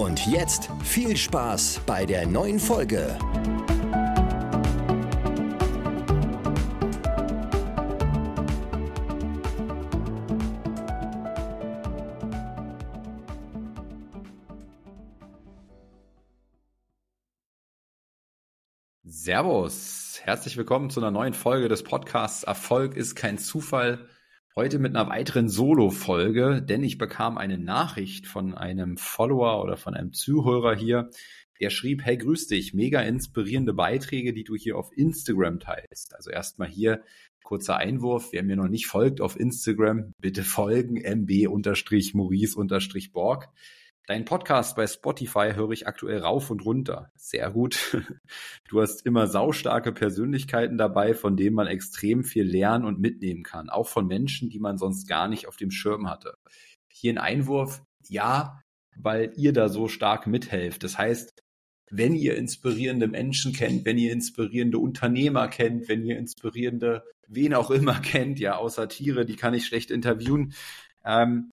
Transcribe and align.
Und 0.00 0.26
jetzt 0.26 0.70
viel 0.82 1.14
Spaß 1.14 1.82
bei 1.84 2.06
der 2.06 2.26
neuen 2.26 2.58
Folge. 2.58 3.18
Servus, 19.04 20.18
herzlich 20.22 20.56
willkommen 20.56 20.88
zu 20.88 21.00
einer 21.00 21.10
neuen 21.10 21.34
Folge 21.34 21.68
des 21.68 21.82
Podcasts 21.82 22.44
Erfolg 22.44 22.96
ist 22.96 23.16
kein 23.16 23.36
Zufall. 23.36 24.08
Heute 24.56 24.80
mit 24.80 24.96
einer 24.96 25.08
weiteren 25.08 25.48
Solo-Folge, 25.48 26.60
denn 26.60 26.82
ich 26.82 26.98
bekam 26.98 27.38
eine 27.38 27.56
Nachricht 27.56 28.26
von 28.26 28.52
einem 28.52 28.96
Follower 28.96 29.62
oder 29.62 29.76
von 29.76 29.94
einem 29.94 30.12
Zuhörer 30.12 30.74
hier, 30.74 31.08
der 31.60 31.70
schrieb, 31.70 32.04
hey, 32.04 32.16
grüß 32.16 32.48
dich, 32.48 32.74
mega 32.74 33.00
inspirierende 33.00 33.74
Beiträge, 33.74 34.32
die 34.32 34.42
du 34.42 34.56
hier 34.56 34.76
auf 34.76 34.90
Instagram 34.96 35.60
teilst. 35.60 36.16
Also 36.16 36.30
erstmal 36.30 36.66
hier 36.66 37.04
kurzer 37.44 37.76
Einwurf, 37.76 38.32
wer 38.32 38.42
mir 38.42 38.56
noch 38.56 38.66
nicht 38.66 38.88
folgt 38.88 39.20
auf 39.20 39.38
Instagram, 39.38 40.14
bitte 40.18 40.42
folgen, 40.42 40.96
mb-maurice-borg. 40.96 43.50
Dein 44.10 44.24
Podcast 44.24 44.74
bei 44.74 44.88
Spotify 44.88 45.52
höre 45.54 45.70
ich 45.70 45.86
aktuell 45.86 46.18
rauf 46.18 46.50
und 46.50 46.64
runter. 46.64 47.12
Sehr 47.14 47.48
gut. 47.52 47.96
Du 48.68 48.80
hast 48.80 49.06
immer 49.06 49.28
saustarke 49.28 49.92
Persönlichkeiten 49.92 50.78
dabei, 50.78 51.14
von 51.14 51.36
denen 51.36 51.54
man 51.54 51.68
extrem 51.68 52.24
viel 52.24 52.42
lernen 52.42 52.84
und 52.84 52.98
mitnehmen 52.98 53.44
kann. 53.44 53.70
Auch 53.70 53.86
von 53.86 54.08
Menschen, 54.08 54.50
die 54.50 54.58
man 54.58 54.78
sonst 54.78 55.06
gar 55.06 55.28
nicht 55.28 55.46
auf 55.46 55.56
dem 55.56 55.70
Schirm 55.70 56.10
hatte. 56.10 56.34
Hier 56.88 57.12
ein 57.12 57.18
Einwurf. 57.18 57.84
Ja, 58.08 58.60
weil 58.96 59.32
ihr 59.36 59.52
da 59.52 59.68
so 59.68 59.86
stark 59.86 60.26
mithelft. 60.26 60.82
Das 60.82 60.98
heißt, 60.98 61.44
wenn 61.88 62.16
ihr 62.16 62.36
inspirierende 62.36 63.06
Menschen 63.06 63.52
kennt, 63.52 63.84
wenn 63.84 63.96
ihr 63.96 64.12
inspirierende 64.12 64.78
Unternehmer 64.78 65.46
kennt, 65.46 65.88
wenn 65.88 66.04
ihr 66.04 66.18
inspirierende 66.18 67.04
wen 67.28 67.54
auch 67.54 67.70
immer 67.70 67.94
kennt, 68.00 68.40
ja, 68.40 68.56
außer 68.56 68.88
Tiere, 68.88 69.24
die 69.24 69.36
kann 69.36 69.54
ich 69.54 69.66
schlecht 69.66 69.92
interviewen, 69.92 70.52
ähm, 71.04 71.52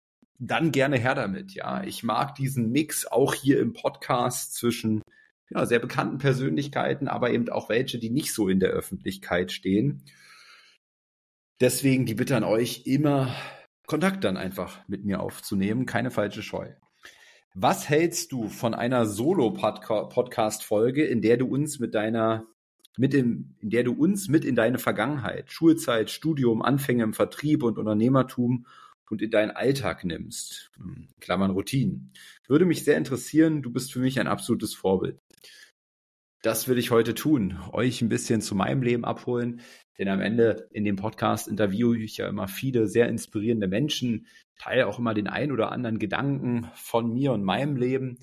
dann 0.46 0.72
gerne 0.72 0.96
her 0.98 1.14
damit. 1.14 1.54
Ja, 1.54 1.82
ich 1.82 2.02
mag 2.02 2.34
diesen 2.34 2.70
Mix 2.70 3.06
auch 3.06 3.34
hier 3.34 3.60
im 3.60 3.72
Podcast 3.72 4.54
zwischen 4.54 5.02
ja, 5.50 5.66
sehr 5.66 5.78
bekannten 5.78 6.18
Persönlichkeiten, 6.18 7.08
aber 7.08 7.30
eben 7.30 7.48
auch 7.48 7.68
welche, 7.68 7.98
die 7.98 8.10
nicht 8.10 8.32
so 8.32 8.48
in 8.48 8.60
der 8.60 8.70
Öffentlichkeit 8.70 9.52
stehen. 9.52 10.02
Deswegen 11.60 12.06
die 12.06 12.14
Bitte 12.14 12.36
an 12.36 12.44
euch, 12.44 12.82
immer 12.86 13.34
Kontakt 13.86 14.24
dann 14.24 14.36
einfach 14.36 14.86
mit 14.88 15.04
mir 15.04 15.20
aufzunehmen, 15.20 15.86
keine 15.86 16.10
falsche 16.10 16.42
Scheu. 16.42 16.70
Was 17.54 17.88
hältst 17.88 18.32
du 18.32 18.48
von 18.48 18.74
einer 18.74 19.06
Solo-Podcast-Folge, 19.06 21.04
in 21.04 21.22
der 21.22 21.36
du 21.36 21.46
uns 21.46 21.78
mit 21.78 21.94
deiner, 21.94 22.46
mit 22.96 23.12
dem, 23.12 23.54
in 23.60 23.70
der 23.70 23.84
du 23.84 23.92
uns 23.92 24.28
mit 24.28 24.44
in 24.44 24.56
deine 24.56 24.78
Vergangenheit, 24.78 25.52
Schulzeit, 25.52 26.10
Studium, 26.10 26.62
Anfänge 26.62 27.04
im 27.04 27.14
Vertrieb 27.14 27.62
und 27.62 27.78
Unternehmertum 27.78 28.66
und 29.10 29.22
in 29.22 29.30
deinen 29.30 29.50
Alltag 29.50 30.04
nimmst. 30.04 30.70
Hm, 30.76 31.08
Klammern 31.20 31.50
Routinen. 31.50 32.12
Würde 32.46 32.64
mich 32.64 32.84
sehr 32.84 32.96
interessieren, 32.96 33.62
du 33.62 33.72
bist 33.72 33.92
für 33.92 34.00
mich 34.00 34.18
ein 34.20 34.26
absolutes 34.26 34.74
Vorbild. 34.74 35.18
Das 36.42 36.68
will 36.68 36.76
ich 36.76 36.90
heute 36.90 37.14
tun, 37.14 37.58
euch 37.72 38.02
ein 38.02 38.10
bisschen 38.10 38.42
zu 38.42 38.54
meinem 38.54 38.82
Leben 38.82 39.06
abholen, 39.06 39.62
denn 39.98 40.08
am 40.08 40.20
Ende 40.20 40.68
in 40.72 40.84
dem 40.84 40.96
Podcast 40.96 41.48
interviewe 41.48 41.98
ich 41.98 42.18
ja 42.18 42.28
immer 42.28 42.48
viele 42.48 42.86
sehr 42.86 43.08
inspirierende 43.08 43.66
Menschen, 43.66 44.26
teile 44.58 44.86
auch 44.86 44.98
immer 44.98 45.14
den 45.14 45.26
ein 45.26 45.52
oder 45.52 45.72
anderen 45.72 45.98
Gedanken 45.98 46.70
von 46.74 47.12
mir 47.12 47.32
und 47.32 47.44
meinem 47.44 47.76
Leben, 47.76 48.18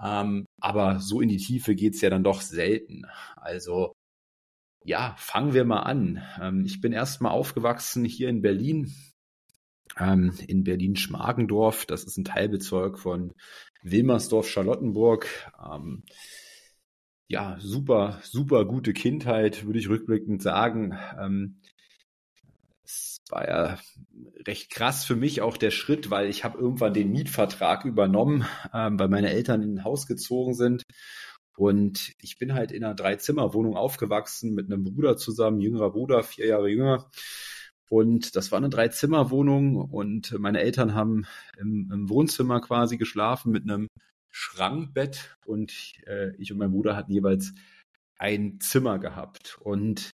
ähm, 0.00 0.46
aber 0.60 1.00
so 1.00 1.20
in 1.20 1.28
die 1.28 1.38
Tiefe 1.38 1.74
geht's 1.74 2.00
ja 2.00 2.10
dann 2.10 2.22
doch 2.22 2.40
selten. 2.40 3.06
Also 3.36 3.92
ja, 4.84 5.16
fangen 5.18 5.52
wir 5.52 5.64
mal 5.64 5.80
an. 5.80 6.22
Ähm, 6.40 6.64
ich 6.64 6.80
bin 6.80 6.92
erst 6.92 7.20
mal 7.20 7.30
aufgewachsen 7.30 8.04
hier 8.04 8.28
in 8.28 8.42
Berlin, 8.42 8.94
ähm, 9.98 10.32
in 10.46 10.64
Berlin-Schmargendorf. 10.64 11.86
Das 11.86 12.04
ist 12.04 12.16
ein 12.16 12.24
Teilbezirk 12.24 12.98
von 12.98 13.32
Wilmersdorf-Charlottenburg. 13.82 15.28
Ähm, 15.70 16.04
ja, 17.28 17.56
super, 17.60 18.20
super 18.22 18.64
gute 18.64 18.92
Kindheit, 18.92 19.66
würde 19.66 19.78
ich 19.78 19.88
rückblickend 19.88 20.42
sagen. 20.42 20.96
Ähm, 21.18 21.60
es 22.84 23.20
war 23.30 23.48
ja 23.48 23.78
recht 24.46 24.70
krass 24.70 25.04
für 25.04 25.16
mich 25.16 25.42
auch 25.42 25.56
der 25.56 25.72
Schritt, 25.72 26.10
weil 26.10 26.28
ich 26.28 26.44
habe 26.44 26.58
irgendwann 26.58 26.94
den 26.94 27.10
Mietvertrag 27.10 27.84
übernommen, 27.84 28.46
ähm, 28.72 28.98
weil 28.98 29.08
meine 29.08 29.30
Eltern 29.30 29.62
in 29.62 29.78
ein 29.78 29.84
Haus 29.84 30.06
gezogen 30.06 30.54
sind. 30.54 30.84
Und 31.56 32.12
ich 32.20 32.38
bin 32.38 32.54
halt 32.54 32.70
in 32.70 32.84
einer 32.84 32.94
Dreizimmerwohnung 32.94 33.76
aufgewachsen 33.76 34.54
mit 34.54 34.66
einem 34.66 34.84
Bruder 34.84 35.16
zusammen, 35.16 35.60
jüngerer 35.60 35.90
Bruder, 35.90 36.22
vier 36.22 36.46
Jahre 36.46 36.68
jünger. 36.68 37.10
Und 37.88 38.34
das 38.34 38.50
war 38.50 38.58
eine 38.58 38.68
Dreizimmerwohnung 38.68 39.76
und 39.76 40.36
meine 40.38 40.60
Eltern 40.60 40.94
haben 40.94 41.26
im, 41.58 41.90
im 41.92 42.08
Wohnzimmer 42.08 42.60
quasi 42.60 42.96
geschlafen 42.96 43.52
mit 43.52 43.62
einem 43.62 43.88
Schrankbett 44.30 45.36
und 45.46 45.94
äh, 46.06 46.34
ich 46.36 46.52
und 46.52 46.58
mein 46.58 46.72
Bruder 46.72 46.96
hatten 46.96 47.12
jeweils 47.12 47.54
ein 48.18 48.58
Zimmer 48.60 48.98
gehabt. 48.98 49.58
Und 49.60 50.10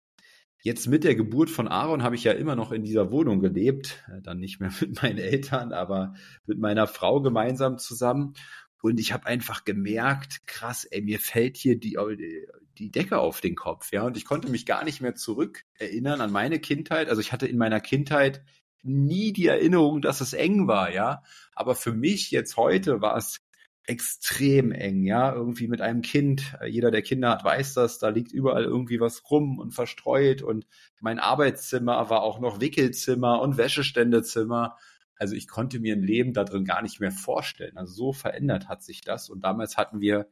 jetzt 0.63 0.89
mit 0.89 1.05
der 1.05 1.15
Geburt 1.15 1.51
von 1.51 1.69
Aaron 1.69 2.03
habe 2.03 2.17
ich 2.17 2.25
ja 2.25 2.33
immer 2.33 2.57
noch 2.57 2.73
in 2.73 2.83
dieser 2.83 3.11
Wohnung 3.11 3.41
gelebt, 3.41 4.03
äh, 4.09 4.23
dann 4.23 4.41
nicht 4.41 4.61
mehr 4.61 4.73
mit 4.81 5.03
meinen 5.03 5.19
Eltern, 5.19 5.73
aber 5.73 6.15
mit 6.47 6.59
meiner 6.59 6.87
Frau 6.87 7.21
gemeinsam 7.21 7.79
zusammen. 7.79 8.35
Und 8.81 8.99
ich 9.01 9.13
habe 9.13 9.27
einfach 9.27 9.65
gemerkt, 9.65 10.47
krass, 10.47 10.85
ey, 10.85 11.03
mir 11.03 11.19
fällt 11.19 11.57
hier 11.57 11.79
die, 11.79 11.99
die 12.79 12.91
Decke 12.91 13.19
auf 13.19 13.41
den 13.41 13.55
Kopf, 13.55 13.93
ja. 13.93 14.03
Und 14.03 14.17
ich 14.17 14.25
konnte 14.25 14.51
mich 14.51 14.67
gar 14.67 14.85
nicht 14.85 15.01
mehr 15.01 15.15
zurück 15.15 15.65
erinnern 15.79 16.21
an 16.21 16.33
meine 16.33 16.61
Kindheit. 16.61 17.09
Also 17.09 17.21
ich 17.21 17.33
hatte 17.33 17.47
in 17.47 17.59
meiner 17.59 17.81
Kindheit 17.81 18.45
nie 18.83 19.33
die 19.33 19.47
Erinnerung, 19.47 20.01
dass 20.01 20.21
es 20.21 20.33
eng 20.33 20.67
war, 20.67 20.93
ja. 20.93 21.23
Aber 21.55 21.75
für 21.75 21.93
mich 21.93 22.31
jetzt 22.31 22.57
heute 22.57 23.01
war 23.01 23.17
es 23.17 23.41
extrem 23.89 24.71
eng, 24.71 25.05
ja, 25.05 25.33
irgendwie 25.33 25.67
mit 25.67 25.81
einem 25.81 26.03
Kind. 26.03 26.55
Jeder, 26.67 26.91
der 26.91 27.01
Kinder 27.01 27.31
hat, 27.31 27.43
weiß 27.43 27.73
das. 27.75 27.99
Da 27.99 28.11
liegt 28.11 28.33
überall 28.33 28.65
irgendwie 28.65 29.01
was 29.01 29.31
rum 29.31 29.59
und 29.59 29.73
verstreut. 29.73 30.43
Und 30.43 30.67
mein 31.01 31.19
Arbeitszimmer 31.19 32.11
war 32.11 32.23
auch 32.23 32.39
noch 32.39 32.61
Wickelzimmer 32.61 33.41
und 33.41 33.57
Wäscheständezimmer. 33.57 34.77
Also 35.17 35.35
ich 35.35 35.49
konnte 35.49 35.81
mir 35.81 35.97
ein 35.97 36.03
Leben 36.03 36.35
da 36.35 36.45
drin 36.45 36.67
gar 36.67 36.83
nicht 36.83 37.01
mehr 37.01 37.11
vorstellen. 37.11 37.79
Also 37.79 37.95
so 37.95 38.13
verändert 38.13 38.69
hat 38.69 38.83
sich 38.83 39.01
das. 39.01 39.31
Und 39.31 39.43
damals 39.43 39.79
hatten 39.79 40.01
wir 40.01 40.29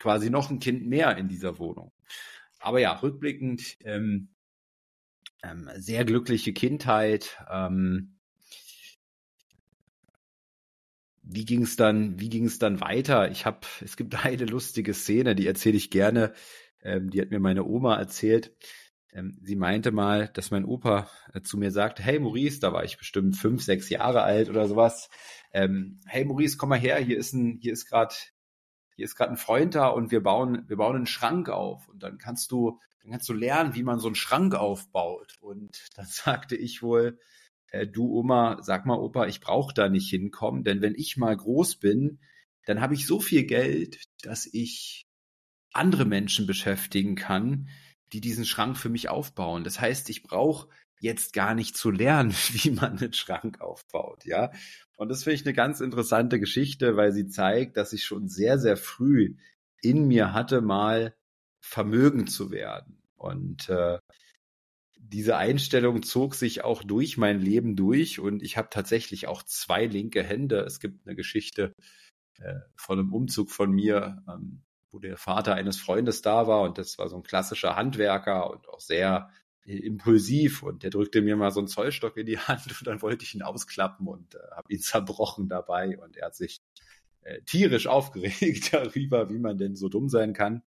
quasi 0.00 0.30
noch 0.30 0.50
ein 0.50 0.60
Kind 0.60 0.86
mehr 0.86 1.16
in 1.16 1.28
dieser 1.28 1.58
Wohnung. 1.58 1.92
Aber 2.60 2.80
ja, 2.80 2.92
rückblickend 2.92 3.76
ähm, 3.84 4.28
ähm, 5.42 5.68
sehr 5.76 6.04
glückliche 6.04 6.52
Kindheit. 6.52 7.38
Ähm, 7.50 8.16
wie 11.22 11.44
ging 11.44 11.62
es 11.62 11.76
dann? 11.76 12.20
Wie 12.20 12.28
ging 12.28 12.46
es 12.46 12.58
dann 12.58 12.80
weiter? 12.80 13.30
Ich 13.30 13.46
habe, 13.46 13.60
es 13.80 13.96
gibt 13.96 14.14
eine 14.24 14.44
lustige 14.44 14.94
Szene, 14.94 15.34
die 15.34 15.46
erzähle 15.46 15.76
ich 15.76 15.90
gerne. 15.90 16.32
Ähm, 16.82 17.10
die 17.10 17.20
hat 17.20 17.30
mir 17.30 17.40
meine 17.40 17.64
Oma 17.64 17.96
erzählt. 17.96 18.54
Ähm, 19.12 19.38
sie 19.42 19.56
meinte 19.56 19.92
mal, 19.92 20.28
dass 20.34 20.50
mein 20.50 20.64
Opa 20.64 21.08
äh, 21.32 21.40
zu 21.42 21.56
mir 21.56 21.70
sagte, 21.70 22.02
hey 22.02 22.18
Maurice, 22.18 22.60
da 22.60 22.72
war 22.72 22.84
ich 22.84 22.98
bestimmt 22.98 23.36
fünf, 23.36 23.62
sechs 23.62 23.88
Jahre 23.88 24.22
alt 24.22 24.48
oder 24.50 24.66
sowas. 24.68 25.08
Ähm, 25.52 26.00
hey 26.06 26.24
Maurice, 26.24 26.56
komm 26.56 26.70
mal 26.70 26.78
her, 26.78 26.98
hier 26.98 27.16
ist 27.16 27.32
ein, 27.32 27.58
hier 27.60 27.72
ist 27.72 27.86
gerade, 27.86 28.14
hier 28.96 29.04
ist 29.04 29.16
gerade 29.16 29.32
ein 29.32 29.36
Freund 29.36 29.74
da 29.74 29.88
und 29.88 30.10
wir 30.10 30.22
bauen, 30.22 30.64
wir 30.68 30.76
bauen 30.76 30.96
einen 30.96 31.06
Schrank 31.06 31.48
auf 31.48 31.88
und 31.88 32.02
dann 32.02 32.18
kannst 32.18 32.52
du, 32.52 32.80
dann 33.02 33.12
kannst 33.12 33.28
du 33.28 33.32
lernen, 33.32 33.74
wie 33.74 33.82
man 33.82 33.98
so 33.98 34.08
einen 34.08 34.14
Schrank 34.14 34.54
aufbaut. 34.54 35.36
Und 35.40 35.88
dann 35.96 36.06
sagte 36.08 36.56
ich 36.56 36.82
wohl, 36.82 37.18
äh, 37.68 37.86
du 37.86 38.12
Oma, 38.12 38.58
sag 38.62 38.86
mal 38.86 38.98
Opa, 38.98 39.26
ich 39.26 39.40
brauche 39.40 39.74
da 39.74 39.88
nicht 39.88 40.08
hinkommen, 40.08 40.64
denn 40.64 40.80
wenn 40.80 40.94
ich 40.94 41.16
mal 41.16 41.36
groß 41.36 41.76
bin, 41.76 42.20
dann 42.66 42.80
habe 42.80 42.94
ich 42.94 43.06
so 43.06 43.20
viel 43.20 43.44
Geld, 43.44 44.04
dass 44.22 44.46
ich 44.46 45.06
andere 45.72 46.04
Menschen 46.04 46.46
beschäftigen 46.46 47.16
kann, 47.16 47.68
die 48.12 48.20
diesen 48.20 48.46
Schrank 48.46 48.78
für 48.78 48.88
mich 48.88 49.08
aufbauen. 49.08 49.64
Das 49.64 49.80
heißt, 49.80 50.08
ich 50.08 50.22
brauche 50.22 50.68
jetzt 51.00 51.32
gar 51.32 51.54
nicht 51.54 51.76
zu 51.76 51.90
lernen, 51.90 52.32
wie 52.52 52.70
man 52.70 52.98
einen 52.98 53.12
Schrank 53.12 53.60
aufbaut, 53.60 54.24
ja. 54.24 54.52
Und 54.96 55.08
das 55.08 55.24
finde 55.24 55.34
ich 55.34 55.46
eine 55.46 55.54
ganz 55.54 55.80
interessante 55.80 56.38
Geschichte, 56.38 56.96
weil 56.96 57.12
sie 57.12 57.26
zeigt, 57.26 57.76
dass 57.76 57.92
ich 57.92 58.04
schon 58.04 58.28
sehr, 58.28 58.58
sehr 58.58 58.76
früh 58.76 59.36
in 59.82 60.06
mir 60.06 60.32
hatte, 60.32 60.60
mal 60.60 61.14
vermögend 61.60 62.30
zu 62.30 62.50
werden. 62.50 63.02
Und 63.16 63.68
äh, 63.68 63.98
diese 64.96 65.36
Einstellung 65.36 66.02
zog 66.02 66.34
sich 66.34 66.64
auch 66.64 66.82
durch 66.82 67.16
mein 67.16 67.40
Leben 67.40 67.76
durch 67.76 68.20
und 68.20 68.42
ich 68.42 68.56
habe 68.56 68.68
tatsächlich 68.70 69.26
auch 69.26 69.42
zwei 69.42 69.86
linke 69.86 70.22
Hände. 70.22 70.60
Es 70.60 70.80
gibt 70.80 71.06
eine 71.06 71.14
Geschichte 71.16 71.72
äh, 72.38 72.54
von 72.76 72.98
einem 72.98 73.12
Umzug 73.12 73.50
von 73.50 73.70
mir, 73.70 74.22
ähm, 74.28 74.62
wo 74.90 74.98
der 74.98 75.16
Vater 75.16 75.54
eines 75.54 75.78
Freundes 75.78 76.22
da 76.22 76.46
war 76.46 76.62
und 76.62 76.78
das 76.78 76.98
war 76.98 77.08
so 77.08 77.16
ein 77.16 77.22
klassischer 77.22 77.76
Handwerker 77.76 78.50
und 78.50 78.68
auch 78.68 78.80
sehr 78.80 79.30
impulsiv 79.64 80.62
und 80.62 80.82
der 80.82 80.90
drückte 80.90 81.22
mir 81.22 81.36
mal 81.36 81.50
so 81.50 81.60
einen 81.60 81.68
Zollstock 81.68 82.16
in 82.16 82.26
die 82.26 82.38
Hand 82.48 82.66
und 82.66 82.86
dann 82.86 83.02
wollte 83.02 83.24
ich 83.24 83.34
ihn 83.34 83.42
ausklappen 83.42 84.06
und 84.06 84.34
äh, 84.34 84.38
habe 84.54 84.72
ihn 84.72 84.80
zerbrochen 84.80 85.48
dabei 85.48 85.98
und 85.98 86.16
er 86.16 86.26
hat 86.26 86.36
sich 86.36 86.60
äh, 87.22 87.40
tierisch 87.42 87.86
aufgeregt 87.88 88.72
darüber, 88.72 89.30
wie 89.30 89.38
man 89.38 89.58
denn 89.58 89.76
so 89.76 89.88
dumm 89.88 90.08
sein 90.08 90.32
kann. 90.32 90.62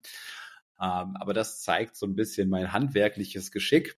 Ähm, 0.80 1.15
aber 1.15 1.33
das 1.33 1.62
zeigt 1.62 1.95
so 1.95 2.06
ein 2.06 2.15
bisschen 2.15 2.50
mein 2.50 2.74
handwerkliches 2.74 3.51
Geschick. 3.51 3.97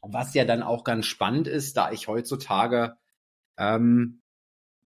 Was 0.00 0.34
ja 0.34 0.44
dann 0.44 0.62
auch 0.62 0.82
ganz 0.82 1.06
spannend 1.06 1.46
ist, 1.46 1.76
da 1.76 1.92
ich 1.92 2.08
heutzutage 2.08 2.96
ähm, 3.56 4.20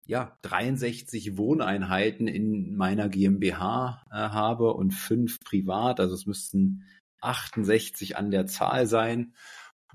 ja 0.06 0.38
63 0.42 1.38
Wohneinheiten 1.38 2.28
in 2.28 2.76
meiner 2.76 3.08
GmbH 3.08 4.06
äh, 4.12 4.16
habe 4.16 4.74
und 4.74 4.92
fünf 4.92 5.40
privat, 5.40 6.00
also 6.02 6.14
es 6.14 6.26
müssten 6.26 6.84
68 7.22 8.18
an 8.18 8.32
der 8.32 8.46
Zahl 8.46 8.88
sein. 8.88 9.34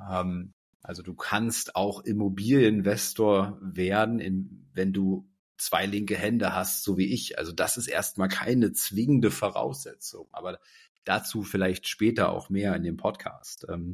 Ähm, 0.09 0.55
also 0.83 1.03
du 1.03 1.15
kannst 1.15 1.77
auch 1.77 2.05
Immobilieninvestor 2.05 3.59
werden, 3.61 4.19
in, 4.19 4.69
wenn 4.73 4.93
du 4.93 5.29
zwei 5.59 5.87
linke 5.87 6.17
Hände 6.17 6.55
hast, 6.55 6.85
so 6.85 6.97
wie 6.97 7.13
ich. 7.13 7.39
Also 7.39 7.53
das 7.53 7.77
ist 7.77 7.87
erstmal 7.87 8.29
keine 8.29 8.73
zwingende 8.73 9.31
Voraussetzung, 9.31 10.29
aber 10.33 10.59
dazu 11.05 11.43
vielleicht 11.43 11.87
später 11.87 12.31
auch 12.31 12.49
mehr 12.49 12.75
in 12.77 12.83
dem 12.83 12.97
Podcast. 12.97 13.67
Ähm, 13.69 13.93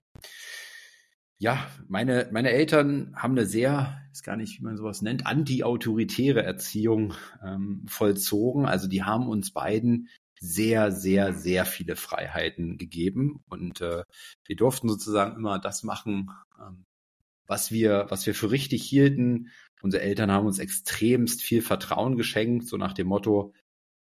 ja, 1.38 1.66
meine, 1.86 2.28
meine 2.32 2.50
Eltern 2.50 3.14
haben 3.16 3.32
eine 3.32 3.46
sehr, 3.46 4.00
ist 4.12 4.22
gar 4.22 4.36
nicht, 4.36 4.58
wie 4.58 4.64
man 4.64 4.76
sowas 4.76 5.02
nennt, 5.02 5.26
anti-autoritäre 5.26 6.42
Erziehung 6.42 7.14
ähm, 7.44 7.84
vollzogen. 7.88 8.64
Also 8.64 8.88
die 8.88 9.02
haben 9.02 9.28
uns 9.28 9.52
beiden 9.52 10.08
sehr, 10.46 10.92
sehr, 10.92 11.32
sehr 11.34 11.64
viele 11.66 11.96
Freiheiten 11.96 12.78
gegeben 12.78 13.42
und 13.48 13.80
äh, 13.80 14.04
wir 14.46 14.56
durften 14.56 14.88
sozusagen 14.88 15.36
immer 15.36 15.58
das 15.58 15.82
machen, 15.82 16.30
ähm, 16.60 16.84
was 17.46 17.70
wir, 17.70 18.06
was 18.08 18.26
wir 18.26 18.34
für 18.34 18.50
richtig 18.50 18.82
hielten. 18.84 19.50
Unsere 19.82 20.02
Eltern 20.02 20.32
haben 20.32 20.46
uns 20.46 20.58
extremst 20.58 21.42
viel 21.42 21.62
Vertrauen 21.62 22.16
geschenkt, 22.16 22.66
so 22.66 22.76
nach 22.76 22.92
dem 22.92 23.08
Motto, 23.08 23.52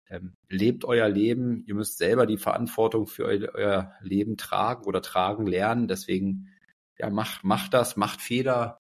ähm, 0.09 0.35
lebt 0.49 0.85
euer 0.85 1.09
Leben, 1.09 1.65
ihr 1.67 1.75
müsst 1.75 1.99
selber 1.99 2.27
die 2.27 2.37
Verantwortung 2.37 3.07
für 3.07 3.25
eu 3.25 3.49
euer 3.55 3.93
Leben 4.01 4.37
tragen 4.37 4.85
oder 4.85 5.03
tragen 5.03 5.47
lernen. 5.47 5.89
Deswegen, 5.89 6.49
ja, 6.99 7.11
macht, 7.11 7.45
macht 7.45 7.75
das, 7.75 7.97
macht 7.97 8.21
Fehler. 8.21 8.79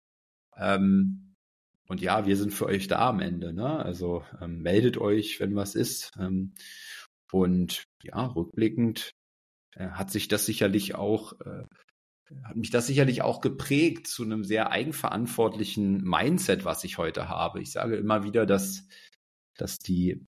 Ähm, 0.57 1.35
und 1.87 2.01
ja, 2.01 2.25
wir 2.25 2.37
sind 2.37 2.53
für 2.53 2.65
euch 2.65 2.87
da 2.87 3.09
am 3.09 3.19
Ende. 3.19 3.53
Ne? 3.53 3.83
Also 3.83 4.23
ähm, 4.41 4.61
meldet 4.61 4.97
euch, 4.97 5.39
wenn 5.39 5.55
was 5.55 5.75
ist. 5.75 6.11
Ähm, 6.19 6.53
und 7.33 7.87
ja, 8.03 8.27
rückblickend 8.27 9.15
äh, 9.75 9.89
hat 9.89 10.11
sich 10.11 10.27
das 10.27 10.45
sicherlich 10.45 10.93
auch, 10.93 11.33
äh, 11.41 11.63
hat 12.43 12.55
mich 12.55 12.69
das 12.69 12.85
sicherlich 12.85 13.23
auch 13.23 13.41
geprägt 13.41 14.05
zu 14.05 14.23
einem 14.23 14.43
sehr 14.43 14.69
eigenverantwortlichen 14.69 16.03
Mindset, 16.03 16.63
was 16.63 16.83
ich 16.83 16.99
heute 16.99 17.29
habe. 17.29 17.59
Ich 17.59 17.71
sage 17.71 17.95
immer 17.95 18.23
wieder, 18.23 18.45
dass, 18.45 18.87
dass 19.57 19.79
die 19.79 20.23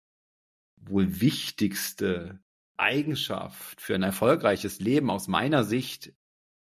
wohl 0.77 1.21
wichtigste 1.21 2.39
Eigenschaft 2.75 3.81
für 3.81 3.93
ein 3.93 4.03
erfolgreiches 4.03 4.79
Leben 4.79 5.11
aus 5.11 5.27
meiner 5.27 5.63
Sicht 5.63 6.11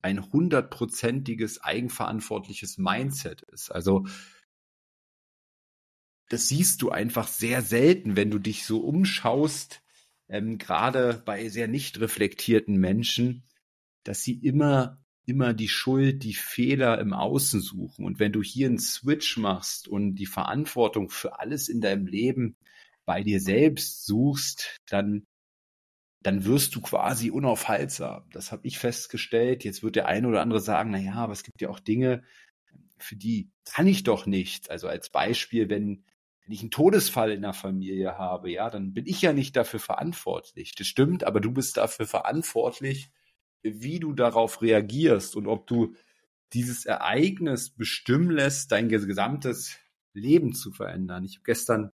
ein 0.02 0.34
hundertprozentiges 0.34 1.64
eigenverantwortliches 1.64 2.78
Mindset 2.78 3.42
ist. 3.44 3.72
Also 3.72 4.06
das 6.28 6.50
siehst 6.50 6.82
du 6.82 6.92
einfach 6.92 7.28
sehr 7.28 7.62
selten, 7.62 8.18
wenn 8.18 8.32
du 8.32 8.40
dich 8.40 8.66
so 8.66 8.80
umschaust, 8.80 9.82
ähm, 10.30 10.57
gerade 10.57 11.22
bei 11.25 11.50
sehr 11.50 11.68
nicht 11.68 12.00
reflektierten 12.00 12.77
Menschen, 12.77 13.44
dass 14.04 14.24
sie 14.24 14.33
immer 14.33 15.01
immer 15.25 15.54
die 15.54 15.69
Schuld, 15.69 16.24
die 16.24 16.36
Fehler 16.36 17.00
im 17.00 17.13
Außen 17.13 17.60
suchen. 17.60 18.06
Und 18.06 18.19
wenn 18.19 18.31
du 18.31 18.44
hier 18.44 18.68
einen 18.68 18.80
Switch 18.80 19.38
machst 19.38 19.88
und 19.88 20.16
die 20.16 20.27
Verantwortung 20.27 21.10
für 21.10 21.39
alles 21.39 21.68
in 21.68 21.81
deinem 21.81 22.06
Leben 22.06 22.56
bei 23.06 23.24
dir 23.24 23.39
selbst 23.39 24.06
suchst, 24.06 24.77
dann 24.88 25.25
dann 26.22 26.44
wirst 26.44 26.74
du 26.75 26.81
quasi 26.81 27.30
unaufhaltsam. 27.30 28.27
Das 28.31 28.51
habe 28.51 28.66
ich 28.66 28.80
festgestellt. 28.80 29.63
Jetzt 29.63 29.83
wird 29.83 29.95
der 29.95 30.07
eine 30.07 30.27
oder 30.27 30.42
andere 30.42 30.60
sagen, 30.60 30.89
na 30.89 30.98
ja, 30.98 31.13
aber 31.13 31.33
es 31.33 31.44
gibt 31.44 31.62
ja 31.62 31.69
auch 31.69 31.80
Dinge, 31.80 32.24
für 32.98 33.16
die 33.16 33.51
kann 33.63 33.86
ich 33.86 34.01
doch 34.01 34.25
nichts. 34.25 34.68
Also 34.68 34.88
als 34.88 35.12
Beispiel, 35.12 35.69
wenn 35.69 36.04
wenn 36.45 36.53
ich 36.53 36.62
einen 36.62 36.71
Todesfall 36.71 37.31
in 37.31 37.42
der 37.42 37.53
Familie 37.53 38.18
habe, 38.19 38.51
ja, 38.51 38.69
dann 38.69 38.94
bin 38.94 39.07
ich 39.07 39.21
ja 39.21 39.33
nicht 39.33 39.56
dafür 39.56 39.80
verantwortlich. 39.80 40.75
Das 40.75 40.86
stimmt, 40.86 41.24
aber 41.24 41.42
du 41.42 41.51
bist 41.51 41.77
dafür 41.77 42.06
verantwortlich, 42.06 43.12
wie 43.63 44.00
du 44.00 44.13
darauf 44.13 44.62
reagierst 44.62 45.36
und 45.36 45.47
ob 45.47 45.65
du 45.65 45.95
dieses 46.53 46.86
Ereignis 46.86 47.71
bestimmen 47.71 48.30
lässt, 48.30 48.71
dein 48.71 48.89
gesamtes 48.89 49.77
Leben 50.13 50.53
zu 50.53 50.71
verändern. 50.71 51.25
Ich 51.25 51.38
habe 51.38 51.45
gestern 51.45 51.92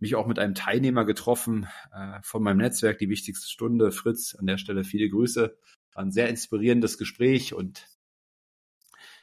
mich 0.00 0.16
auch 0.16 0.26
mit 0.26 0.40
einem 0.40 0.54
Teilnehmer 0.54 1.04
getroffen 1.04 1.68
äh, 1.92 2.18
von 2.22 2.42
meinem 2.42 2.58
Netzwerk, 2.58 2.98
die 2.98 3.08
wichtigste 3.08 3.48
Stunde. 3.48 3.92
Fritz, 3.92 4.34
an 4.34 4.46
der 4.46 4.58
Stelle 4.58 4.82
viele 4.82 5.08
Grüße. 5.08 5.56
War 5.92 6.02
ein 6.02 6.10
sehr 6.10 6.28
inspirierendes 6.28 6.98
Gespräch 6.98 7.54
und 7.54 7.86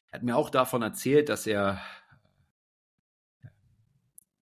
er 0.10 0.19
hat 0.19 0.24
mir 0.24 0.38
auch 0.38 0.50
davon 0.50 0.81
erzählt, 0.81 1.30
dass 1.30 1.45
er 1.45 1.81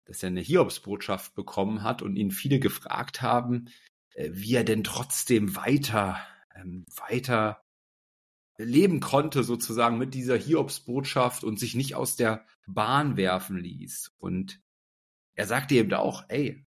dass 0.04 0.22
er 0.22 0.28
eine 0.28 0.40
Hiobsbotschaft 0.40 1.34
bekommen 1.34 1.82
hat 1.82 2.02
und 2.02 2.16
ihn 2.16 2.30
viele 2.30 2.58
gefragt 2.58 3.22
haben, 3.22 3.68
äh, 4.14 4.30
wie 4.32 4.54
er 4.54 4.64
denn 4.64 4.84
trotzdem 4.84 5.56
weiter, 5.56 6.18
ähm, 6.54 6.84
weiter 6.96 7.60
leben 8.56 9.00
konnte 9.00 9.42
sozusagen 9.42 9.98
mit 9.98 10.14
dieser 10.14 10.36
Hiobsbotschaft 10.36 11.44
und 11.44 11.58
sich 11.58 11.74
nicht 11.74 11.94
aus 11.94 12.16
der 12.16 12.46
Bahn 12.66 13.16
werfen 13.16 13.56
ließ. 13.58 14.12
Und 14.18 14.60
er 15.34 15.46
sagte 15.46 15.74
eben 15.74 15.92
auch, 15.94 16.24
ey, 16.28 16.64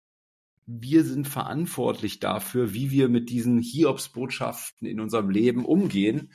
wir 0.65 1.03
sind 1.03 1.27
verantwortlich 1.27 2.19
dafür, 2.19 2.73
wie 2.73 2.89
wir 2.89 3.09
mit 3.09 3.29
diesen 3.29 3.61
Hiobsbotschaften 3.61 4.87
in 4.87 5.01
unserem 5.01 5.29
Leben 5.29 5.65
umgehen. 5.65 6.31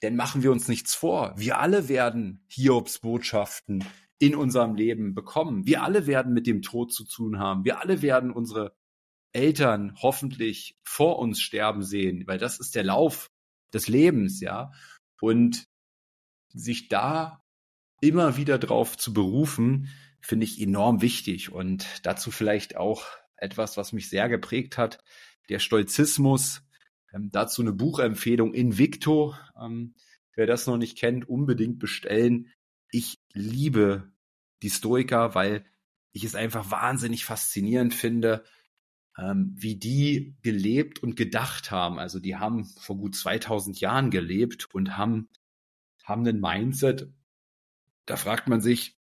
Denn 0.00 0.16
machen 0.16 0.42
wir 0.42 0.52
uns 0.52 0.68
nichts 0.68 0.94
vor. 0.94 1.34
Wir 1.36 1.58
alle 1.58 1.88
werden 1.88 2.42
Hiobsbotschaften 2.46 3.84
in 4.18 4.34
unserem 4.34 4.74
Leben 4.74 5.14
bekommen. 5.14 5.66
Wir 5.66 5.82
alle 5.82 6.06
werden 6.06 6.34
mit 6.34 6.46
dem 6.46 6.62
Tod 6.62 6.92
zu 6.92 7.04
tun 7.04 7.38
haben. 7.38 7.64
Wir 7.64 7.80
alle 7.80 8.02
werden 8.02 8.32
unsere 8.32 8.74
Eltern 9.32 9.94
hoffentlich 10.00 10.76
vor 10.82 11.18
uns 11.18 11.40
sterben 11.40 11.82
sehen, 11.82 12.26
weil 12.26 12.38
das 12.38 12.58
ist 12.58 12.74
der 12.74 12.84
Lauf 12.84 13.30
des 13.72 13.88
Lebens, 13.88 14.40
ja. 14.40 14.72
Und 15.20 15.66
sich 16.48 16.88
da 16.88 17.42
immer 18.00 18.36
wieder 18.36 18.58
drauf 18.58 18.96
zu 18.96 19.12
berufen, 19.12 19.88
finde 20.20 20.44
ich 20.44 20.60
enorm 20.60 21.02
wichtig. 21.02 21.52
Und 21.52 21.86
dazu 22.04 22.30
vielleicht 22.30 22.76
auch 22.76 23.04
etwas, 23.36 23.76
was 23.76 23.92
mich 23.92 24.08
sehr 24.08 24.28
geprägt 24.28 24.78
hat, 24.78 24.98
der 25.48 25.58
Stolzismus. 25.58 26.62
Ähm, 27.12 27.30
dazu 27.32 27.62
eine 27.62 27.72
Buchempfehlung 27.72 28.54
Invicto. 28.54 29.34
Ähm, 29.60 29.94
wer 30.34 30.46
das 30.46 30.66
noch 30.66 30.76
nicht 30.76 30.98
kennt, 30.98 31.28
unbedingt 31.28 31.78
bestellen 31.78 32.48
ich 32.90 33.18
liebe 33.32 34.10
die 34.62 34.70
Stoiker, 34.70 35.34
weil 35.34 35.64
ich 36.12 36.24
es 36.24 36.34
einfach 36.34 36.70
wahnsinnig 36.70 37.24
faszinierend 37.24 37.94
finde, 37.94 38.44
ähm, 39.16 39.52
wie 39.56 39.76
die 39.76 40.36
gelebt 40.42 41.02
und 41.02 41.16
gedacht 41.16 41.70
haben. 41.70 41.98
Also 41.98 42.18
die 42.18 42.36
haben 42.36 42.64
vor 42.64 42.96
gut 42.96 43.14
2000 43.14 43.80
Jahren 43.80 44.10
gelebt 44.10 44.72
und 44.74 44.96
haben, 44.96 45.28
haben 46.04 46.26
einen 46.26 46.40
Mindset. 46.40 47.12
Da 48.06 48.16
fragt 48.16 48.48
man 48.48 48.60
sich, 48.60 48.96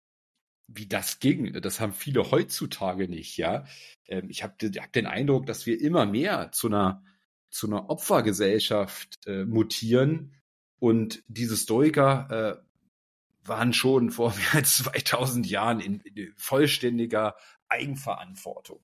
wie 0.67 0.87
das 0.87 1.19
ging. 1.19 1.53
Das 1.61 1.79
haben 1.79 1.93
viele 1.93 2.31
heutzutage 2.31 3.07
nicht, 3.07 3.37
ja. 3.37 3.65
Ähm, 4.07 4.29
ich 4.29 4.43
habe 4.43 4.55
hab 4.79 4.93
den 4.93 5.07
Eindruck, 5.07 5.45
dass 5.45 5.65
wir 5.65 5.79
immer 5.79 6.05
mehr 6.05 6.51
zu 6.51 6.67
einer, 6.67 7.03
zu 7.49 7.67
einer 7.67 7.89
Opfergesellschaft 7.89 9.27
äh, 9.27 9.45
mutieren 9.45 10.35
und 10.79 11.23
diese 11.27 11.57
Stoiker 11.57 12.61
äh, 12.61 12.72
waren 13.45 13.73
schon 13.73 14.11
vor 14.11 14.33
mehr 14.35 14.53
als 14.55 14.77
2000 14.77 15.47
Jahren 15.47 15.79
in, 15.79 15.99
in 16.01 16.33
vollständiger 16.37 17.35
Eigenverantwortung. 17.69 18.83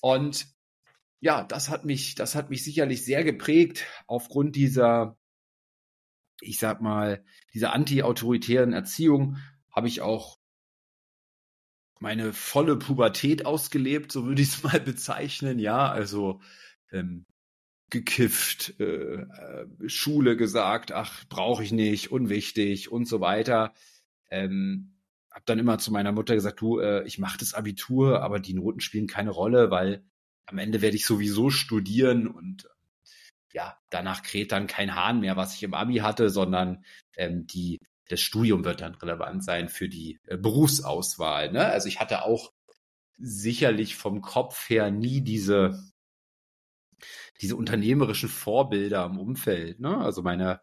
Und 0.00 0.46
ja, 1.20 1.44
das 1.44 1.70
hat 1.70 1.84
mich, 1.84 2.14
das 2.14 2.34
hat 2.34 2.50
mich 2.50 2.62
sicherlich 2.64 3.04
sehr 3.04 3.24
geprägt 3.24 3.86
aufgrund 4.06 4.54
dieser, 4.56 5.18
ich 6.40 6.58
sag 6.58 6.80
mal, 6.80 7.24
dieser 7.54 7.72
anti-autoritären 7.72 8.72
Erziehung 8.72 9.38
habe 9.70 9.88
ich 9.88 10.00
auch 10.00 10.38
meine 11.98 12.32
volle 12.32 12.76
Pubertät 12.76 13.46
ausgelebt, 13.46 14.12
so 14.12 14.26
würde 14.26 14.42
ich 14.42 14.48
es 14.48 14.62
mal 14.62 14.80
bezeichnen. 14.80 15.58
Ja, 15.58 15.90
also 15.90 16.40
ähm, 16.92 17.26
gekifft, 17.90 18.74
äh, 18.80 19.22
äh, 19.22 19.66
Schule 19.86 20.36
gesagt, 20.36 20.92
ach, 20.92 21.24
brauche 21.28 21.62
ich 21.62 21.72
nicht, 21.72 22.10
unwichtig 22.10 22.90
und 22.90 23.06
so 23.06 23.20
weiter. 23.20 23.74
Ähm, 24.30 24.96
hab 25.30 25.46
dann 25.46 25.58
immer 25.58 25.78
zu 25.78 25.92
meiner 25.92 26.12
Mutter 26.12 26.34
gesagt, 26.34 26.60
du, 26.60 26.80
äh, 26.80 27.04
ich 27.06 27.18
mache 27.18 27.38
das 27.38 27.54
Abitur, 27.54 28.22
aber 28.22 28.40
die 28.40 28.54
Noten 28.54 28.80
spielen 28.80 29.06
keine 29.06 29.30
Rolle, 29.30 29.70
weil 29.70 30.04
am 30.46 30.58
Ende 30.58 30.82
werde 30.82 30.96
ich 30.96 31.06
sowieso 31.06 31.50
studieren 31.50 32.26
und 32.26 32.68
ja, 33.52 33.78
danach 33.90 34.22
kräht 34.22 34.52
dann 34.52 34.66
kein 34.66 34.94
Hahn 34.94 35.20
mehr, 35.20 35.36
was 35.36 35.54
ich 35.54 35.62
im 35.62 35.74
Abi 35.74 35.96
hatte, 35.96 36.30
sondern 36.30 36.84
ähm, 37.16 37.46
die, 37.46 37.80
das 38.08 38.20
Studium 38.20 38.64
wird 38.64 38.80
dann 38.80 38.94
relevant 38.94 39.44
sein 39.44 39.68
für 39.68 39.88
die 39.88 40.20
äh, 40.26 40.36
Berufsauswahl. 40.36 41.52
Ne? 41.52 41.64
Also 41.64 41.88
ich 41.88 42.00
hatte 42.00 42.22
auch 42.22 42.52
sicherlich 43.18 43.96
vom 43.96 44.20
Kopf 44.20 44.68
her 44.68 44.90
nie 44.90 45.22
diese 45.22 45.82
diese 47.40 47.56
unternehmerischen 47.56 48.28
Vorbilder 48.28 49.06
im 49.06 49.18
Umfeld. 49.18 49.80
Ne? 49.80 49.96
Also 49.96 50.22
meine 50.22 50.60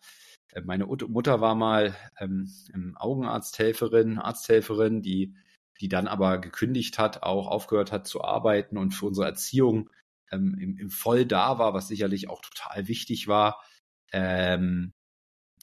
äh, 0.50 0.62
meine 0.62 0.86
Mutter 0.86 1.42
war 1.42 1.56
mal 1.56 1.96
ähm, 2.20 2.50
Augenarzthelferin, 2.96 4.20
Arzthelferin, 4.20 5.02
die 5.02 5.36
die 5.82 5.90
dann 5.90 6.08
aber 6.08 6.38
gekündigt 6.40 7.00
hat, 7.00 7.24
auch 7.24 7.48
aufgehört 7.48 7.92
hat 7.92 8.08
zu 8.08 8.24
arbeiten 8.24 8.78
und 8.78 8.92
für 8.92 9.08
unsere 9.08 9.28
Erziehung 9.28 9.90
ähm, 10.32 10.58
im, 10.60 10.78
im 10.78 10.90
voll 10.90 11.26
da 11.26 11.60
war, 11.60 11.74
was 11.74 11.88
sicherlich 11.88 12.30
auch 12.30 12.42
total 12.42 12.88
wichtig 12.88 13.28
war. 13.28 13.62
Ähm, 14.12 14.94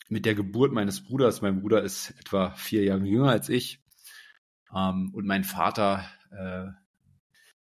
mit 0.09 0.27
der 0.27 0.35
Geburt 0.35 0.73
meines 0.73 1.05
Bruders, 1.05 1.41
mein 1.41 1.61
Bruder 1.61 1.83
ist 1.83 2.11
etwa 2.19 2.51
vier 2.51 2.85
Jahre 2.85 3.05
jünger 3.05 3.31
als 3.31 3.49
ich, 3.49 3.81
ähm, 4.75 5.13
und 5.15 5.27
mein 5.27 5.45
Vater 5.45 6.05
äh, 6.33 6.67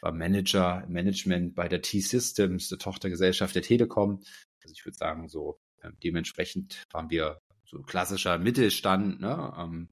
war 0.01 0.11
Manager, 0.11 0.85
Management 0.87 1.55
bei 1.55 1.67
der 1.67 1.81
T-Systems, 1.81 2.69
der 2.69 2.79
Tochtergesellschaft 2.79 3.55
der 3.55 3.61
Telekom. 3.61 4.23
Also 4.61 4.73
ich 4.73 4.85
würde 4.85 4.97
sagen, 4.97 5.27
so 5.27 5.59
äh, 5.81 5.91
dementsprechend 6.03 6.83
waren 6.91 7.09
wir 7.09 7.39
so 7.65 7.81
klassischer 7.81 8.37
Mittelstand. 8.37 9.21
Ne? 9.21 9.53
Ähm, 9.57 9.89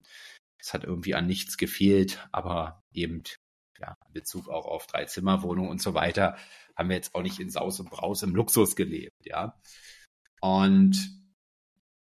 es 0.58 0.74
hat 0.74 0.84
irgendwie 0.84 1.16
an 1.16 1.28
nichts 1.28 1.58
gefehlt, 1.58 2.28
aber 2.32 2.84
eben 2.92 3.24
ja, 3.80 3.96
in 4.08 4.13
Bezug 4.13 4.50
auch 4.50 4.66
auf 4.66 4.88
Drei-Zimmer-Wohnungen 4.88 5.70
und 5.70 5.82
so 5.82 5.94
weiter, 5.94 6.38
haben 6.75 6.89
wir 6.89 6.98
jetzt 6.98 7.16
auch 7.16 7.22
nicht 7.22 7.39
in 7.39 7.50
Saus 7.50 7.80
und 7.80 7.89
Braus 7.89 8.24
im 8.24 8.36
Luxus 8.36 8.75
gelebt, 8.75 9.25
ja. 9.25 9.58
Und 10.42 11.20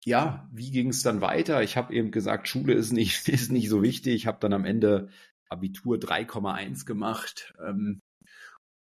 ja, 0.05 0.47
wie 0.53 0.71
ging 0.71 0.89
es 0.89 1.01
dann 1.01 1.21
weiter? 1.21 1.63
Ich 1.63 1.77
habe 1.77 1.93
eben 1.93 2.11
gesagt, 2.11 2.47
Schule 2.47 2.73
ist 2.73 2.91
nicht, 2.91 3.27
ist 3.27 3.51
nicht 3.51 3.69
so 3.69 3.81
wichtig. 3.81 4.15
Ich 4.15 4.27
habe 4.27 4.37
dann 4.39 4.53
am 4.53 4.65
Ende 4.65 5.09
Abitur 5.49 5.97
3,1 5.97 6.85
gemacht 6.85 7.53
ähm, 7.65 8.01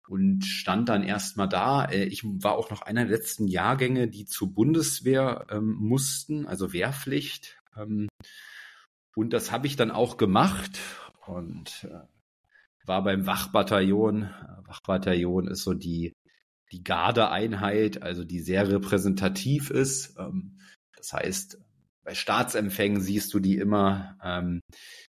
und 0.09 0.45
stand 0.45 0.89
dann 0.89 1.03
erstmal 1.03 1.49
da. 1.49 1.85
Äh, 1.85 2.05
ich 2.05 2.25
war 2.25 2.57
auch 2.57 2.71
noch 2.71 2.83
einer 2.83 3.05
der 3.05 3.17
letzten 3.17 3.47
Jahrgänge, 3.49 4.09
die 4.09 4.27
zur 4.27 4.53
Bundeswehr 4.53 5.47
ähm, 5.51 5.75
mussten, 5.75 6.47
also 6.47 6.73
Wehrpflicht. 6.73 7.59
Ähm, 7.77 8.09
und 9.15 9.33
das 9.33 9.53
habe 9.53 9.67
ich 9.67 9.77
dann 9.77 9.91
auch 9.91 10.17
gemacht 10.17 10.81
und 11.27 11.89
äh, 11.91 12.87
war 12.87 13.03
beim 13.03 13.27
Wachbataillon. 13.27 14.31
Wachbataillon 14.67 15.49
ist 15.49 15.63
so 15.63 15.75
die, 15.75 16.13
die 16.73 16.83
Gardeeinheit, 16.83 18.03
also 18.03 18.25
die 18.25 18.41
sehr 18.41 18.69
repräsentativ 18.69 19.71
ist. 19.71 20.19
Ähm, 20.19 20.59
das 20.97 21.13
heißt, 21.13 21.59
bei 22.03 22.15
Staatsempfängen 22.15 23.01
siehst 23.01 23.33
du 23.33 23.41
die 23.41 23.57
immer, 23.57 24.19
ähm, 24.23 24.61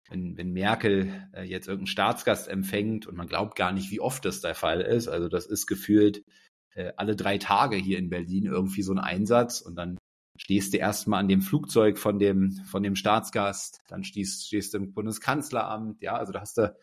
wenn, 0.09 0.37
wenn 0.37 0.51
Merkel 0.51 1.27
äh, 1.33 1.43
jetzt 1.43 1.67
irgendeinen 1.67 1.87
Staatsgast 1.87 2.47
empfängt 2.47 3.07
und 3.07 3.15
man 3.15 3.27
glaubt 3.27 3.55
gar 3.55 3.71
nicht, 3.71 3.91
wie 3.91 3.99
oft 3.99 4.23
das 4.25 4.41
der 4.41 4.55
Fall 4.55 4.81
ist. 4.81 5.07
Also 5.07 5.27
das 5.27 5.45
ist 5.45 5.65
gefühlt 5.65 6.23
äh, 6.75 6.91
alle 6.97 7.15
drei 7.15 7.37
Tage 7.37 7.75
hier 7.75 7.97
in 7.97 8.09
Berlin 8.09 8.45
irgendwie 8.45 8.83
so 8.83 8.93
ein 8.93 8.99
Einsatz 8.99 9.61
und 9.61 9.75
dann 9.75 9.97
stehst 10.37 10.73
du 10.73 10.77
erstmal 10.77 11.21
an 11.21 11.27
dem 11.27 11.41
Flugzeug 11.41 11.97
von 11.97 12.19
dem, 12.19 12.51
von 12.65 12.83
dem 12.83 12.95
Staatsgast, 12.95 13.81
dann 13.87 14.03
stehst, 14.03 14.47
stehst 14.47 14.73
du 14.73 14.77
im 14.79 14.93
Bundeskanzleramt, 14.93 16.01
ja, 16.01 16.17
also 16.17 16.33
da 16.33 16.41
hast 16.41 16.57
du 16.57 16.75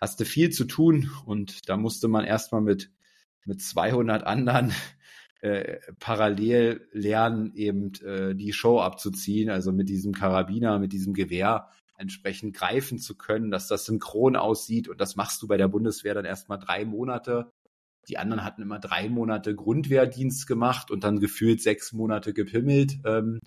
hast 0.00 0.18
du 0.18 0.24
viel 0.24 0.50
zu 0.50 0.64
tun 0.64 1.10
und 1.26 1.68
da 1.68 1.76
musste 1.76 2.08
man 2.08 2.24
erstmal 2.24 2.62
mit, 2.62 2.90
mit 3.44 3.60
200 3.60 4.24
anderen 4.24 4.72
äh, 5.42 5.78
parallel 5.98 6.88
lernen, 6.92 7.52
eben 7.54 7.92
äh, 8.02 8.34
die 8.34 8.52
Show 8.52 8.80
abzuziehen, 8.80 9.50
also 9.50 9.72
mit 9.72 9.88
diesem 9.88 10.12
Karabiner, 10.12 10.78
mit 10.78 10.92
diesem 10.92 11.12
Gewehr 11.12 11.68
entsprechend 12.00 12.56
greifen 12.56 12.98
zu 12.98 13.16
können, 13.16 13.50
dass 13.50 13.68
das 13.68 13.84
synchron 13.84 14.34
aussieht 14.34 14.88
und 14.88 15.00
das 15.00 15.16
machst 15.16 15.42
du 15.42 15.46
bei 15.46 15.56
der 15.56 15.68
Bundeswehr 15.68 16.14
dann 16.14 16.24
erstmal 16.24 16.58
drei 16.58 16.84
Monate. 16.84 17.52
Die 18.08 18.16
anderen 18.16 18.42
hatten 18.42 18.62
immer 18.62 18.78
drei 18.78 19.08
Monate 19.08 19.54
Grundwehrdienst 19.54 20.46
gemacht 20.46 20.90
und 20.90 21.04
dann 21.04 21.20
gefühlt 21.20 21.62
sechs 21.62 21.92
Monate 21.92 22.32
gepimmelt. 22.32 22.98
Ähm, 23.04 23.40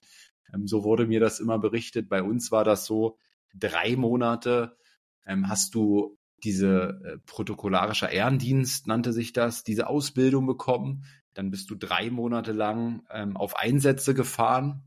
ähm, 0.53 0.67
so 0.67 0.83
wurde 0.83 1.07
mir 1.07 1.19
das 1.19 1.39
immer 1.39 1.57
berichtet. 1.57 2.07
Bei 2.09 2.21
uns 2.21 2.51
war 2.51 2.63
das 2.63 2.85
so, 2.85 3.17
drei 3.55 3.95
Monate 3.95 4.77
ähm, 5.25 5.49
hast 5.49 5.73
du 5.73 6.17
diese 6.43 7.01
äh, 7.03 7.17
protokollarischer 7.25 8.11
Ehrendienst 8.11 8.87
nannte 8.87 9.13
sich 9.13 9.33
das, 9.33 9.63
diese 9.63 9.87
Ausbildung 9.87 10.45
bekommen. 10.45 11.05
Dann 11.33 11.49
bist 11.49 11.69
du 11.69 11.75
drei 11.75 12.11
Monate 12.11 12.51
lang 12.51 13.03
ähm, 13.09 13.35
auf 13.35 13.55
Einsätze 13.55 14.13
gefahren. 14.13 14.83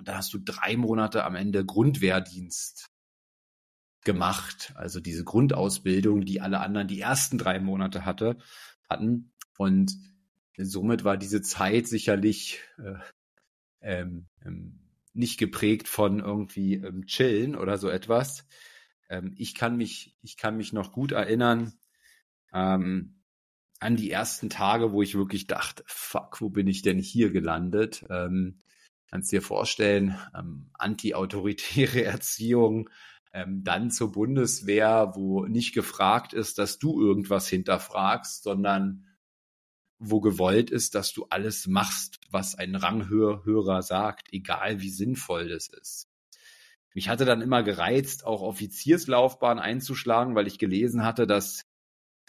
Und 0.00 0.08
dann 0.08 0.16
hast 0.16 0.32
du 0.32 0.38
drei 0.38 0.76
Monate 0.76 1.24
am 1.24 1.34
Ende 1.34 1.64
Grundwehrdienst 1.64 2.90
gemacht. 4.02 4.72
Also 4.76 4.98
diese 4.98 5.24
Grundausbildung, 5.24 6.24
die 6.24 6.40
alle 6.40 6.60
anderen 6.60 6.88
die 6.88 7.00
ersten 7.00 7.36
drei 7.36 7.60
Monate 7.60 8.06
hatte, 8.06 8.38
hatten. 8.88 9.32
Und 9.58 9.94
somit 10.56 11.04
war 11.04 11.18
diese 11.18 11.42
Zeit 11.42 11.86
sicherlich 11.86 12.60
äh, 12.78 12.94
ähm, 13.82 14.26
ähm, 14.42 14.80
nicht 15.12 15.38
geprägt 15.38 15.86
von 15.86 16.20
irgendwie 16.20 16.76
ähm, 16.76 17.04
Chillen 17.04 17.54
oder 17.56 17.76
so 17.76 17.90
etwas, 17.90 18.46
ähm, 19.10 19.34
ich 19.36 19.54
kann 19.54 19.76
mich, 19.76 20.16
ich 20.22 20.38
kann 20.38 20.56
mich 20.56 20.72
noch 20.72 20.92
gut 20.92 21.12
erinnern 21.12 21.74
ähm, 22.54 23.20
an 23.80 23.96
die 23.96 24.10
ersten 24.10 24.48
Tage, 24.48 24.92
wo 24.92 25.02
ich 25.02 25.14
wirklich 25.14 25.46
dachte, 25.46 25.84
fuck, 25.86 26.40
wo 26.40 26.48
bin 26.48 26.66
ich 26.68 26.80
denn 26.80 26.98
hier 26.98 27.30
gelandet? 27.30 28.06
Ähm, 28.08 28.60
kannst 29.10 29.32
dir 29.32 29.42
vorstellen, 29.42 30.16
ähm, 30.36 30.70
anti-autoritäre 30.74 32.04
Erziehung, 32.04 32.88
ähm, 33.32 33.62
dann 33.64 33.90
zur 33.90 34.12
Bundeswehr, 34.12 35.12
wo 35.14 35.46
nicht 35.46 35.74
gefragt 35.74 36.32
ist, 36.32 36.58
dass 36.58 36.78
du 36.78 37.00
irgendwas 37.00 37.48
hinterfragst, 37.48 38.42
sondern 38.42 39.06
wo 39.98 40.20
gewollt 40.20 40.70
ist, 40.70 40.94
dass 40.94 41.12
du 41.12 41.26
alles 41.28 41.66
machst, 41.66 42.18
was 42.30 42.54
ein 42.54 42.74
Ranghörer 42.74 43.82
sagt, 43.82 44.32
egal 44.32 44.80
wie 44.80 44.90
sinnvoll 44.90 45.48
das 45.48 45.68
ist. 45.68 46.08
Mich 46.94 47.08
hatte 47.08 47.24
dann 47.24 47.42
immer 47.42 47.62
gereizt, 47.62 48.24
auch 48.24 48.42
Offizierslaufbahn 48.42 49.58
einzuschlagen, 49.58 50.34
weil 50.34 50.46
ich 50.46 50.58
gelesen 50.58 51.04
hatte, 51.04 51.26
dass 51.26 51.66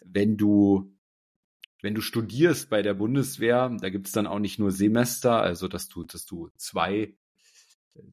wenn 0.04 0.38
du 0.38 0.94
wenn 1.82 1.96
du 1.96 2.02
studierst 2.02 2.70
bei 2.70 2.82
der 2.82 2.94
Bundeswehr, 2.94 3.76
da 3.82 3.90
gibt's 3.90 4.12
dann 4.12 4.28
auch 4.28 4.40
nicht 4.40 4.60
nur 4.60 4.72
Semester, 4.72 5.42
also 5.42 5.68
dass 5.68 5.88
du, 5.88 6.04
dass 6.04 6.26
du 6.26 6.50
zwei, 6.58 7.16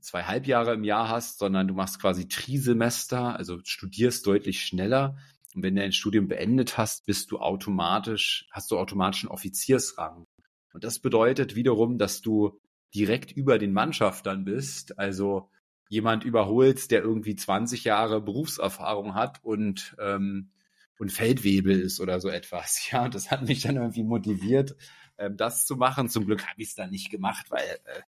zwei 0.01 0.25
Halbjahre 0.25 0.75
im 0.75 0.85
Jahr 0.85 1.09
hast, 1.09 1.39
sondern 1.39 1.69
du 1.69 1.75
machst 1.75 2.01
quasi 2.01 2.29
Trisemester, 2.29 3.37
also 3.37 3.61
studierst 3.65 4.27
deutlich 4.27 4.63
schneller. 4.63 5.17
Und 5.55 5.63
wenn 5.63 5.75
du 5.75 5.83
dein 5.83 5.93
Studium 5.93 6.29
beendet 6.29 6.79
hast, 6.79 7.07
bist 7.07 7.31
du 7.31 7.39
automatisch, 7.39 8.49
hast 8.51 8.71
du 8.71 8.79
automatisch 8.79 9.25
einen 9.25 9.33
Offiziersrang. 9.33 10.27
Und 10.73 10.85
das 10.85 10.99
bedeutet 10.99 11.55
wiederum, 11.55 11.99
dass 11.99 12.21
du 12.21 12.61
direkt 12.95 13.33
über 13.33 13.59
den 13.59 13.73
Mannschaftern 13.73 14.45
bist. 14.45 14.99
Also 14.99 15.51
jemand 15.89 16.25
überholst, 16.25 16.91
der 16.91 17.03
irgendwie 17.03 17.37
20 17.37 17.85
Jahre 17.85 18.21
Berufserfahrung 18.21 19.15
hat 19.15 19.43
und 19.43 19.97
ähm, 19.99 20.51
und 20.99 21.12
Feldwebel 21.12 21.81
ist 21.81 22.00
oder 22.00 22.21
so 22.21 22.28
etwas. 22.28 22.88
Ja, 22.93 23.09
das 23.09 23.31
hat 23.31 23.47
mich 23.47 23.62
dann 23.62 23.76
irgendwie 23.76 24.05
motiviert, 24.05 24.76
ähm, 25.17 25.37
das 25.37 25.64
zu 25.64 25.76
machen. 25.76 26.09
Zum 26.09 26.26
Glück 26.26 26.47
habe 26.47 26.61
ich 26.62 26.69
es 26.69 26.75
dann 26.75 26.90
nicht 26.90 27.11
gemacht, 27.11 27.50
weil 27.50 27.78
äh, 27.85 28.02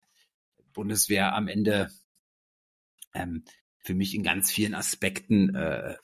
Bundeswehr 0.73 1.35
am 1.35 1.47
Ende 1.47 1.89
ähm, 3.13 3.43
für 3.79 3.93
mich 3.93 4.15
in 4.15 4.23
ganz 4.23 4.51
vielen 4.51 4.75
Aspekten 4.75 5.55
äh, 5.55 5.95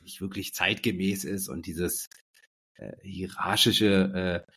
nicht 0.00 0.20
wirklich 0.20 0.54
zeitgemäß 0.54 1.24
ist 1.24 1.48
und 1.48 1.66
dieses 1.66 2.08
äh, 2.74 2.96
hierarchische, 3.02 4.44
äh, 4.46 4.52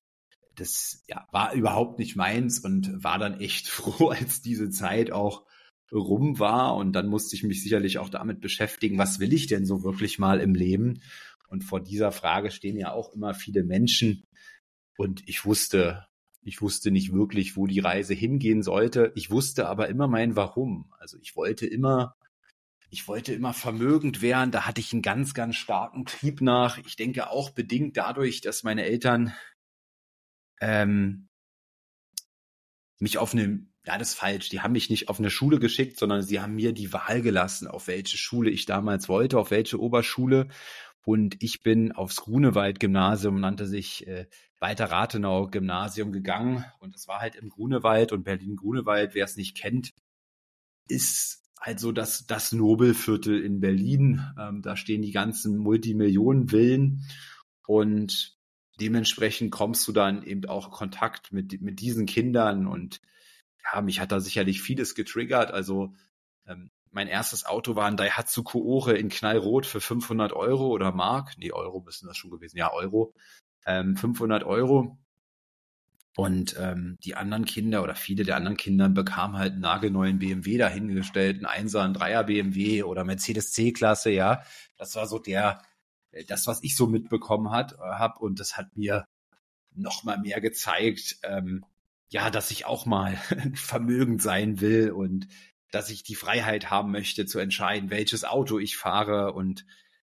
das 0.56 1.03
ja, 1.08 1.27
war 1.32 1.53
überhaupt 1.53 2.00
nicht 2.00 2.15
meins 2.15 2.60
und 2.60 3.03
war 3.03 3.20
dann 3.20 3.39
echt 3.39 3.68
froh, 3.68 4.10
als 4.10 4.41
diese 4.41 4.70
Zeit 4.70 5.12
auch 5.12 5.46
rum 5.91 6.39
war. 6.39 6.75
Und 6.75 6.94
dann 6.94 7.08
musste 7.08 7.36
ich 7.36 7.44
mich 7.44 7.62
sicherlich 7.63 7.98
auch 7.98 8.10
damit 8.10 8.39
beschäftigen, 8.39 8.98
was 8.98 9.20
will 9.20 9.34
ich 9.34 9.48
denn 9.48 9.65
so 9.65 9.84
wirklich 9.84 10.20
mal 10.20 10.39
im 10.39 10.56
Leben? 10.56 11.01
Und 11.51 11.63
vor 11.63 11.81
dieser 11.81 12.12
Frage 12.12 12.50
stehen 12.50 12.77
ja 12.77 12.91
auch 12.91 13.13
immer 13.13 13.34
viele 13.34 13.63
Menschen. 13.63 14.24
Und 14.98 15.27
ich 15.27 15.46
wusste, 15.46 16.08
ich 16.41 16.62
wusste 16.62 16.91
nicht 16.91 17.12
wirklich, 17.12 17.58
wo 17.58 17.67
die 17.67 17.81
Reise 17.81 18.13
hingehen 18.13 18.63
sollte. 18.63 19.12
Ich 19.15 19.29
wusste 19.29 19.67
aber 19.67 19.89
immer 19.89 20.08
mein 20.08 20.36
Warum. 20.38 20.93
Also 20.98 21.17
ich 21.22 21.36
wollte 21.36 21.67
immer 21.67 22.15
ich 22.93 23.08
wollte 23.08 23.34
immer 23.34 23.53
vermögend 23.53 24.22
werden. 24.22 24.51
Da 24.51 24.65
hatte 24.65 24.81
ich 24.81 24.91
einen 24.91 25.01
ganz, 25.01 25.34
ganz 25.34 25.55
starken 25.55 26.05
Trieb 26.05 26.41
nach. 26.41 26.77
Ich 26.77 26.98
denke 26.98 27.29
auch 27.29 27.50
bedingt 27.50 27.96
dadurch, 27.96 28.41
dass 28.41 28.63
meine 28.63 28.84
Eltern 28.84 29.34
ähm, 30.60 31.29
mich 33.00 33.17
auf 33.17 33.34
eine, 33.34 33.65
ja, 33.86 33.98
das 33.98 34.10
ist 34.10 34.15
falsch, 34.15 34.50
die 34.50 34.60
haben 34.60 34.74
mich 34.74 34.89
nicht 34.89 35.08
auf 35.08 35.20
eine 35.20 35.29
Schule 35.29 35.58
geschickt, 35.58 35.98
sondern 35.98 36.22
sie 36.22 36.41
haben 36.41 36.55
mir 36.55 36.74
die 36.74 36.91
Wahl 36.91 37.22
gelassen, 37.22 37.67
auf 37.67 37.88
welche 37.88 38.17
Schule 38.17 38.51
ich 38.51 38.65
damals 38.65 39.08
wollte, 39.08 39.39
auf 39.39 39.51
welche 39.51 39.79
Oberschule. 39.79 40.50
Und 41.03 41.41
ich 41.41 41.63
bin 41.63 41.91
aufs 41.91 42.17
Grunewald-Gymnasium, 42.17 43.39
nannte 43.39 43.65
sich 43.65 44.08
äh, 44.08 44.27
Walter 44.60 44.86
Rathenau-Gymnasium 44.86 46.12
gegangen. 46.12 46.65
Und 46.79 46.96
es 46.96 47.08
war 47.08 47.20
halt 47.20 47.36
im 47.36 47.50
Grunewald 47.50 48.12
und 48.12 48.24
Berlin-Grunewald, 48.24 49.15
wer 49.15 49.25
es 49.25 49.36
nicht 49.36 49.58
kennt, 49.58 49.93
ist 50.88 51.43
halt 51.60 51.79
so 51.79 51.91
das, 51.91 52.25
das 52.27 52.51
Nobelviertel 52.51 53.43
in 53.43 53.60
Berlin. 53.60 54.22
Ähm, 54.39 54.62
da 54.62 54.75
stehen 54.75 55.01
die 55.01 55.12
ganzen 55.12 55.58
Multimillionen-Villen. 55.58 57.05
Und 57.65 58.38
dementsprechend 58.79 59.51
kommst 59.51 59.88
du 59.88 59.91
dann 59.91 60.24
eben 60.24 60.46
auch 60.46 60.72
Kontakt 60.72 61.31
mit, 61.31 61.62
mit 61.62 61.79
diesen 61.79 62.05
Kindern 62.05 62.67
und 62.67 63.00
ja, 63.63 63.81
mich 63.81 64.00
hat 64.00 64.12
da 64.12 64.20
sicherlich 64.20 64.62
vieles 64.62 64.96
getriggert. 64.96 65.51
Also 65.51 65.93
ähm, 66.48 66.72
mein 66.92 67.08
erstes 67.08 67.46
Auto 67.46 67.76
war 67.76 67.86
ein 67.86 67.98
Daihatsu 67.98 68.44
Koore 68.44 68.98
in 68.98 69.10
Knallrot 69.10 69.66
für 69.66 69.82
500 69.82 70.34
Euro 70.34 70.68
oder 70.68 70.92
Mark. 70.92 71.34
Nee, 71.38 71.52
Euro 71.52 71.82
müssen 71.82 72.08
das 72.08 72.18
schon 72.18 72.32
gewesen. 72.32 72.58
Ja, 72.58 72.72
Euro. 72.72 73.14
Ähm, 73.66 73.96
500 73.96 74.44
Euro. 74.44 74.98
Und 76.18 76.58
ähm, 76.60 76.98
die 77.04 77.16
anderen 77.16 77.46
Kinder 77.46 77.84
oder 77.84 77.96
viele 77.96 78.26
der 78.26 78.36
anderen 78.36 78.58
Kinder 78.58 78.90
bekamen 78.90 79.38
halt 79.38 79.54
einen 79.54 79.62
nagelneuen 79.62 80.20
BMW 80.20 80.58
dahingestellt, 80.58 81.38
einen 81.38 81.46
Einser, 81.46 81.84
einen 81.84 81.94
Dreier 81.94 82.26
BMW 82.26 82.84
oder 82.84 83.06
Mercedes 83.06 83.54
C-Klasse, 83.54 84.12
ja. 84.12 84.44
Das 84.78 84.96
war 84.96 85.08
so 85.08 85.20
der, 85.20 85.62
äh, 86.12 86.26
das, 86.26 86.48
was 86.48 86.62
ich 86.64 86.76
so 86.76 86.88
mitbekommen 86.88 87.52
hat, 87.52 87.74
äh, 87.74 87.78
habe 87.78 88.20
und 88.20 88.42
das 88.42 88.58
hat 88.58 88.76
mir 88.76 89.06
noch 89.74 90.04
mal 90.04 90.18
mehr 90.18 90.42
gezeigt, 90.42 91.18
ähm, 91.24 91.64
ja, 92.10 92.30
dass 92.30 92.52
ich 92.52 92.66
auch 92.66 92.86
mal 92.86 93.16
vermögend 93.56 94.22
sein 94.22 94.60
will 94.60 94.92
und 94.92 95.30
dass 95.72 95.90
ich 95.90 96.04
die 96.04 96.16
Freiheit 96.16 96.70
haben 96.70 96.92
möchte 96.92 97.25
zu 97.25 97.40
entscheiden, 97.40 97.90
welches 97.90 98.24
Auto 98.24 98.60
ich 98.60 98.78
fahre 98.78 99.34
und 99.34 99.66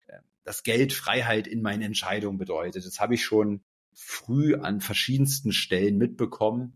äh, 0.08 0.18
das 0.44 0.64
Geld 0.64 0.94
Freiheit 0.94 1.48
in 1.48 1.62
meinen 1.62 1.84
Entscheidungen 1.84 2.38
bedeutet. 2.38 2.86
Das 2.86 3.00
habe 3.00 3.16
ich 3.16 3.24
schon 3.24 3.64
früh 3.94 4.56
an 4.56 4.82
verschiedensten 4.82 5.52
Stellen 5.52 5.98
mitbekommen 5.98 6.76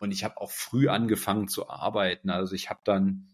und 0.00 0.10
ich 0.10 0.24
habe 0.24 0.38
auch 0.38 0.50
früh 0.50 0.88
angefangen 0.88 1.48
zu 1.48 1.68
arbeiten. 1.68 2.30
Also 2.30 2.54
ich 2.54 2.70
habe 2.70 2.80
dann 2.84 3.28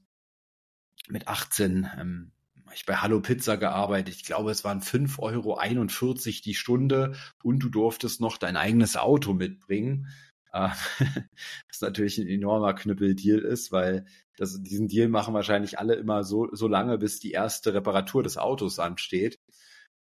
mit 1.09 1.29
18 1.29 1.89
ähm, 1.99 2.33
ich 2.75 2.87
bei 2.87 2.97
Hallo 2.97 3.21
Pizza 3.21 3.57
gearbeitet. 3.57 4.15
Ich 4.15 4.25
glaube, 4.25 4.51
es 4.51 4.65
waren 4.65 4.81
5,41 4.81 5.19
Euro 5.21 6.15
die 6.45 6.55
Stunde 6.55 7.15
und 7.43 7.59
du 7.61 7.69
durftest 7.69 8.21
noch 8.21 8.39
dein 8.39 8.57
eigenes 8.57 8.97
Auto 8.97 9.35
mitbringen. 9.35 10.09
Äh, 10.53 10.69
was 11.69 11.81
natürlich 11.81 12.19
ein 12.19 12.29
enormer 12.29 12.75
Knüppeldeal 12.75 13.41
ist, 13.41 13.73
weil 13.73 14.07
das, 14.37 14.63
diesen 14.63 14.89
Deal 14.89 15.09
machen 15.09 15.35
wahrscheinlich 15.35 15.79
alle 15.79 15.95
immer 15.95 16.25
so, 16.25 16.49
so 16.53 16.69
lange, 16.69 16.99
bis 16.99 17.21
die 17.21 17.33
erste 17.33 17.75
Reparatur 17.75 18.23
des 18.23 18.39
Autos 18.39 18.79
ansteht. 18.79 19.39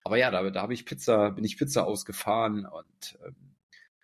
Aber 0.04 0.16
ja, 0.16 0.30
da, 0.30 0.48
da 0.50 0.62
habe 0.62 0.74
ich 0.74 0.86
Pizza, 0.86 1.30
bin 1.32 1.44
ich 1.44 1.58
Pizza 1.58 1.86
ausgefahren 1.86 2.66
und 2.66 3.18
ähm, 3.26 3.56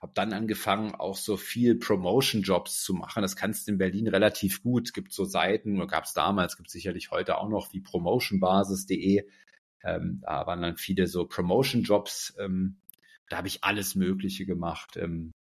habe 0.03 0.13
dann 0.15 0.35
angefangen, 0.35 0.95
auch 0.95 1.17
so 1.17 1.39
viel 1.39 1.77
Promotion-Jobs 1.77 2.83
zu 2.83 2.93
machen. 2.93 3.23
Das 3.23 3.37
kannst 3.37 3.67
du 3.67 3.73
in 3.73 3.79
Berlin 3.79 4.07
relativ 4.07 4.63
gut. 4.63 4.89
Es 4.89 4.93
gibt 4.93 5.15
so 5.15 5.25
Seiten, 5.25 5.87
gab 5.87 6.05
es 6.05 6.13
damals, 6.13 6.59
gibt 6.59 6.71
sicherlich 6.71 7.11
heute 7.11 7.39
auch 7.39 7.49
noch, 7.49 7.73
wie 7.73 7.81
promotionbasis.de. 7.81 9.27
Ähm, 9.83 10.21
da 10.23 10.47
waren 10.47 10.61
dann 10.61 10.77
viele 10.77 11.07
so 11.07 11.27
Promotion-Jobs. 11.27 12.35
Ähm, 12.39 12.77
da 13.31 13.39
habe 13.39 13.49
ich 13.49 13.65
alles 13.65 13.95
Mögliche 13.95 14.45
gemacht. 14.45 14.99
Ähm, 14.99 15.33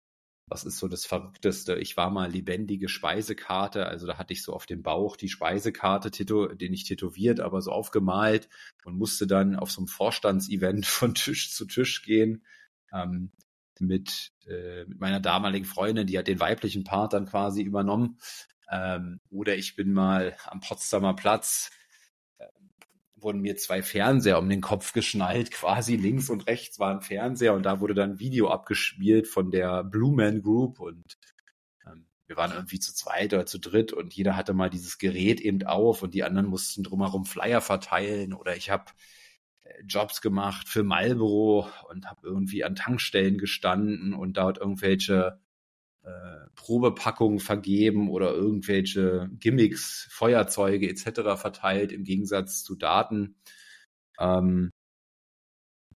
was 0.48 0.66
ist 0.66 0.78
so 0.78 0.88
das 0.88 1.06
Verrückteste? 1.06 1.76
Ich 1.76 1.98
war 1.98 2.10
mal 2.10 2.30
lebendige 2.30 2.90
Speisekarte, 2.90 3.88
also 3.88 4.06
da 4.06 4.18
hatte 4.18 4.34
ich 4.34 4.44
so 4.44 4.54
auf 4.54 4.66
dem 4.66 4.84
Bauch 4.84 5.16
die 5.16 5.30
Speisekarte, 5.30 6.12
den 6.12 6.74
ich 6.74 6.84
tätowiert, 6.84 7.40
aber 7.40 7.62
so 7.62 7.72
aufgemalt 7.72 8.50
und 8.84 8.98
musste 8.98 9.26
dann 9.26 9.56
auf 9.56 9.72
so 9.72 9.82
einem 9.82 9.88
Vorstandsevent 9.88 10.86
von 10.86 11.16
Tisch 11.16 11.54
zu 11.54 11.66
Tisch 11.66 12.04
gehen. 12.04 12.46
Ähm, 12.92 13.32
mit, 13.80 14.32
äh, 14.48 14.86
mit 14.86 15.00
meiner 15.00 15.20
damaligen 15.20 15.66
Freundin, 15.66 16.08
die 16.08 16.18
hat 16.18 16.28
den 16.28 16.40
weiblichen 16.40 16.84
Part 16.84 17.14
dann 17.14 17.26
quasi 17.26 17.62
übernommen. 17.62 18.20
Ähm, 18.70 19.20
oder 19.30 19.56
ich 19.56 19.76
bin 19.76 19.94
mal 19.94 20.36
am 20.46 20.60
Potsdamer 20.60 21.16
Platz, 21.16 21.72
wurden 23.24 23.42
mir 23.42 23.56
zwei 23.58 23.82
Fernseher 23.82 24.40
um 24.40 24.50
den 24.50 24.62
Kopf 24.62 24.94
geschnallt, 24.94 25.52
quasi 25.52 25.96
links 25.96 26.30
und 26.30 26.48
rechts 26.48 26.80
war 26.80 26.92
ein 26.92 27.02
Fernseher 27.02 27.54
und 27.54 27.64
da 27.64 27.80
wurde 27.80 27.94
dann 27.94 28.12
ein 28.12 28.20
Video 28.20 28.50
abgespielt 28.50 29.28
von 29.28 29.52
der 29.52 29.84
Blue 29.84 30.16
Man 30.16 30.42
Group 30.42 30.80
und 30.80 31.18
ähm, 31.86 32.06
wir 32.28 32.38
waren 32.38 32.52
irgendwie 32.52 32.80
zu 32.80 32.94
zweit 32.94 33.34
oder 33.34 33.46
zu 33.46 33.60
dritt 33.60 33.94
und 33.94 34.14
jeder 34.14 34.36
hatte 34.36 34.54
mal 34.54 34.70
dieses 34.70 34.98
Gerät 34.98 35.42
eben 35.42 35.64
auf 35.64 36.04
und 36.04 36.14
die 36.14 36.24
anderen 36.24 36.48
mussten 36.48 36.84
drumherum 36.84 37.26
Flyer 37.26 37.62
verteilen 37.62 38.34
oder 38.34 38.56
ich 38.56 38.70
habe 38.70 38.86
Jobs 39.86 40.22
gemacht 40.22 40.68
für 40.68 40.84
Marlboro 40.84 41.68
und 41.90 42.06
habe 42.06 42.22
irgendwie 42.24 42.64
an 42.64 42.76
Tankstellen 42.76 43.38
gestanden 43.38 44.14
und 44.14 44.38
dort 44.38 44.58
irgendwelche 44.58 45.40
äh, 46.04 46.48
Probepackungen 46.56 47.40
vergeben 47.40 48.10
oder 48.10 48.34
irgendwelche 48.34 49.30
Gimmicks, 49.40 50.08
Feuerzeuge 50.12 50.90
etc. 50.90 51.40
verteilt 51.40 51.92
im 51.92 52.04
Gegensatz 52.04 52.64
zu 52.64 52.76
Daten. 52.76 53.36
Ähm, 54.20 54.70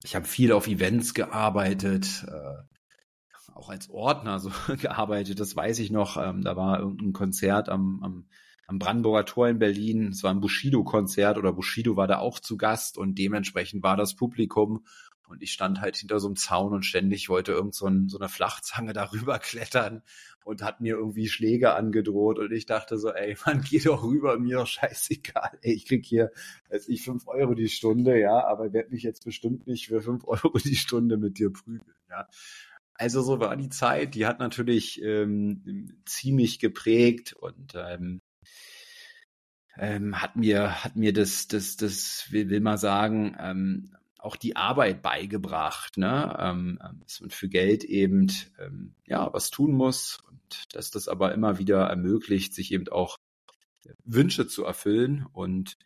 ich 0.04 0.16
habe 0.16 0.26
viel 0.26 0.52
auf 0.52 0.68
Events 0.68 1.14
gearbeitet, 1.14 2.26
äh, 2.28 3.54
auch 3.54 3.70
als 3.70 3.90
Ordner 3.90 4.40
so 4.40 4.52
gearbeitet, 4.78 5.40
das 5.40 5.56
weiß 5.56 5.80
ich 5.80 5.92
noch. 5.92 6.18
Ähm, 6.18 6.44
da 6.44 6.56
war 6.56 6.80
irgendein 6.80 7.14
Konzert 7.14 7.70
am, 7.70 8.02
am 8.04 8.30
am 8.68 8.80
Brandenburger 8.80 9.26
Tor 9.26 9.48
in 9.48 9.60
Berlin. 9.60 10.10
Es 10.10 10.24
war 10.24 10.32
ein 10.32 10.42
Bushido-Konzert 10.42 11.38
oder 11.38 11.54
Bushido 11.54 11.96
war 11.96 12.08
da 12.08 12.20
auch 12.20 12.40
zu 12.40 12.58
Gast 12.58 12.98
und 12.98 13.18
dementsprechend 13.18 13.82
war 13.82 13.96
das 13.96 14.16
Publikum 14.16 14.86
und 15.28 15.44
ich 15.44 15.52
stand 15.52 15.82
halt 15.82 15.98
hinter 15.98 16.20
so 16.20 16.28
einem 16.28 16.36
Zaun 16.36 16.74
und 16.74 16.84
ständig 16.84 17.30
wollte 17.30 17.52
irgend 17.52 17.76
so, 17.76 17.88
ein, 17.88 18.10
so 18.10 18.18
eine 18.18 18.30
Flachzange 18.30 18.94
darüber 18.94 19.40
klettern 19.40 20.04
und 20.44 20.64
hat 20.64 20.80
mir 20.80 20.96
irgendwie 20.96 21.28
Schläge 21.28 21.76
angedroht 21.76 22.40
und 22.40 22.52
ich 22.52 22.66
dachte 22.66 22.98
so, 22.98 23.12
ey, 23.12 23.36
man, 23.46 23.62
geh 23.62 23.80
doch 23.80 24.04
rüber, 24.04 24.40
mir 24.40 24.58
doch 24.58 24.68
scheißegal, 24.68 25.60
ey, 25.62 25.74
ich 25.74 25.86
krieg 25.86 26.06
hier, 26.06 26.32
weiß 26.70 26.88
ich, 26.88 27.04
fünf 27.04 27.28
Euro 27.28 27.54
die 27.54 27.70
Stunde, 27.70 28.20
ja, 28.20 28.46
aber 28.46 28.74
werde 28.74 28.92
mich 28.92 29.04
jetzt 29.04 29.26
bestimmt 29.26 29.68
nicht 29.68 29.88
für 29.88 30.02
fünf 30.02 30.24
Euro 30.28 30.58
die 30.58 30.76
Stunde 30.76 31.18
mit 31.18 31.38
dir 31.40 31.52
prügeln, 31.52 31.94
ja. 32.10 32.28
Also 33.00 33.22
so 33.22 33.40
war 33.40 33.56
die 33.56 33.70
Zeit, 33.70 34.16
die 34.16 34.26
hat 34.26 34.40
natürlich 34.40 35.00
ähm, 35.04 36.02
ziemlich 36.06 36.58
geprägt 36.58 37.34
und 37.34 37.76
ähm, 37.76 38.22
ähm, 39.78 40.20
hat 40.20 40.36
mir 40.36 40.84
hat 40.84 40.96
mir 40.96 41.14
das 41.14 41.48
das 41.48 41.78
das 41.78 42.26
will, 42.32 42.50
will 42.50 42.60
mal 42.60 42.80
sagen 42.80 43.38
ähm, 43.40 43.96
auch 44.28 44.36
die 44.36 44.56
Arbeit 44.56 45.02
beigebracht, 45.02 45.98
ne? 45.98 46.36
Ähm, 46.40 46.80
dass 47.02 47.22
man 47.22 47.30
für 47.30 47.50
Geld 47.50 47.84
eben 47.84 48.32
ähm, 48.60 48.94
ja 49.06 49.32
was 49.34 49.50
tun 49.50 49.72
muss 49.72 50.20
und 50.30 50.76
dass 50.76 50.92
das 50.92 51.08
aber 51.08 51.34
immer 51.34 51.58
wieder 51.58 51.86
ermöglicht, 51.88 52.54
sich 52.54 52.72
eben 52.72 52.88
auch 52.90 53.18
Wünsche 54.04 54.48
zu 54.48 54.66
erfüllen 54.66 55.26
und 55.32 55.78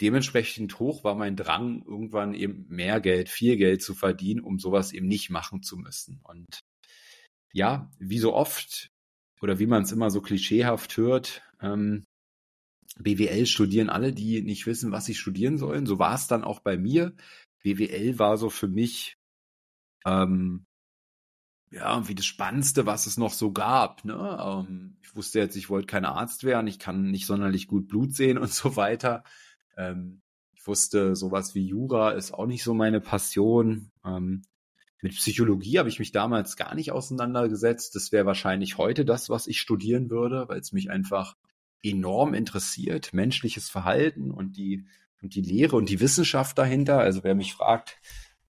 dementsprechend 0.00 0.78
hoch 0.80 1.04
war 1.04 1.14
mein 1.14 1.36
Drang, 1.36 1.84
irgendwann 1.86 2.34
eben 2.34 2.66
mehr 2.68 3.00
Geld, 3.00 3.28
viel 3.28 3.56
Geld 3.56 3.80
zu 3.80 3.94
verdienen, 3.94 4.40
um 4.40 4.58
sowas 4.58 4.92
eben 4.92 5.06
nicht 5.06 5.30
machen 5.30 5.62
zu 5.62 5.76
müssen. 5.76 6.20
Und 6.24 6.60
ja, 7.52 7.90
wie 7.98 8.18
so 8.18 8.34
oft 8.34 8.88
oder 9.40 9.60
wie 9.60 9.66
man 9.66 9.84
es 9.84 9.92
immer 9.92 10.10
so 10.10 10.20
klischeehaft 10.20 10.96
hört, 10.96 11.42
ähm, 11.60 12.04
BWL 12.98 13.46
studieren 13.46 13.90
alle, 13.90 14.12
die 14.12 14.42
nicht 14.42 14.66
wissen, 14.66 14.92
was 14.92 15.04
sie 15.04 15.14
studieren 15.14 15.58
sollen. 15.58 15.86
So 15.86 15.98
war 15.98 16.14
es 16.14 16.26
dann 16.26 16.44
auch 16.44 16.60
bei 16.60 16.76
mir. 16.76 17.14
BWL 17.64 18.18
war 18.18 18.36
so 18.36 18.50
für 18.50 18.68
mich 18.68 19.16
ähm, 20.06 20.66
ja 21.70 21.92
irgendwie 21.92 22.14
das 22.14 22.26
Spannendste, 22.26 22.86
was 22.86 23.06
es 23.06 23.16
noch 23.16 23.32
so 23.32 23.52
gab. 23.52 24.04
Ne? 24.04 24.38
Ähm, 24.40 24.96
ich 25.02 25.16
wusste 25.16 25.40
jetzt, 25.40 25.56
ich 25.56 25.70
wollte 25.70 25.86
kein 25.86 26.04
Arzt 26.04 26.44
werden, 26.44 26.68
ich 26.68 26.78
kann 26.78 27.10
nicht 27.10 27.26
sonderlich 27.26 27.66
gut 27.66 27.88
Blut 27.88 28.14
sehen 28.14 28.38
und 28.38 28.52
so 28.52 28.76
weiter. 28.76 29.24
Ähm, 29.76 30.22
ich 30.52 30.66
wusste, 30.66 31.16
sowas 31.16 31.54
wie 31.54 31.66
Jura 31.66 32.12
ist 32.12 32.32
auch 32.32 32.46
nicht 32.46 32.62
so 32.62 32.74
meine 32.74 33.00
Passion. 33.00 33.90
Ähm, 34.04 34.42
mit 35.02 35.14
Psychologie 35.14 35.78
habe 35.78 35.88
ich 35.88 35.98
mich 35.98 36.12
damals 36.12 36.56
gar 36.56 36.74
nicht 36.74 36.92
auseinandergesetzt. 36.92 37.94
Das 37.94 38.12
wäre 38.12 38.24
wahrscheinlich 38.24 38.78
heute 38.78 39.04
das, 39.04 39.28
was 39.28 39.46
ich 39.46 39.60
studieren 39.60 40.10
würde, 40.10 40.48
weil 40.48 40.60
es 40.60 40.72
mich 40.72 40.90
einfach 40.90 41.36
enorm 41.82 42.32
interessiert, 42.32 43.12
menschliches 43.12 43.68
Verhalten 43.68 44.30
und 44.30 44.56
die, 44.56 44.86
und 45.24 45.34
die 45.34 45.42
Lehre 45.42 45.76
und 45.76 45.88
die 45.88 46.00
Wissenschaft 46.00 46.56
dahinter. 46.58 46.98
Also 47.00 47.24
wer 47.24 47.34
mich 47.34 47.54
fragt, 47.54 47.98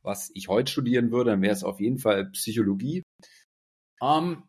was 0.03 0.31
ich 0.35 0.49
heute 0.49 0.73
studieren 0.73 1.13
würde, 1.13 1.31
dann 1.31 1.43
wäre 1.43 1.53
es 1.53 1.63
auf 1.63 1.81
jeden 1.81 1.99
Fall 1.99 2.31
Psychologie. 2.31 3.03
Ähm, 4.03 4.43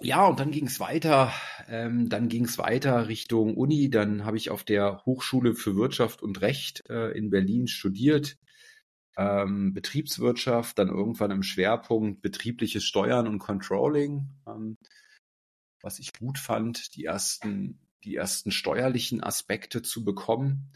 ja, 0.00 0.26
und 0.26 0.40
dann 0.40 0.50
ging 0.50 0.66
es 0.66 0.80
weiter. 0.80 1.32
Ähm, 1.68 2.08
dann 2.08 2.28
ging 2.28 2.46
es 2.46 2.58
weiter 2.58 3.06
Richtung 3.06 3.56
Uni. 3.56 3.90
Dann 3.90 4.24
habe 4.24 4.36
ich 4.36 4.50
auf 4.50 4.64
der 4.64 5.04
Hochschule 5.04 5.54
für 5.54 5.76
Wirtschaft 5.76 6.22
und 6.22 6.40
Recht 6.40 6.82
äh, 6.88 7.16
in 7.16 7.30
Berlin 7.30 7.68
studiert. 7.68 8.36
Ähm, 9.16 9.72
Betriebswirtschaft, 9.74 10.78
dann 10.78 10.88
irgendwann 10.88 11.30
im 11.30 11.44
Schwerpunkt 11.44 12.20
betriebliches 12.22 12.82
Steuern 12.84 13.28
und 13.28 13.38
Controlling. 13.38 14.28
Ähm, 14.48 14.76
was 15.80 16.00
ich 16.00 16.12
gut 16.14 16.38
fand, 16.38 16.96
die 16.96 17.04
ersten, 17.04 17.78
die 18.04 18.16
ersten 18.16 18.50
steuerlichen 18.50 19.22
Aspekte 19.22 19.82
zu 19.82 20.04
bekommen. 20.04 20.70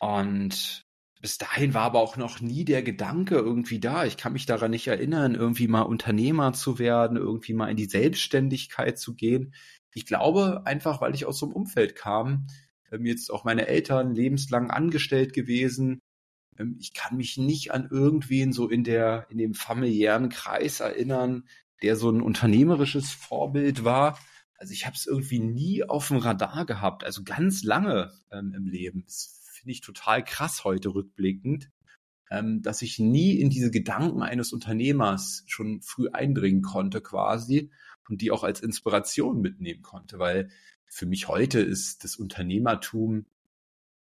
Und 0.00 0.84
bis 1.20 1.38
dahin 1.38 1.72
war 1.74 1.82
aber 1.82 2.00
auch 2.00 2.16
noch 2.16 2.40
nie 2.40 2.64
der 2.64 2.82
Gedanke 2.82 3.36
irgendwie 3.36 3.78
da. 3.78 4.04
Ich 4.04 4.16
kann 4.16 4.32
mich 4.32 4.46
daran 4.46 4.72
nicht 4.72 4.88
erinnern, 4.88 5.36
irgendwie 5.36 5.68
mal 5.68 5.82
Unternehmer 5.82 6.52
zu 6.52 6.80
werden, 6.80 7.16
irgendwie 7.16 7.54
mal 7.54 7.70
in 7.70 7.76
die 7.76 7.84
Selbstständigkeit 7.84 8.98
zu 8.98 9.14
gehen. 9.14 9.54
Ich 9.94 10.04
glaube 10.06 10.62
einfach, 10.64 11.00
weil 11.00 11.14
ich 11.14 11.26
aus 11.26 11.38
so 11.38 11.46
einem 11.46 11.54
Umfeld 11.54 11.94
kam, 11.94 12.48
ähm, 12.90 13.06
jetzt 13.06 13.30
auch 13.30 13.44
meine 13.44 13.68
Eltern 13.68 14.14
lebenslang 14.14 14.70
angestellt 14.70 15.32
gewesen. 15.32 16.00
Ähm, 16.58 16.76
ich 16.80 16.92
kann 16.94 17.16
mich 17.16 17.36
nicht 17.38 17.72
an 17.72 17.88
irgendwen 17.90 18.52
so 18.52 18.68
in 18.68 18.82
der, 18.82 19.26
in 19.30 19.38
dem 19.38 19.54
familiären 19.54 20.28
Kreis 20.28 20.80
erinnern, 20.80 21.44
der 21.82 21.94
so 21.96 22.10
ein 22.10 22.20
unternehmerisches 22.22 23.12
Vorbild 23.12 23.84
war. 23.84 24.18
Also 24.62 24.74
ich 24.74 24.86
habe 24.86 24.94
es 24.94 25.08
irgendwie 25.08 25.40
nie 25.40 25.82
auf 25.82 26.06
dem 26.06 26.18
Radar 26.18 26.64
gehabt, 26.66 27.02
also 27.02 27.24
ganz 27.24 27.64
lange 27.64 28.12
ähm, 28.30 28.54
im 28.54 28.66
Leben. 28.68 29.02
Das 29.04 29.40
finde 29.54 29.72
ich 29.72 29.80
total 29.80 30.22
krass 30.22 30.62
heute 30.62 30.90
rückblickend, 30.90 31.68
ähm, 32.30 32.62
dass 32.62 32.80
ich 32.80 33.00
nie 33.00 33.40
in 33.40 33.50
diese 33.50 33.72
Gedanken 33.72 34.22
eines 34.22 34.52
Unternehmers 34.52 35.42
schon 35.48 35.82
früh 35.82 36.10
eindringen 36.12 36.62
konnte 36.62 37.00
quasi 37.00 37.72
und 38.08 38.20
die 38.20 38.30
auch 38.30 38.44
als 38.44 38.60
Inspiration 38.60 39.40
mitnehmen 39.40 39.82
konnte, 39.82 40.20
weil 40.20 40.48
für 40.86 41.06
mich 41.06 41.26
heute 41.26 41.58
ist 41.58 42.04
das 42.04 42.14
Unternehmertum 42.14 43.26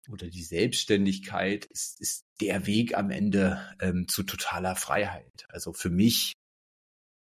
oder 0.08 0.28
die 0.28 0.44
Selbstständigkeit 0.44 1.64
ist, 1.64 2.00
ist 2.00 2.24
der 2.40 2.68
Weg 2.68 2.96
am 2.96 3.10
Ende 3.10 3.60
ähm, 3.80 4.06
zu 4.06 4.22
totaler 4.22 4.76
Freiheit. 4.76 5.44
Also 5.48 5.72
für 5.72 5.90
mich 5.90 6.34